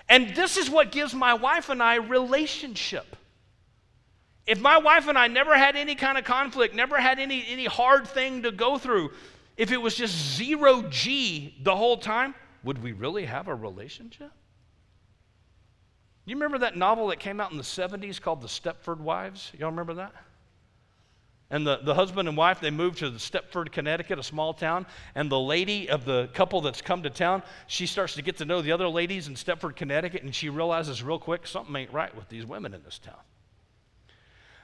And 0.07 0.35
this 0.35 0.57
is 0.57 0.69
what 0.69 0.91
gives 0.91 1.13
my 1.13 1.35
wife 1.35 1.69
and 1.69 1.83
I 1.83 1.95
relationship. 1.95 3.15
If 4.49 4.59
my 4.59 4.79
wife 4.79 5.07
and 5.07 5.15
I 5.15 5.27
never 5.27 5.55
had 5.55 5.75
any 5.75 5.93
kind 5.93 6.17
of 6.17 6.23
conflict, 6.23 6.73
never 6.73 6.99
had 6.99 7.19
any, 7.19 7.45
any 7.47 7.65
hard 7.65 8.07
thing 8.07 8.41
to 8.41 8.51
go 8.51 8.79
through, 8.79 9.11
if 9.57 9.71
it 9.71 9.77
was 9.77 9.93
just 9.93 10.37
zero 10.37 10.81
G 10.89 11.55
the 11.61 11.75
whole 11.75 11.97
time, 11.97 12.33
would 12.63 12.81
we 12.81 12.91
really 12.91 13.25
have 13.25 13.47
a 13.47 13.53
relationship? 13.53 14.31
You 16.25 16.35
remember 16.35 16.57
that 16.59 16.75
novel 16.75 17.07
that 17.09 17.19
came 17.19 17.39
out 17.39 17.51
in 17.51 17.57
the 17.57 17.63
70s 17.63 18.19
called 18.19 18.41
The 18.41 18.47
Stepford 18.47 18.97
Wives? 18.97 19.51
Y'all 19.55 19.69
remember 19.69 19.93
that? 19.93 20.15
And 21.51 21.65
the, 21.65 21.81
the 21.83 21.93
husband 21.93 22.27
and 22.27 22.35
wife, 22.35 22.59
they 22.59 22.71
moved 22.71 22.97
to 22.99 23.11
Stepford, 23.11 23.71
Connecticut, 23.71 24.17
a 24.17 24.23
small 24.23 24.55
town. 24.55 24.87
And 25.13 25.31
the 25.31 25.39
lady 25.39 25.91
of 25.91 26.05
the 26.05 26.27
couple 26.33 26.61
that's 26.61 26.81
come 26.81 27.03
to 27.03 27.11
town, 27.11 27.43
she 27.67 27.85
starts 27.85 28.15
to 28.15 28.23
get 28.23 28.37
to 28.37 28.45
know 28.45 28.63
the 28.63 28.71
other 28.71 28.87
ladies 28.87 29.27
in 29.27 29.35
Stepford, 29.35 29.75
Connecticut, 29.75 30.23
and 30.23 30.33
she 30.33 30.49
realizes 30.49 31.03
real 31.03 31.19
quick 31.19 31.45
something 31.45 31.75
ain't 31.75 31.93
right 31.93 32.15
with 32.15 32.29
these 32.29 32.47
women 32.47 32.73
in 32.73 32.81
this 32.81 32.97
town. 32.97 33.19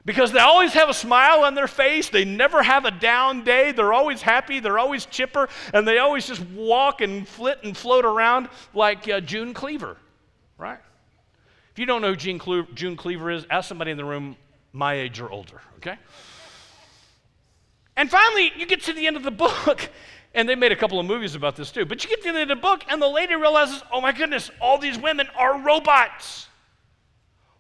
Because 0.05 0.31
they 0.31 0.39
always 0.39 0.73
have 0.73 0.87
a 0.87 0.93
smile 0.93 1.43
on 1.43 1.55
their 1.55 1.67
face, 1.67 2.09
they 2.09 2.25
never 2.25 2.61
have 2.61 2.85
a 2.85 2.91
down 2.91 3.43
day, 3.43 3.71
they're 3.71 3.93
always 3.93 4.21
happy, 4.21 4.59
they're 4.59 4.77
always 4.77 5.07
chipper, 5.07 5.49
and 5.73 5.87
they 5.87 5.97
always 5.97 6.27
just 6.27 6.41
walk 6.51 7.01
and 7.01 7.27
flit 7.27 7.59
and 7.63 7.75
float 7.75 8.05
around 8.05 8.47
like 8.75 9.09
uh, 9.09 9.19
June 9.19 9.53
Cleaver, 9.55 9.97
right? 10.59 10.77
If 11.71 11.79
you 11.79 11.87
don't 11.87 12.03
know 12.03 12.13
who 12.13 12.39
Cle- 12.39 12.67
June 12.75 12.95
Cleaver 12.95 13.31
is, 13.31 13.47
ask 13.49 13.67
somebody 13.67 13.89
in 13.89 13.97
the 13.97 14.05
room 14.05 14.37
my 14.73 14.93
age 14.93 15.19
or 15.19 15.31
older, 15.31 15.59
okay? 15.77 15.97
And 17.97 18.09
finally, 18.09 18.51
you 18.55 18.67
get 18.67 18.83
to 18.83 18.93
the 18.93 19.07
end 19.07 19.17
of 19.17 19.23
the 19.23 19.31
book, 19.31 19.89
and 20.35 20.47
they 20.47 20.55
made 20.55 20.71
a 20.71 20.75
couple 20.75 20.99
of 20.99 21.07
movies 21.07 21.33
about 21.33 21.55
this 21.55 21.71
too. 21.71 21.85
But 21.85 22.03
you 22.03 22.09
get 22.09 22.21
to 22.23 22.31
the 22.31 22.39
end 22.39 22.51
of 22.51 22.57
the 22.57 22.61
book, 22.61 22.83
and 22.89 23.01
the 23.01 23.07
lady 23.07 23.35
realizes, 23.35 23.81
oh 23.91 24.01
my 24.01 24.11
goodness, 24.11 24.51
all 24.61 24.77
these 24.77 24.99
women 24.99 25.27
are 25.35 25.59
robots. 25.59 26.47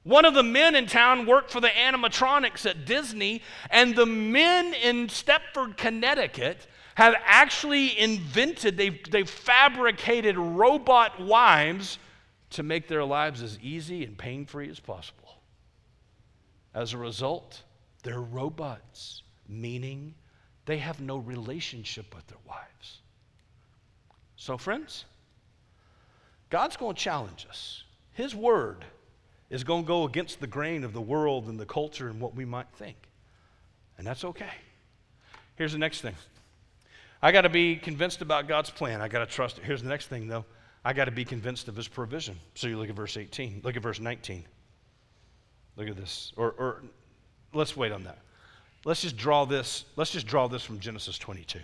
One 0.05 0.23
of 0.23 0.35
the 0.35 0.43
men 0.43 0.75
in 0.75 0.85
town 0.85 1.25
worked 1.25 1.49
for 1.49 1.59
the 1.59 1.67
animatronics 1.67 2.69
at 2.69 2.85
Disney, 2.85 3.41
and 3.71 3.95
the 3.95 4.05
men 4.05 4.75
in 4.75 5.07
Stepford, 5.07 5.77
Connecticut, 5.77 6.67
have 6.93 7.15
actually 7.25 7.97
invented, 7.99 8.77
they've, 8.77 8.99
they've 9.09 9.29
fabricated 9.29 10.37
robot 10.37 11.19
wives 11.19 11.97
to 12.51 12.61
make 12.61 12.87
their 12.87 13.03
lives 13.03 13.41
as 13.41 13.57
easy 13.63 14.03
and 14.05 14.15
pain 14.15 14.45
free 14.45 14.69
as 14.69 14.79
possible. 14.79 15.39
As 16.75 16.93
a 16.93 16.99
result, 16.99 17.63
they're 18.03 18.21
robots, 18.21 19.23
meaning 19.49 20.13
they 20.67 20.77
have 20.77 21.01
no 21.01 21.17
relationship 21.17 22.13
with 22.15 22.27
their 22.27 22.37
wives. 22.47 22.99
So, 24.35 24.55
friends, 24.55 25.05
God's 26.51 26.77
going 26.77 26.95
to 26.95 27.01
challenge 27.01 27.47
us. 27.49 27.83
His 28.13 28.35
word 28.35 28.85
is 29.49 29.63
going 29.63 29.83
to 29.83 29.87
go 29.87 30.03
against 30.05 30.39
the 30.39 30.47
grain 30.47 30.83
of 30.83 30.93
the 30.93 31.01
world 31.01 31.47
and 31.47 31.59
the 31.59 31.65
culture 31.65 32.09
and 32.09 32.19
what 32.19 32.35
we 32.35 32.45
might 32.45 32.67
think. 32.75 32.97
And 33.97 34.05
that's 34.05 34.23
okay. 34.23 34.53
Here's 35.55 35.71
the 35.71 35.77
next 35.79 36.01
thing 36.01 36.15
I 37.21 37.31
got 37.31 37.41
to 37.41 37.49
be 37.49 37.75
convinced 37.75 38.21
about 38.21 38.47
God's 38.47 38.69
plan. 38.69 39.01
I 39.01 39.07
got 39.07 39.19
to 39.19 39.25
trust 39.25 39.57
it. 39.57 39.63
Here's 39.63 39.81
the 39.81 39.89
next 39.89 40.07
thing, 40.07 40.27
though. 40.27 40.45
I 40.83 40.93
got 40.93 41.05
to 41.05 41.11
be 41.11 41.25
convinced 41.25 41.67
of 41.67 41.75
his 41.75 41.87
provision. 41.87 42.37
So 42.53 42.67
you 42.67 42.77
look 42.77 42.89
at 42.89 42.95
verse 42.95 43.17
18, 43.17 43.61
look 43.63 43.75
at 43.75 43.81
verse 43.81 43.99
19. 43.99 44.45
Look 45.77 45.87
at 45.87 45.95
this. 45.95 46.31
Or, 46.37 46.51
or 46.51 46.83
let's 47.53 47.75
wait 47.75 47.91
on 47.91 48.03
that. 48.03 48.19
Let's 48.85 49.01
just 49.01 49.17
draw 49.17 49.45
this, 49.45 49.85
let's 49.95 50.11
just 50.11 50.27
draw 50.27 50.47
this 50.47 50.63
from 50.63 50.79
Genesis 50.79 51.17
22. 51.17 51.59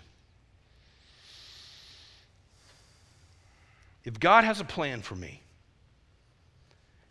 If 4.03 4.19
God 4.19 4.43
has 4.43 4.59
a 4.59 4.65
plan 4.65 5.03
for 5.03 5.15
me, 5.15 5.41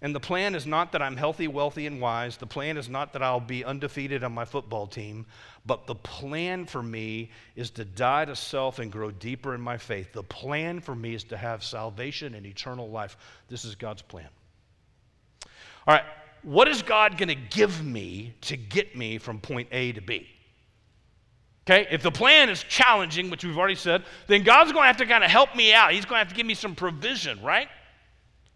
and 0.02 0.14
the 0.14 0.20
plan 0.20 0.54
is 0.54 0.66
not 0.66 0.92
that 0.92 1.02
I'm 1.02 1.16
healthy, 1.16 1.46
wealthy, 1.46 1.86
and 1.86 2.00
wise. 2.00 2.38
The 2.38 2.46
plan 2.46 2.78
is 2.78 2.88
not 2.88 3.12
that 3.12 3.22
I'll 3.22 3.38
be 3.38 3.64
undefeated 3.64 4.24
on 4.24 4.32
my 4.32 4.46
football 4.46 4.86
team. 4.86 5.26
But 5.66 5.86
the 5.86 5.94
plan 5.94 6.64
for 6.64 6.82
me 6.82 7.30
is 7.54 7.68
to 7.72 7.84
die 7.84 8.24
to 8.24 8.34
self 8.34 8.78
and 8.78 8.90
grow 8.90 9.10
deeper 9.10 9.54
in 9.54 9.60
my 9.60 9.76
faith. 9.76 10.14
The 10.14 10.22
plan 10.22 10.80
for 10.80 10.94
me 10.94 11.14
is 11.14 11.24
to 11.24 11.36
have 11.36 11.62
salvation 11.62 12.34
and 12.34 12.46
eternal 12.46 12.88
life. 12.88 13.18
This 13.48 13.66
is 13.66 13.74
God's 13.74 14.00
plan. 14.00 14.28
All 15.86 15.94
right, 15.94 16.04
what 16.42 16.66
is 16.66 16.80
God 16.80 17.18
going 17.18 17.28
to 17.28 17.34
give 17.34 17.84
me 17.84 18.32
to 18.42 18.56
get 18.56 18.96
me 18.96 19.18
from 19.18 19.38
point 19.38 19.68
A 19.70 19.92
to 19.92 20.00
B? 20.00 20.26
Okay, 21.66 21.86
if 21.90 22.02
the 22.02 22.10
plan 22.10 22.48
is 22.48 22.62
challenging, 22.62 23.28
which 23.28 23.44
we've 23.44 23.58
already 23.58 23.74
said, 23.74 24.02
then 24.28 24.44
God's 24.44 24.72
going 24.72 24.84
to 24.84 24.86
have 24.86 24.96
to 24.96 25.06
kind 25.06 25.22
of 25.22 25.30
help 25.30 25.54
me 25.54 25.74
out. 25.74 25.92
He's 25.92 26.06
going 26.06 26.14
to 26.14 26.24
have 26.24 26.28
to 26.28 26.34
give 26.34 26.46
me 26.46 26.54
some 26.54 26.74
provision, 26.74 27.42
right? 27.42 27.68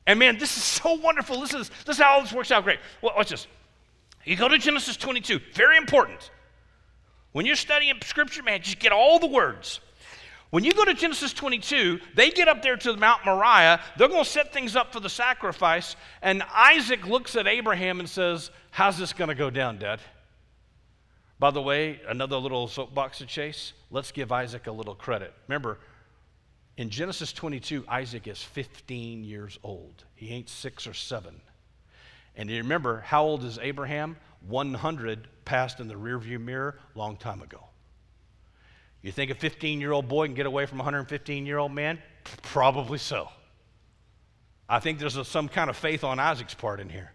And 0.06 0.18
man, 0.18 0.38
this 0.38 0.56
is 0.56 0.62
so 0.62 0.94
wonderful. 0.94 1.40
This 1.40 1.54
is, 1.54 1.70
this 1.86 1.96
is 1.96 2.02
how 2.02 2.20
this 2.20 2.32
works 2.32 2.50
out 2.50 2.64
great. 2.64 2.78
Well, 3.00 3.14
watch 3.16 3.30
this. 3.30 3.46
You 4.24 4.36
go 4.36 4.48
to 4.48 4.58
Genesis 4.58 4.96
22, 4.96 5.40
very 5.54 5.76
important. 5.76 6.30
When 7.32 7.46
you're 7.46 7.56
studying 7.56 7.96
scripture, 8.02 8.42
man, 8.42 8.62
just 8.62 8.78
get 8.78 8.92
all 8.92 9.18
the 9.18 9.26
words. 9.26 9.80
When 10.50 10.62
you 10.62 10.72
go 10.72 10.84
to 10.84 10.94
Genesis 10.94 11.32
22, 11.32 11.98
they 12.14 12.30
get 12.30 12.46
up 12.46 12.62
there 12.62 12.76
to 12.76 12.92
the 12.92 12.98
Mount 12.98 13.24
Moriah. 13.24 13.80
They're 13.98 14.08
going 14.08 14.22
to 14.22 14.30
set 14.30 14.52
things 14.52 14.76
up 14.76 14.92
for 14.92 15.00
the 15.00 15.08
sacrifice. 15.08 15.96
And 16.22 16.44
Isaac 16.54 17.08
looks 17.08 17.34
at 17.34 17.48
Abraham 17.48 17.98
and 17.98 18.08
says, 18.08 18.52
How's 18.70 18.96
this 18.96 19.12
going 19.12 19.28
to 19.28 19.34
go 19.34 19.50
down, 19.50 19.78
Dad? 19.78 20.00
By 21.40 21.50
the 21.50 21.60
way, 21.60 22.00
another 22.06 22.36
little 22.36 22.68
soapbox 22.68 23.18
to 23.18 23.26
chase. 23.26 23.72
Let's 23.90 24.12
give 24.12 24.30
Isaac 24.30 24.68
a 24.68 24.72
little 24.72 24.94
credit. 24.94 25.34
Remember, 25.48 25.78
in 26.76 26.90
Genesis 26.90 27.32
22, 27.32 27.84
Isaac 27.88 28.26
is 28.26 28.42
15 28.42 29.24
years 29.24 29.58
old. 29.62 30.04
He 30.14 30.30
ain't 30.30 30.48
six 30.48 30.87
or 30.87 30.94
seven. 30.94 31.40
And 32.37 32.50
you 32.50 32.58
remember, 32.58 33.00
how 33.00 33.24
old 33.24 33.44
is 33.44 33.58
Abraham? 33.62 34.16
100 34.48 35.28
passed 35.44 35.80
in 35.80 35.88
the 35.88 35.94
rearview 35.94 36.40
mirror 36.40 36.78
long 36.94 37.16
time 37.16 37.42
ago. 37.42 37.60
You 39.02 39.12
think 39.12 39.30
a 39.30 39.34
15 39.34 39.80
year 39.80 39.92
old 39.92 40.08
boy 40.08 40.26
can 40.26 40.34
get 40.34 40.46
away 40.46 40.66
from 40.66 40.78
a 40.78 40.82
115 40.82 41.46
year 41.46 41.58
old 41.58 41.72
man? 41.72 41.98
Probably 42.42 42.98
so. 42.98 43.28
I 44.68 44.80
think 44.80 44.98
there's 44.98 45.16
a, 45.16 45.24
some 45.24 45.48
kind 45.48 45.68
of 45.68 45.76
faith 45.76 46.04
on 46.04 46.18
Isaac's 46.18 46.54
part 46.54 46.80
in 46.80 46.88
here. 46.88 47.12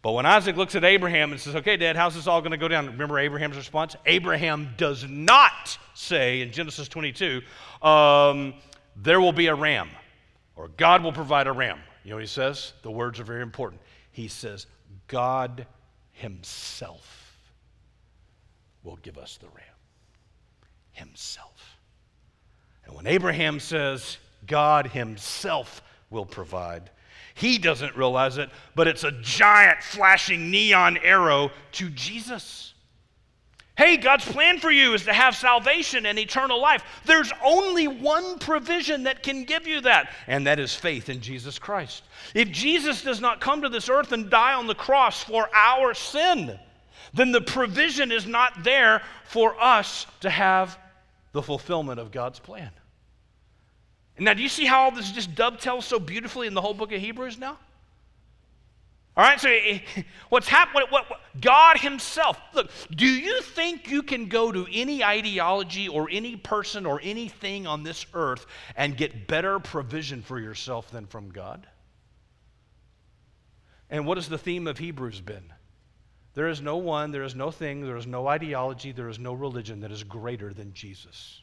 But 0.00 0.12
when 0.12 0.26
Isaac 0.26 0.56
looks 0.56 0.76
at 0.76 0.84
Abraham 0.84 1.32
and 1.32 1.40
says, 1.40 1.56
Okay, 1.56 1.76
Dad, 1.76 1.96
how's 1.96 2.14
this 2.14 2.28
all 2.28 2.40
going 2.40 2.52
to 2.52 2.56
go 2.56 2.68
down? 2.68 2.86
Remember 2.86 3.18
Abraham's 3.18 3.56
response? 3.56 3.96
Abraham 4.06 4.74
does 4.76 5.04
not 5.08 5.76
say 5.94 6.40
in 6.40 6.52
Genesis 6.52 6.86
22, 6.86 7.42
um, 7.82 8.54
There 9.00 9.20
will 9.20 9.32
be 9.32 9.46
a 9.46 9.54
ram, 9.54 9.88
or 10.56 10.68
God 10.68 11.02
will 11.02 11.12
provide 11.12 11.46
a 11.46 11.52
ram. 11.52 11.78
You 12.04 12.10
know 12.10 12.16
what 12.16 12.22
he 12.22 12.28
says? 12.28 12.72
The 12.82 12.90
words 12.90 13.20
are 13.20 13.24
very 13.24 13.42
important. 13.42 13.80
He 14.10 14.28
says, 14.28 14.66
God 15.06 15.66
Himself 16.12 17.36
will 18.82 18.96
give 18.96 19.18
us 19.18 19.36
the 19.36 19.46
ram 19.48 19.64
himself. 20.98 21.78
And 22.84 22.94
when 22.94 23.06
Abraham 23.06 23.60
says, 23.60 24.18
God 24.46 24.88
himself 24.88 25.82
will 26.10 26.26
provide, 26.26 26.90
he 27.34 27.58
doesn't 27.58 27.96
realize 27.96 28.36
it, 28.38 28.50
but 28.74 28.88
it's 28.88 29.04
a 29.04 29.12
giant 29.22 29.82
flashing 29.82 30.50
neon 30.50 30.96
arrow 30.98 31.50
to 31.72 31.88
Jesus. 31.90 32.67
Hey, 33.78 33.96
God's 33.96 34.24
plan 34.24 34.58
for 34.58 34.72
you 34.72 34.94
is 34.94 35.04
to 35.04 35.12
have 35.12 35.36
salvation 35.36 36.04
and 36.04 36.18
eternal 36.18 36.60
life. 36.60 36.82
There's 37.04 37.32
only 37.44 37.86
one 37.86 38.40
provision 38.40 39.04
that 39.04 39.22
can 39.22 39.44
give 39.44 39.68
you 39.68 39.80
that, 39.82 40.12
and 40.26 40.48
that 40.48 40.58
is 40.58 40.74
faith 40.74 41.08
in 41.08 41.20
Jesus 41.20 41.60
Christ. 41.60 42.02
If 42.34 42.50
Jesus 42.50 43.02
does 43.02 43.20
not 43.20 43.40
come 43.40 43.62
to 43.62 43.68
this 43.68 43.88
earth 43.88 44.10
and 44.10 44.28
die 44.28 44.54
on 44.54 44.66
the 44.66 44.74
cross 44.74 45.22
for 45.22 45.48
our 45.54 45.94
sin, 45.94 46.58
then 47.14 47.30
the 47.30 47.40
provision 47.40 48.10
is 48.10 48.26
not 48.26 48.64
there 48.64 49.00
for 49.26 49.54
us 49.62 50.08
to 50.22 50.28
have 50.28 50.76
the 51.30 51.40
fulfillment 51.40 52.00
of 52.00 52.10
God's 52.10 52.40
plan. 52.40 52.72
Now, 54.18 54.34
do 54.34 54.42
you 54.42 54.48
see 54.48 54.66
how 54.66 54.82
all 54.82 54.90
this 54.90 55.12
just 55.12 55.36
dovetails 55.36 55.84
so 55.84 56.00
beautifully 56.00 56.48
in 56.48 56.54
the 56.54 56.60
whole 56.60 56.74
book 56.74 56.90
of 56.90 57.00
Hebrews 57.00 57.38
now? 57.38 57.56
All 59.18 59.24
right, 59.24 59.40
so 59.40 59.52
what's 60.28 60.46
happening? 60.46 60.86
What, 60.90 61.10
what, 61.10 61.20
God 61.40 61.78
Himself. 61.78 62.38
Look, 62.54 62.70
do 62.92 63.04
you 63.04 63.42
think 63.42 63.90
you 63.90 64.04
can 64.04 64.28
go 64.28 64.52
to 64.52 64.64
any 64.72 65.02
ideology 65.02 65.88
or 65.88 66.08
any 66.08 66.36
person 66.36 66.86
or 66.86 67.00
anything 67.02 67.66
on 67.66 67.82
this 67.82 68.06
earth 68.14 68.46
and 68.76 68.96
get 68.96 69.26
better 69.26 69.58
provision 69.58 70.22
for 70.22 70.38
yourself 70.38 70.92
than 70.92 71.04
from 71.04 71.30
God? 71.30 71.66
And 73.90 74.06
what 74.06 74.18
has 74.18 74.28
the 74.28 74.38
theme 74.38 74.68
of 74.68 74.78
Hebrews 74.78 75.20
been? 75.20 75.52
There 76.34 76.46
is 76.46 76.60
no 76.60 76.76
one, 76.76 77.10
there 77.10 77.24
is 77.24 77.34
no 77.34 77.50
thing, 77.50 77.84
there 77.84 77.96
is 77.96 78.06
no 78.06 78.28
ideology, 78.28 78.92
there 78.92 79.08
is 79.08 79.18
no 79.18 79.32
religion 79.32 79.80
that 79.80 79.90
is 79.90 80.04
greater 80.04 80.54
than 80.54 80.72
Jesus. 80.74 81.42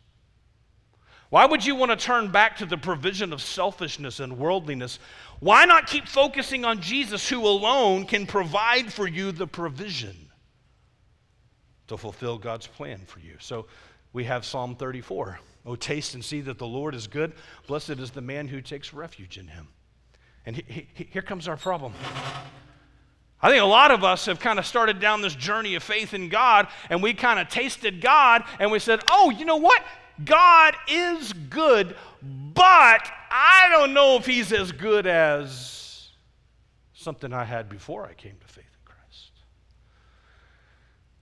Why 1.29 1.45
would 1.45 1.65
you 1.65 1.75
want 1.75 1.91
to 1.91 1.97
turn 1.97 2.31
back 2.31 2.57
to 2.57 2.65
the 2.65 2.77
provision 2.77 3.33
of 3.33 3.41
selfishness 3.41 4.19
and 4.19 4.37
worldliness? 4.37 4.99
Why 5.39 5.65
not 5.65 5.87
keep 5.87 6.07
focusing 6.07 6.65
on 6.65 6.81
Jesus, 6.81 7.27
who 7.27 7.45
alone 7.45 8.05
can 8.05 8.25
provide 8.25 8.93
for 8.93 9.07
you 9.07 9.31
the 9.31 9.47
provision 9.47 10.15
to 11.87 11.97
fulfill 11.97 12.37
God's 12.37 12.67
plan 12.67 13.01
for 13.05 13.19
you? 13.19 13.35
So 13.39 13.65
we 14.13 14.23
have 14.25 14.45
Psalm 14.45 14.75
34. 14.75 15.39
Oh, 15.65 15.75
taste 15.75 16.13
and 16.13 16.23
see 16.23 16.41
that 16.41 16.59
the 16.59 16.67
Lord 16.67 16.93
is 16.93 17.07
good. 17.07 17.33
Blessed 17.65 17.91
is 17.91 18.11
the 18.11 18.21
man 18.21 18.47
who 18.47 18.61
takes 18.61 18.93
refuge 18.93 19.37
in 19.37 19.47
him. 19.47 19.67
And 20.45 20.55
he, 20.57 20.87
he, 20.93 21.03
here 21.11 21.23
comes 21.23 21.47
our 21.47 21.57
problem. 21.57 21.93
I 23.41 23.49
think 23.49 23.61
a 23.61 23.65
lot 23.65 23.89
of 23.89 24.03
us 24.03 24.27
have 24.27 24.39
kind 24.39 24.59
of 24.59 24.65
started 24.65 24.99
down 24.99 25.21
this 25.21 25.35
journey 25.35 25.75
of 25.75 25.83
faith 25.83 26.13
in 26.13 26.29
God, 26.29 26.67
and 26.89 27.01
we 27.01 27.13
kind 27.13 27.39
of 27.39 27.49
tasted 27.49 27.99
God, 27.99 28.43
and 28.59 28.71
we 28.71 28.79
said, 28.79 29.01
oh, 29.09 29.31
you 29.31 29.43
know 29.43 29.57
what? 29.57 29.83
God 30.23 30.75
is 30.87 31.33
good, 31.33 31.95
but 32.21 33.11
I 33.31 33.67
don't 33.71 33.93
know 33.93 34.15
if 34.15 34.25
He's 34.25 34.51
as 34.53 34.71
good 34.71 35.07
as 35.07 36.09
something 36.93 37.33
I 37.33 37.43
had 37.43 37.69
before 37.69 38.05
I 38.05 38.13
came 38.13 38.35
to 38.39 38.47
faith 38.47 38.65
in 38.65 38.85
Christ. 38.85 39.31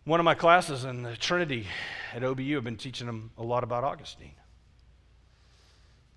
One 0.06 0.20
of 0.20 0.24
my 0.24 0.36
classes 0.36 0.86
in 0.86 1.04
the 1.04 1.18
Trinity 1.18 1.68
at 2.14 2.22
OBU, 2.22 2.58
I've 2.58 2.64
been 2.64 2.78
teaching 2.78 3.08
them 3.08 3.32
a 3.38 3.44
lot 3.44 3.64
about 3.64 3.84
Augustine. 3.84 4.36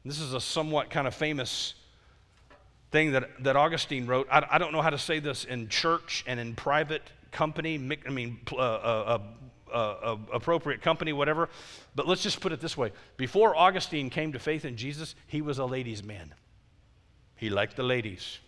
This 0.04 0.20
is 0.20 0.34
a 0.34 0.40
somewhat 0.40 0.90
kind 0.90 1.08
of 1.08 1.14
famous 1.14 1.74
thing 2.92 3.12
that, 3.12 3.42
that 3.42 3.56
Augustine 3.56 4.06
wrote. 4.06 4.28
I, 4.30 4.46
I 4.52 4.58
don't 4.58 4.72
know 4.72 4.82
how 4.82 4.90
to 4.90 4.98
say 4.98 5.18
this 5.18 5.44
in 5.44 5.68
church 5.68 6.22
and 6.26 6.38
in 6.38 6.54
private 6.54 7.02
company, 7.32 7.74
I 8.06 8.10
mean, 8.10 8.38
uh, 8.52 8.56
uh, 8.56 9.18
uh, 9.72 10.16
appropriate 10.32 10.82
company, 10.82 11.12
whatever. 11.12 11.48
But 11.94 12.06
let's 12.06 12.22
just 12.22 12.40
put 12.40 12.52
it 12.52 12.60
this 12.60 12.76
way 12.76 12.92
before 13.16 13.56
Augustine 13.56 14.10
came 14.10 14.32
to 14.32 14.38
faith 14.38 14.64
in 14.64 14.76
Jesus, 14.76 15.14
he 15.26 15.40
was 15.40 15.58
a 15.58 15.64
ladies' 15.64 16.02
man. 16.02 16.34
He 17.36 17.50
liked 17.50 17.76
the 17.76 17.82
ladies. 17.82 18.38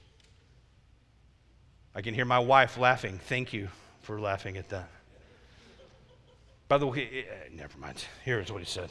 I 1.95 2.01
can 2.01 2.15
hear 2.15 2.25
my 2.25 2.39
wife 2.39 2.79
laughing. 2.79 3.19
Thank 3.27 3.53
you 3.53 3.69
for 4.03 4.21
laughing 4.21 4.57
at 4.57 4.69
that. 4.71 4.89
By 6.69 6.79
the 6.79 6.87
way, 6.87 7.09
eh, 7.13 7.19
eh, 7.21 7.49
never 7.53 7.77
mind. 7.79 8.05
Here's 8.25 8.53
what 8.53 8.61
he 8.61 8.67
said. 8.67 8.91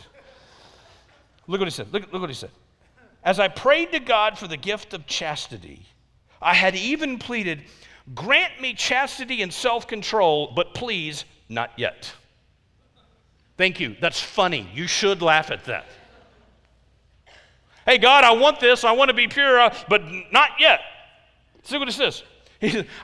Look 1.47 1.59
what 1.59 1.67
he 1.67 1.71
said. 1.71 1.91
Look, 1.93 2.11
look 2.11 2.21
what 2.21 2.30
he 2.30 2.36
said. 2.36 2.51
As 3.23 3.39
I 3.39 3.47
prayed 3.47 3.91
to 3.91 3.99
God 3.99 4.38
for 4.38 4.47
the 4.47 4.57
gift 4.57 4.93
of 4.93 5.05
chastity, 5.07 5.86
I 6.41 6.53
had 6.53 6.75
even 6.75 7.19
pleaded, 7.19 7.63
Grant 8.15 8.61
me 8.61 8.73
chastity 8.73 9.41
and 9.41 9.53
self 9.53 9.88
control, 9.88 10.53
but 10.55 10.73
please, 10.73 11.25
not 11.49 11.71
yet. 11.77 12.13
Thank 13.57 13.79
you. 13.79 13.95
That's 13.99 14.21
funny. 14.21 14.69
You 14.73 14.87
should 14.87 15.21
laugh 15.21 15.51
at 15.51 15.65
that. 15.65 15.85
Hey, 17.85 17.97
God, 17.97 18.23
I 18.23 18.33
want 18.33 18.59
this. 18.59 18.83
I 18.83 18.91
want 18.91 19.09
to 19.09 19.13
be 19.13 19.27
pure, 19.27 19.59
uh, 19.59 19.75
but 19.87 20.03
not 20.31 20.51
yet. 20.59 20.81
See 21.63 21.77
what 21.77 21.87
it 21.87 21.93
says. 21.93 22.23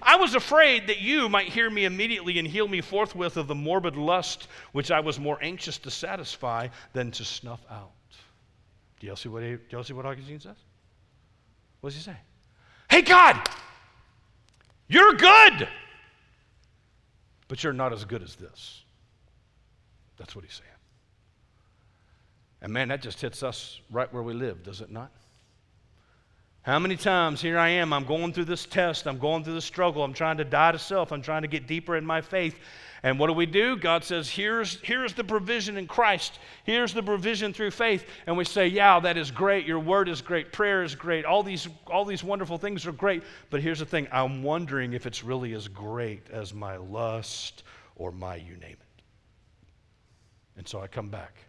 I 0.02 0.16
was 0.16 0.36
afraid 0.36 0.88
that 0.88 1.00
you 1.00 1.30
might 1.30 1.48
hear 1.48 1.70
me 1.70 1.86
immediately 1.86 2.40
and 2.40 2.48
heal 2.48 2.68
me 2.68 2.82
forthwith 2.82 3.38
of 3.38 3.48
the 3.48 3.56
morbid 3.56 3.96
lust 3.96 4.48
which 4.72 4.90
I 4.90 5.00
was 5.00 5.20
more 5.20 5.38
anxious 5.42 5.78
to 5.80 5.92
satisfy 5.92 6.70
than 6.94 7.12
to 7.12 7.24
snuff 7.24 7.64
out. 7.70 7.92
Do 9.00 9.08
y'all 9.08 9.16
see 9.16 9.30
what, 9.30 9.42
do 9.42 9.60
y'all 9.70 9.84
see 9.84 9.94
what 9.94 10.06
Augustine 10.06 10.40
says? 10.40 10.56
What 11.82 11.90
does 11.90 11.98
he 11.98 12.04
say? 12.04 12.18
Hey, 12.90 13.02
God, 13.02 13.38
you're 14.88 15.14
good, 15.14 15.68
but 17.48 17.64
you're 17.64 17.74
not 17.74 17.94
as 17.94 18.06
good 18.06 18.24
as 18.24 18.36
this. 18.36 18.84
That's 20.18 20.36
what 20.36 20.46
he's 20.46 20.54
saying. 20.54 20.70
And 22.62 22.72
man, 22.72 22.88
that 22.88 23.02
just 23.02 23.20
hits 23.20 23.44
us 23.44 23.82
right 23.92 24.12
where 24.14 24.24
we 24.24 24.34
live, 24.34 24.64
does 24.64 24.82
it 24.82 24.90
not? 24.90 25.12
How 26.62 26.80
many 26.80 26.96
times 26.96 27.42
here 27.42 27.58
I 27.58 27.68
am, 27.70 27.92
I'm 27.92 28.06
going 28.06 28.32
through 28.32 28.46
this 28.46 28.66
test, 28.66 29.06
I'm 29.06 29.20
going 29.20 29.44
through 29.44 29.56
the 29.56 29.62
struggle, 29.62 30.02
I'm 30.02 30.14
trying 30.14 30.38
to 30.38 30.46
die 30.46 30.72
to 30.72 30.80
self, 30.80 31.12
I'm 31.12 31.22
trying 31.22 31.42
to 31.42 31.50
get 31.50 31.68
deeper 31.68 31.98
in 31.98 32.06
my 32.06 32.22
faith. 32.22 32.58
And 33.04 33.20
what 33.20 33.28
do 33.28 33.34
we 33.34 33.46
do? 33.46 33.76
God 33.76 34.06
says, 34.06 34.30
here's, 34.30 34.80
here's 34.80 35.14
the 35.14 35.26
provision 35.26 35.76
in 35.76 35.88
Christ. 35.88 36.40
Here's 36.64 36.94
the 36.94 37.04
provision 37.04 37.54
through 37.54 37.72
faith. 37.72 38.06
And 38.26 38.38
we 38.38 38.46
say, 38.46 38.68
yeah, 38.68 39.02
that 39.02 39.18
is 39.18 39.30
great. 39.30 39.66
Your 39.66 39.80
word 39.80 40.08
is 40.08 40.22
great. 40.22 40.54
Prayer 40.54 40.84
is 40.84 40.96
great. 40.96 41.26
All 41.26 41.44
these, 41.44 41.68
all 41.88 42.06
these 42.06 42.24
wonderful 42.24 42.58
things 42.58 42.88
are 42.88 42.94
great. 42.94 43.24
But 43.50 43.62
here's 43.62 43.80
the 43.80 43.86
thing 43.86 44.08
I'm 44.10 44.42
wondering 44.42 44.94
if 44.94 45.06
it's 45.06 45.22
really 45.22 45.54
as 45.54 45.68
great 45.68 46.30
as 46.32 46.54
my 46.54 46.78
lust 46.78 47.64
or 47.98 48.14
my 48.14 48.38
you 48.38 48.56
name 48.56 48.78
it. 48.80 49.04
And 50.56 50.66
so 50.66 50.80
I 50.80 50.88
come 50.88 51.10
back. 51.10 51.40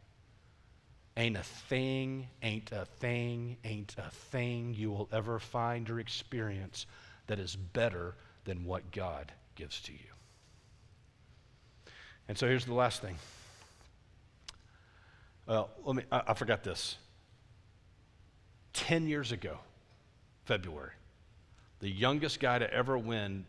Ain't 1.16 1.36
a 1.36 1.42
thing, 1.44 2.26
ain't 2.42 2.72
a 2.72 2.84
thing, 2.84 3.56
ain't 3.64 3.94
a 3.98 4.10
thing 4.10 4.74
you 4.76 4.90
will 4.90 5.08
ever 5.12 5.38
find 5.38 5.88
or 5.88 6.00
experience 6.00 6.86
that 7.28 7.38
is 7.38 7.54
better 7.54 8.16
than 8.44 8.64
what 8.64 8.90
God 8.90 9.30
gives 9.54 9.80
to 9.82 9.92
you. 9.92 10.13
And 12.28 12.38
so 12.38 12.46
here's 12.46 12.64
the 12.64 12.74
last 12.74 13.02
thing. 13.02 13.16
Well, 15.46 15.70
let 15.84 15.96
me, 15.96 16.02
I, 16.10 16.22
I 16.28 16.34
forgot 16.34 16.64
this. 16.64 16.96
10 18.72 19.06
years 19.06 19.30
ago, 19.30 19.58
February, 20.44 20.92
the 21.80 21.90
youngest 21.90 22.40
guy 22.40 22.58
to 22.58 22.72
ever 22.72 22.96
win 22.98 23.44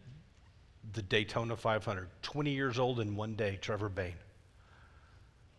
the 0.93 1.01
Daytona 1.01 1.55
500, 1.55 2.07
20 2.21 2.51
years 2.51 2.77
old 2.77 2.99
in 2.99 3.15
one 3.15 3.35
day, 3.35 3.57
Trevor 3.61 3.89
Bayne 3.89 4.15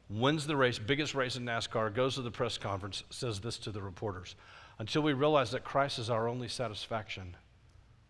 wins 0.08 0.46
the 0.46 0.56
race, 0.56 0.78
biggest 0.78 1.14
race 1.14 1.36
in 1.36 1.44
NASCAR, 1.44 1.92
goes 1.92 2.14
to 2.14 2.22
the 2.22 2.30
press 2.30 2.58
conference, 2.58 3.02
says 3.10 3.40
this 3.40 3.58
to 3.58 3.70
the 3.70 3.82
reporters 3.82 4.36
Until 4.78 5.02
we 5.02 5.12
realize 5.12 5.50
that 5.52 5.64
Christ 5.64 5.98
is 5.98 6.10
our 6.10 6.28
only 6.28 6.48
satisfaction, 6.48 7.36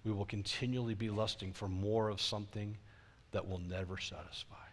we 0.04 0.12
will 0.12 0.24
continually 0.24 0.94
be 0.94 1.10
lusting 1.10 1.52
for 1.52 1.68
more 1.68 2.08
of 2.08 2.20
something 2.20 2.76
that 3.32 3.48
will 3.48 3.58
never 3.58 3.98
satisfy. 3.98 4.65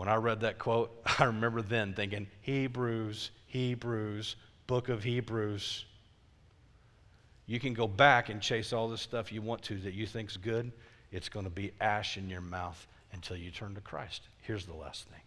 When 0.00 0.08
I 0.08 0.14
read 0.14 0.40
that 0.40 0.58
quote, 0.58 0.98
I 1.18 1.24
remember 1.24 1.60
then 1.60 1.92
thinking, 1.92 2.26
Hebrews, 2.40 3.32
Hebrews, 3.48 4.36
book 4.66 4.88
of 4.88 5.02
Hebrews. 5.02 5.84
You 7.44 7.60
can 7.60 7.74
go 7.74 7.86
back 7.86 8.30
and 8.30 8.40
chase 8.40 8.72
all 8.72 8.88
this 8.88 9.02
stuff 9.02 9.30
you 9.30 9.42
want 9.42 9.60
to 9.64 9.76
that 9.80 9.92
you 9.92 10.06
think's 10.06 10.38
good. 10.38 10.72
It's 11.12 11.28
going 11.28 11.44
to 11.44 11.50
be 11.50 11.72
ash 11.82 12.16
in 12.16 12.30
your 12.30 12.40
mouth 12.40 12.86
until 13.12 13.36
you 13.36 13.50
turn 13.50 13.74
to 13.74 13.82
Christ. 13.82 14.22
Here's 14.40 14.64
the 14.64 14.72
last 14.72 15.06
thing 15.08 15.20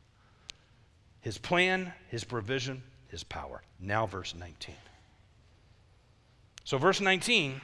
his 1.22 1.38
plan, 1.38 1.94
his 2.08 2.24
provision, 2.24 2.82
his 3.10 3.24
power. 3.24 3.62
Now, 3.80 4.08
verse 4.08 4.34
19. 4.34 4.74
So, 6.64 6.80
verse 6.80 7.00
19. 7.00 7.62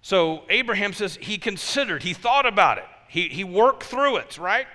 So, 0.00 0.44
Abraham 0.48 0.94
says 0.94 1.18
he 1.20 1.36
considered, 1.36 2.02
he 2.02 2.14
thought 2.14 2.46
about 2.46 2.78
it, 2.78 2.86
he, 3.10 3.26
he 3.26 3.42
worked 3.42 3.82
through 3.82 4.18
it, 4.18 4.38
right? 4.38 4.68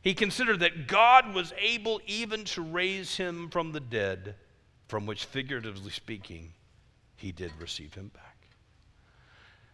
He 0.00 0.14
considered 0.14 0.60
that 0.60 0.86
God 0.86 1.34
was 1.34 1.52
able 1.58 2.00
even 2.06 2.44
to 2.46 2.62
raise 2.62 3.18
him 3.18 3.50
from 3.50 3.72
the 3.72 3.80
dead, 3.80 4.36
from 4.86 5.04
which, 5.04 5.26
figuratively 5.26 5.90
speaking, 5.90 6.54
he 7.16 7.30
did 7.30 7.52
receive 7.60 7.92
him 7.92 8.10
back. 8.14 8.48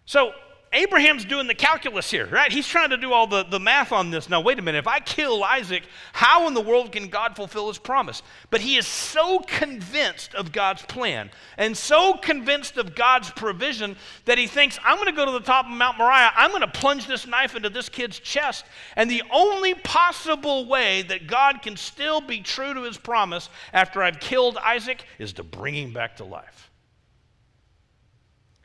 So, 0.06 0.32
Abraham's 0.74 1.24
doing 1.24 1.46
the 1.46 1.54
calculus 1.54 2.10
here, 2.10 2.26
right? 2.26 2.52
He's 2.52 2.66
trying 2.66 2.90
to 2.90 2.96
do 2.96 3.12
all 3.12 3.28
the, 3.28 3.44
the 3.44 3.60
math 3.60 3.92
on 3.92 4.10
this. 4.10 4.28
Now, 4.28 4.40
wait 4.40 4.58
a 4.58 4.62
minute. 4.62 4.78
If 4.78 4.88
I 4.88 4.98
kill 4.98 5.44
Isaac, 5.44 5.84
how 6.12 6.48
in 6.48 6.54
the 6.54 6.60
world 6.60 6.90
can 6.90 7.06
God 7.06 7.36
fulfill 7.36 7.68
his 7.68 7.78
promise? 7.78 8.22
But 8.50 8.60
he 8.60 8.76
is 8.76 8.86
so 8.86 9.38
convinced 9.46 10.34
of 10.34 10.50
God's 10.50 10.82
plan 10.82 11.30
and 11.56 11.76
so 11.76 12.14
convinced 12.14 12.76
of 12.76 12.96
God's 12.96 13.30
provision 13.30 13.96
that 14.24 14.36
he 14.36 14.48
thinks, 14.48 14.76
I'm 14.84 14.96
going 14.96 15.06
to 15.06 15.12
go 15.12 15.24
to 15.24 15.30
the 15.30 15.40
top 15.40 15.66
of 15.66 15.70
Mount 15.70 15.96
Moriah. 15.96 16.32
I'm 16.34 16.50
going 16.50 16.62
to 16.62 16.66
plunge 16.66 17.06
this 17.06 17.24
knife 17.24 17.54
into 17.54 17.70
this 17.70 17.88
kid's 17.88 18.18
chest. 18.18 18.64
And 18.96 19.08
the 19.08 19.22
only 19.30 19.74
possible 19.74 20.66
way 20.66 21.02
that 21.02 21.28
God 21.28 21.62
can 21.62 21.76
still 21.76 22.20
be 22.20 22.40
true 22.40 22.74
to 22.74 22.82
his 22.82 22.98
promise 22.98 23.48
after 23.72 24.02
I've 24.02 24.18
killed 24.18 24.56
Isaac 24.56 25.04
is 25.20 25.34
to 25.34 25.44
bring 25.44 25.74
him 25.74 25.92
back 25.92 26.16
to 26.16 26.24
life. 26.24 26.72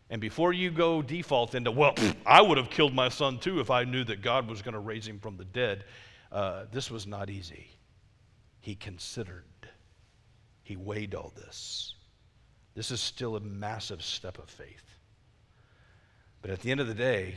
And 0.10 0.20
before 0.20 0.54
you 0.54 0.72
go 0.72 1.02
default 1.02 1.54
into, 1.54 1.72
well, 1.72 1.94
I 2.26 2.42
would 2.42 2.58
have 2.58 2.70
killed 2.70 2.94
my 2.94 3.10
son 3.10 3.40
too 3.40 3.60
if 3.60 3.70
I 3.70 3.84
knew 3.84 4.04
that 4.06 4.22
God 4.22 4.48
was 4.48 4.62
going 4.62 4.74
to 4.74 4.80
raise 4.80 5.08
him 5.08 5.20
from 5.20 5.38
the 5.38 5.46
dead, 5.46 5.86
uh, 6.32 6.66
this 6.72 6.90
was 6.90 7.06
not 7.06 7.30
easy. 7.30 7.68
He 8.60 8.76
considered, 8.76 9.46
he 10.64 10.76
weighed 10.76 11.16
all 11.16 11.32
this. 11.36 11.94
This 12.76 12.92
is 12.92 13.02
still 13.02 13.36
a 13.36 13.40
massive 13.40 14.04
step 14.04 14.38
of 14.38 14.50
faith. 14.50 14.84
But 16.42 16.52
at 16.52 16.62
the 16.62 16.72
end 16.72 16.80
of 16.80 16.88
the 16.88 16.94
day, 16.94 17.36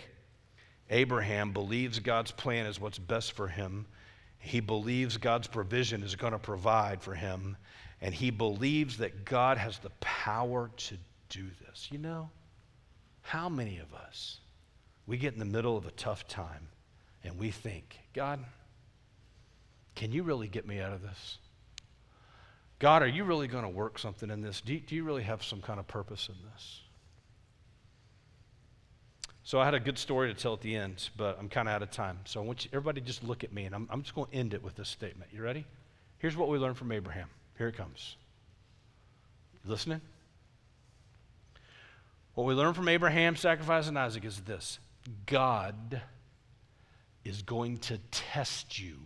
Abraham 0.90 1.52
believes 1.52 1.98
God's 1.98 2.30
plan 2.30 2.66
is 2.66 2.80
what's 2.80 2.98
best 2.98 3.32
for 3.32 3.48
him. 3.48 3.86
He 4.38 4.60
believes 4.60 5.16
God's 5.16 5.48
provision 5.48 6.02
is 6.02 6.16
going 6.16 6.32
to 6.32 6.38
provide 6.38 7.02
for 7.02 7.14
him. 7.14 7.56
And 8.00 8.14
he 8.14 8.30
believes 8.30 8.98
that 8.98 9.24
God 9.24 9.58
has 9.58 9.78
the 9.78 9.90
power 10.00 10.70
to 10.76 10.96
do 11.28 11.46
this. 11.66 11.88
You 11.90 11.98
know? 11.98 12.30
How 13.22 13.48
many 13.48 13.78
of 13.78 13.94
us, 13.94 14.38
we 15.06 15.16
get 15.16 15.32
in 15.32 15.38
the 15.38 15.44
middle 15.44 15.76
of 15.76 15.86
a 15.86 15.90
tough 15.92 16.28
time 16.28 16.68
and 17.24 17.38
we 17.38 17.50
think, 17.50 17.98
God, 18.12 18.40
can 19.94 20.12
you 20.12 20.22
really 20.22 20.48
get 20.48 20.66
me 20.66 20.80
out 20.80 20.92
of 20.92 21.02
this? 21.02 21.38
God, 22.78 23.02
are 23.02 23.08
you 23.08 23.24
really 23.24 23.46
going 23.46 23.62
to 23.62 23.70
work 23.70 23.98
something 23.98 24.28
in 24.28 24.42
this? 24.42 24.60
Do 24.60 24.74
you, 24.74 24.80
do 24.80 24.96
you 24.96 25.04
really 25.04 25.22
have 25.22 25.44
some 25.44 25.60
kind 25.60 25.78
of 25.78 25.86
purpose 25.86 26.28
in 26.28 26.34
this? 26.52 26.80
So 29.44 29.60
I 29.60 29.64
had 29.64 29.74
a 29.74 29.80
good 29.80 29.98
story 29.98 30.32
to 30.32 30.40
tell 30.40 30.54
at 30.54 30.60
the 30.60 30.74
end, 30.74 31.10
but 31.16 31.36
I'm 31.38 31.48
kind 31.48 31.68
of 31.68 31.74
out 31.74 31.82
of 31.82 31.90
time. 31.90 32.18
So 32.24 32.40
I 32.40 32.44
want 32.44 32.64
you, 32.64 32.70
everybody 32.72 33.00
just 33.00 33.22
look 33.22 33.44
at 33.44 33.52
me, 33.52 33.64
and 33.64 33.74
I'm, 33.74 33.88
I'm 33.90 34.02
just 34.02 34.14
going 34.14 34.28
to 34.30 34.36
end 34.36 34.54
it 34.54 34.62
with 34.62 34.76
this 34.76 34.88
statement. 34.88 35.30
You 35.32 35.42
ready? 35.42 35.64
Here's 36.18 36.36
what 36.36 36.48
we 36.48 36.58
learned 36.58 36.76
from 36.76 36.92
Abraham. 36.92 37.28
Here 37.58 37.68
it 37.68 37.76
comes. 37.76 38.16
listening? 39.64 40.00
What 42.35 42.47
we 42.47 42.55
learn 42.55 42.72
from 42.72 42.89
Abraham 42.89 43.37
sacrificing 43.37 43.97
Isaac 43.97 44.24
is 44.24 44.41
this 44.41 44.78
God 45.26 46.01
is 47.24 47.43
going 47.43 47.78
to 47.78 47.99
test 48.11 48.78
you 48.78 48.97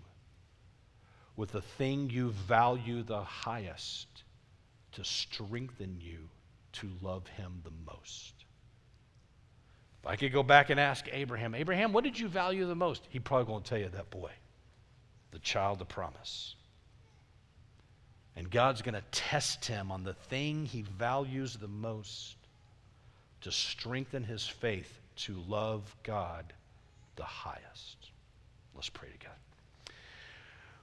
with 1.37 1.53
the 1.53 1.61
thing 1.61 2.09
you 2.11 2.31
value 2.31 3.03
the 3.03 3.23
highest 3.23 4.07
to 4.93 5.05
strengthen 5.05 5.99
you 6.01 6.29
to 6.73 6.89
love 7.03 7.27
him 7.27 7.61
the 7.65 7.93
most. 7.93 8.33
If 10.03 10.09
I 10.09 10.17
could 10.17 10.33
go 10.33 10.43
back 10.43 10.71
and 10.71 10.79
ask 10.79 11.07
Abraham, 11.13 11.55
Abraham, 11.55 11.93
what 11.93 12.05
did 12.05 12.19
you 12.19 12.29
value 12.29 12.67
the 12.67 12.75
most? 12.75 13.03
He'd 13.11 13.25
probably 13.25 13.61
to 13.63 13.69
tell 13.69 13.79
you 13.79 13.89
that 13.89 14.11
boy, 14.11 14.31
the 15.33 15.39
child 15.41 15.81
of 15.81 15.89
promise. 15.89 16.55
And 18.37 18.51
God's 18.51 18.83
going 18.83 18.95
to 18.95 19.05
test 19.11 19.65
him 19.65 19.91
on 19.91 20.05
the 20.05 20.15
thing 20.15 20.67
he 20.67 20.83
values 20.83 21.55
the 21.55 21.69
most 21.69 22.36
to 23.43 23.53
strengthen 23.53 24.25
his 24.25 24.47
faith 24.47 24.99
to 25.17 25.43
love 25.49 25.95
God 26.03 26.53
the 27.17 27.25
highest. 27.25 27.97
Let's 28.75 28.89
pray 28.89 29.09
to 29.09 29.27
God. 29.27 29.95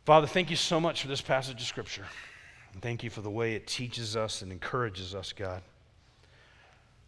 Father, 0.06 0.28
thank 0.28 0.50
you 0.50 0.56
so 0.56 0.80
much 0.80 1.02
for 1.02 1.08
this 1.08 1.22
passage 1.22 1.62
of 1.62 1.68
Scripture. 1.68 2.06
And 2.74 2.82
thank 2.82 3.04
you 3.04 3.10
for 3.10 3.22
the 3.22 3.30
way 3.30 3.54
it 3.54 3.68
teaches 3.68 4.18
us 4.18 4.42
and 4.42 4.52
encourages 4.52 5.16
us, 5.16 5.32
God. 5.32 5.62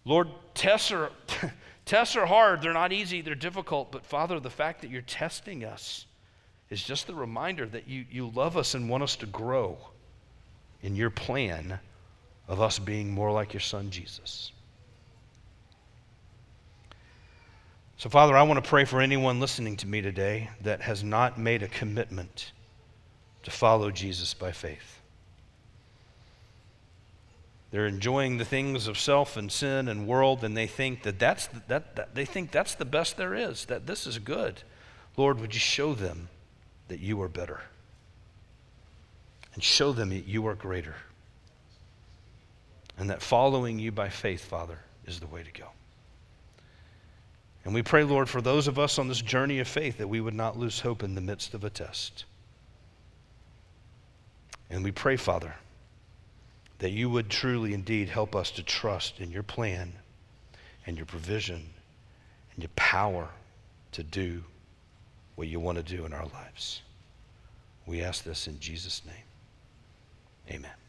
Lord, 0.06 0.28
tests 0.54 0.91
are, 0.91 1.10
tests 1.86 2.16
are 2.16 2.26
hard. 2.26 2.62
They're 2.62 2.74
not 2.74 2.93
easy, 2.93 3.22
they're 3.22 3.36
difficult. 3.36 3.91
But 3.91 4.06
Father, 4.06 4.39
the 4.39 4.50
fact 4.50 4.82
that 4.82 4.91
you're 4.91 5.02
testing 5.02 5.66
us 5.66 6.06
is 6.70 6.82
just 6.82 7.08
the 7.08 7.16
reminder 7.16 7.66
that 7.66 7.88
you, 7.88 8.06
you 8.10 8.30
love 8.30 8.56
us 8.56 8.76
and 8.76 8.89
want 8.89 9.04
us 9.04 9.16
to 9.18 9.26
grow 9.26 9.78
in 10.82 10.96
your 10.96 11.10
plan 11.10 11.80
of 12.48 12.62
us 12.62 12.78
being 12.78 13.12
more 13.12 13.32
like 13.32 13.54
your 13.54 13.62
Son, 13.62 13.89
Jesus. 13.89 14.52
So, 17.98 18.10
Father, 18.10 18.36
I 18.36 18.43
want 18.43 18.62
to 18.62 18.70
pray 18.70 18.84
for 18.84 19.00
anyone 19.00 19.39
listening 19.39 19.78
to 19.78 19.88
me 19.88 20.02
today 20.02 20.50
that 20.62 20.82
has 20.82 21.04
not 21.04 21.39
made 21.39 21.64
a 21.64 21.68
commitment 21.70 22.52
to 23.43 23.52
follow 23.52 23.89
Jesus 23.89 24.34
by 24.34 24.52
faith. 24.52 25.00
They're 27.72 27.88
enjoying 27.88 28.38
the 28.38 28.46
things 28.46 28.88
of 28.88 29.00
self 29.00 29.38
and 29.38 29.52
sin 29.52 29.88
and 29.88 30.08
world, 30.08 30.43
and 30.43 30.58
they 30.58 30.68
think 30.68 31.04
that 31.04 31.20
that's 31.20 31.48
the, 31.48 31.62
that, 31.68 31.96
that 31.96 32.16
they 32.16 32.26
think 32.26 32.52
that's 32.52 32.76
the 32.76 32.86
best 32.86 33.16
there 33.16 33.34
is. 33.34 33.66
That 33.66 33.88
this 33.88 34.06
is 34.06 34.20
good. 34.20 34.64
Lord, 35.16 35.39
would 35.39 35.54
you 35.54 35.60
show 35.60 35.93
them 35.93 36.28
that 36.89 37.00
you 37.00 37.22
are 37.22 37.30
better, 37.30 37.62
and 39.54 39.64
show 39.64 39.93
them 39.93 40.10
that 40.10 40.26
you 40.26 40.46
are 40.48 40.56
greater, 40.56 40.96
and 42.98 43.10
that 43.10 43.22
following 43.22 43.80
you 43.80 43.91
by 43.91 44.10
faith, 44.10 44.43
Father, 44.43 44.80
is 45.06 45.20
the 45.20 45.28
way 45.28 45.43
to 45.43 45.52
go. 45.52 45.68
And 47.66 47.74
we 47.74 47.82
pray, 47.82 48.03
Lord, 48.03 48.30
for 48.30 48.41
those 48.41 48.68
of 48.68 48.78
us 48.78 48.99
on 48.99 49.07
this 49.07 49.22
journey 49.22 49.59
of 49.59 49.68
faith 49.68 49.97
that 49.97 50.07
we 50.07 50.22
would 50.22 50.36
not 50.36 50.57
lose 50.57 50.80
hope 50.80 51.01
in 51.01 51.16
the 51.16 51.22
midst 51.22 51.55
of 51.55 51.63
a 51.63 51.70
test. 51.70 52.26
And 54.70 54.84
we 54.84 54.91
pray, 54.91 55.18
Father, 55.18 55.55
that 56.80 56.91
you 56.91 57.09
would 57.09 57.30
truly 57.30 57.74
indeed 57.74 58.09
help 58.09 58.36
us 58.36 58.51
to 58.51 58.63
trust 58.63 59.20
in 59.20 59.32
your 59.32 59.43
plan 59.43 59.93
and 60.86 60.95
your 60.95 61.07
provision 61.07 61.66
and 62.53 62.63
your 62.63 62.72
power 62.76 63.30
to 63.93 64.03
do 64.03 64.43
what 65.36 65.47
you 65.47 65.59
want 65.59 65.78
to 65.78 65.84
do 65.84 66.05
in 66.05 66.13
our 66.13 66.28
lives. 66.28 66.82
We 67.88 68.03
ask 68.03 68.24
this 68.24 68.47
in 68.47 68.59
Jesus' 68.59 69.01
name. 69.05 70.55
Amen. 70.55 70.85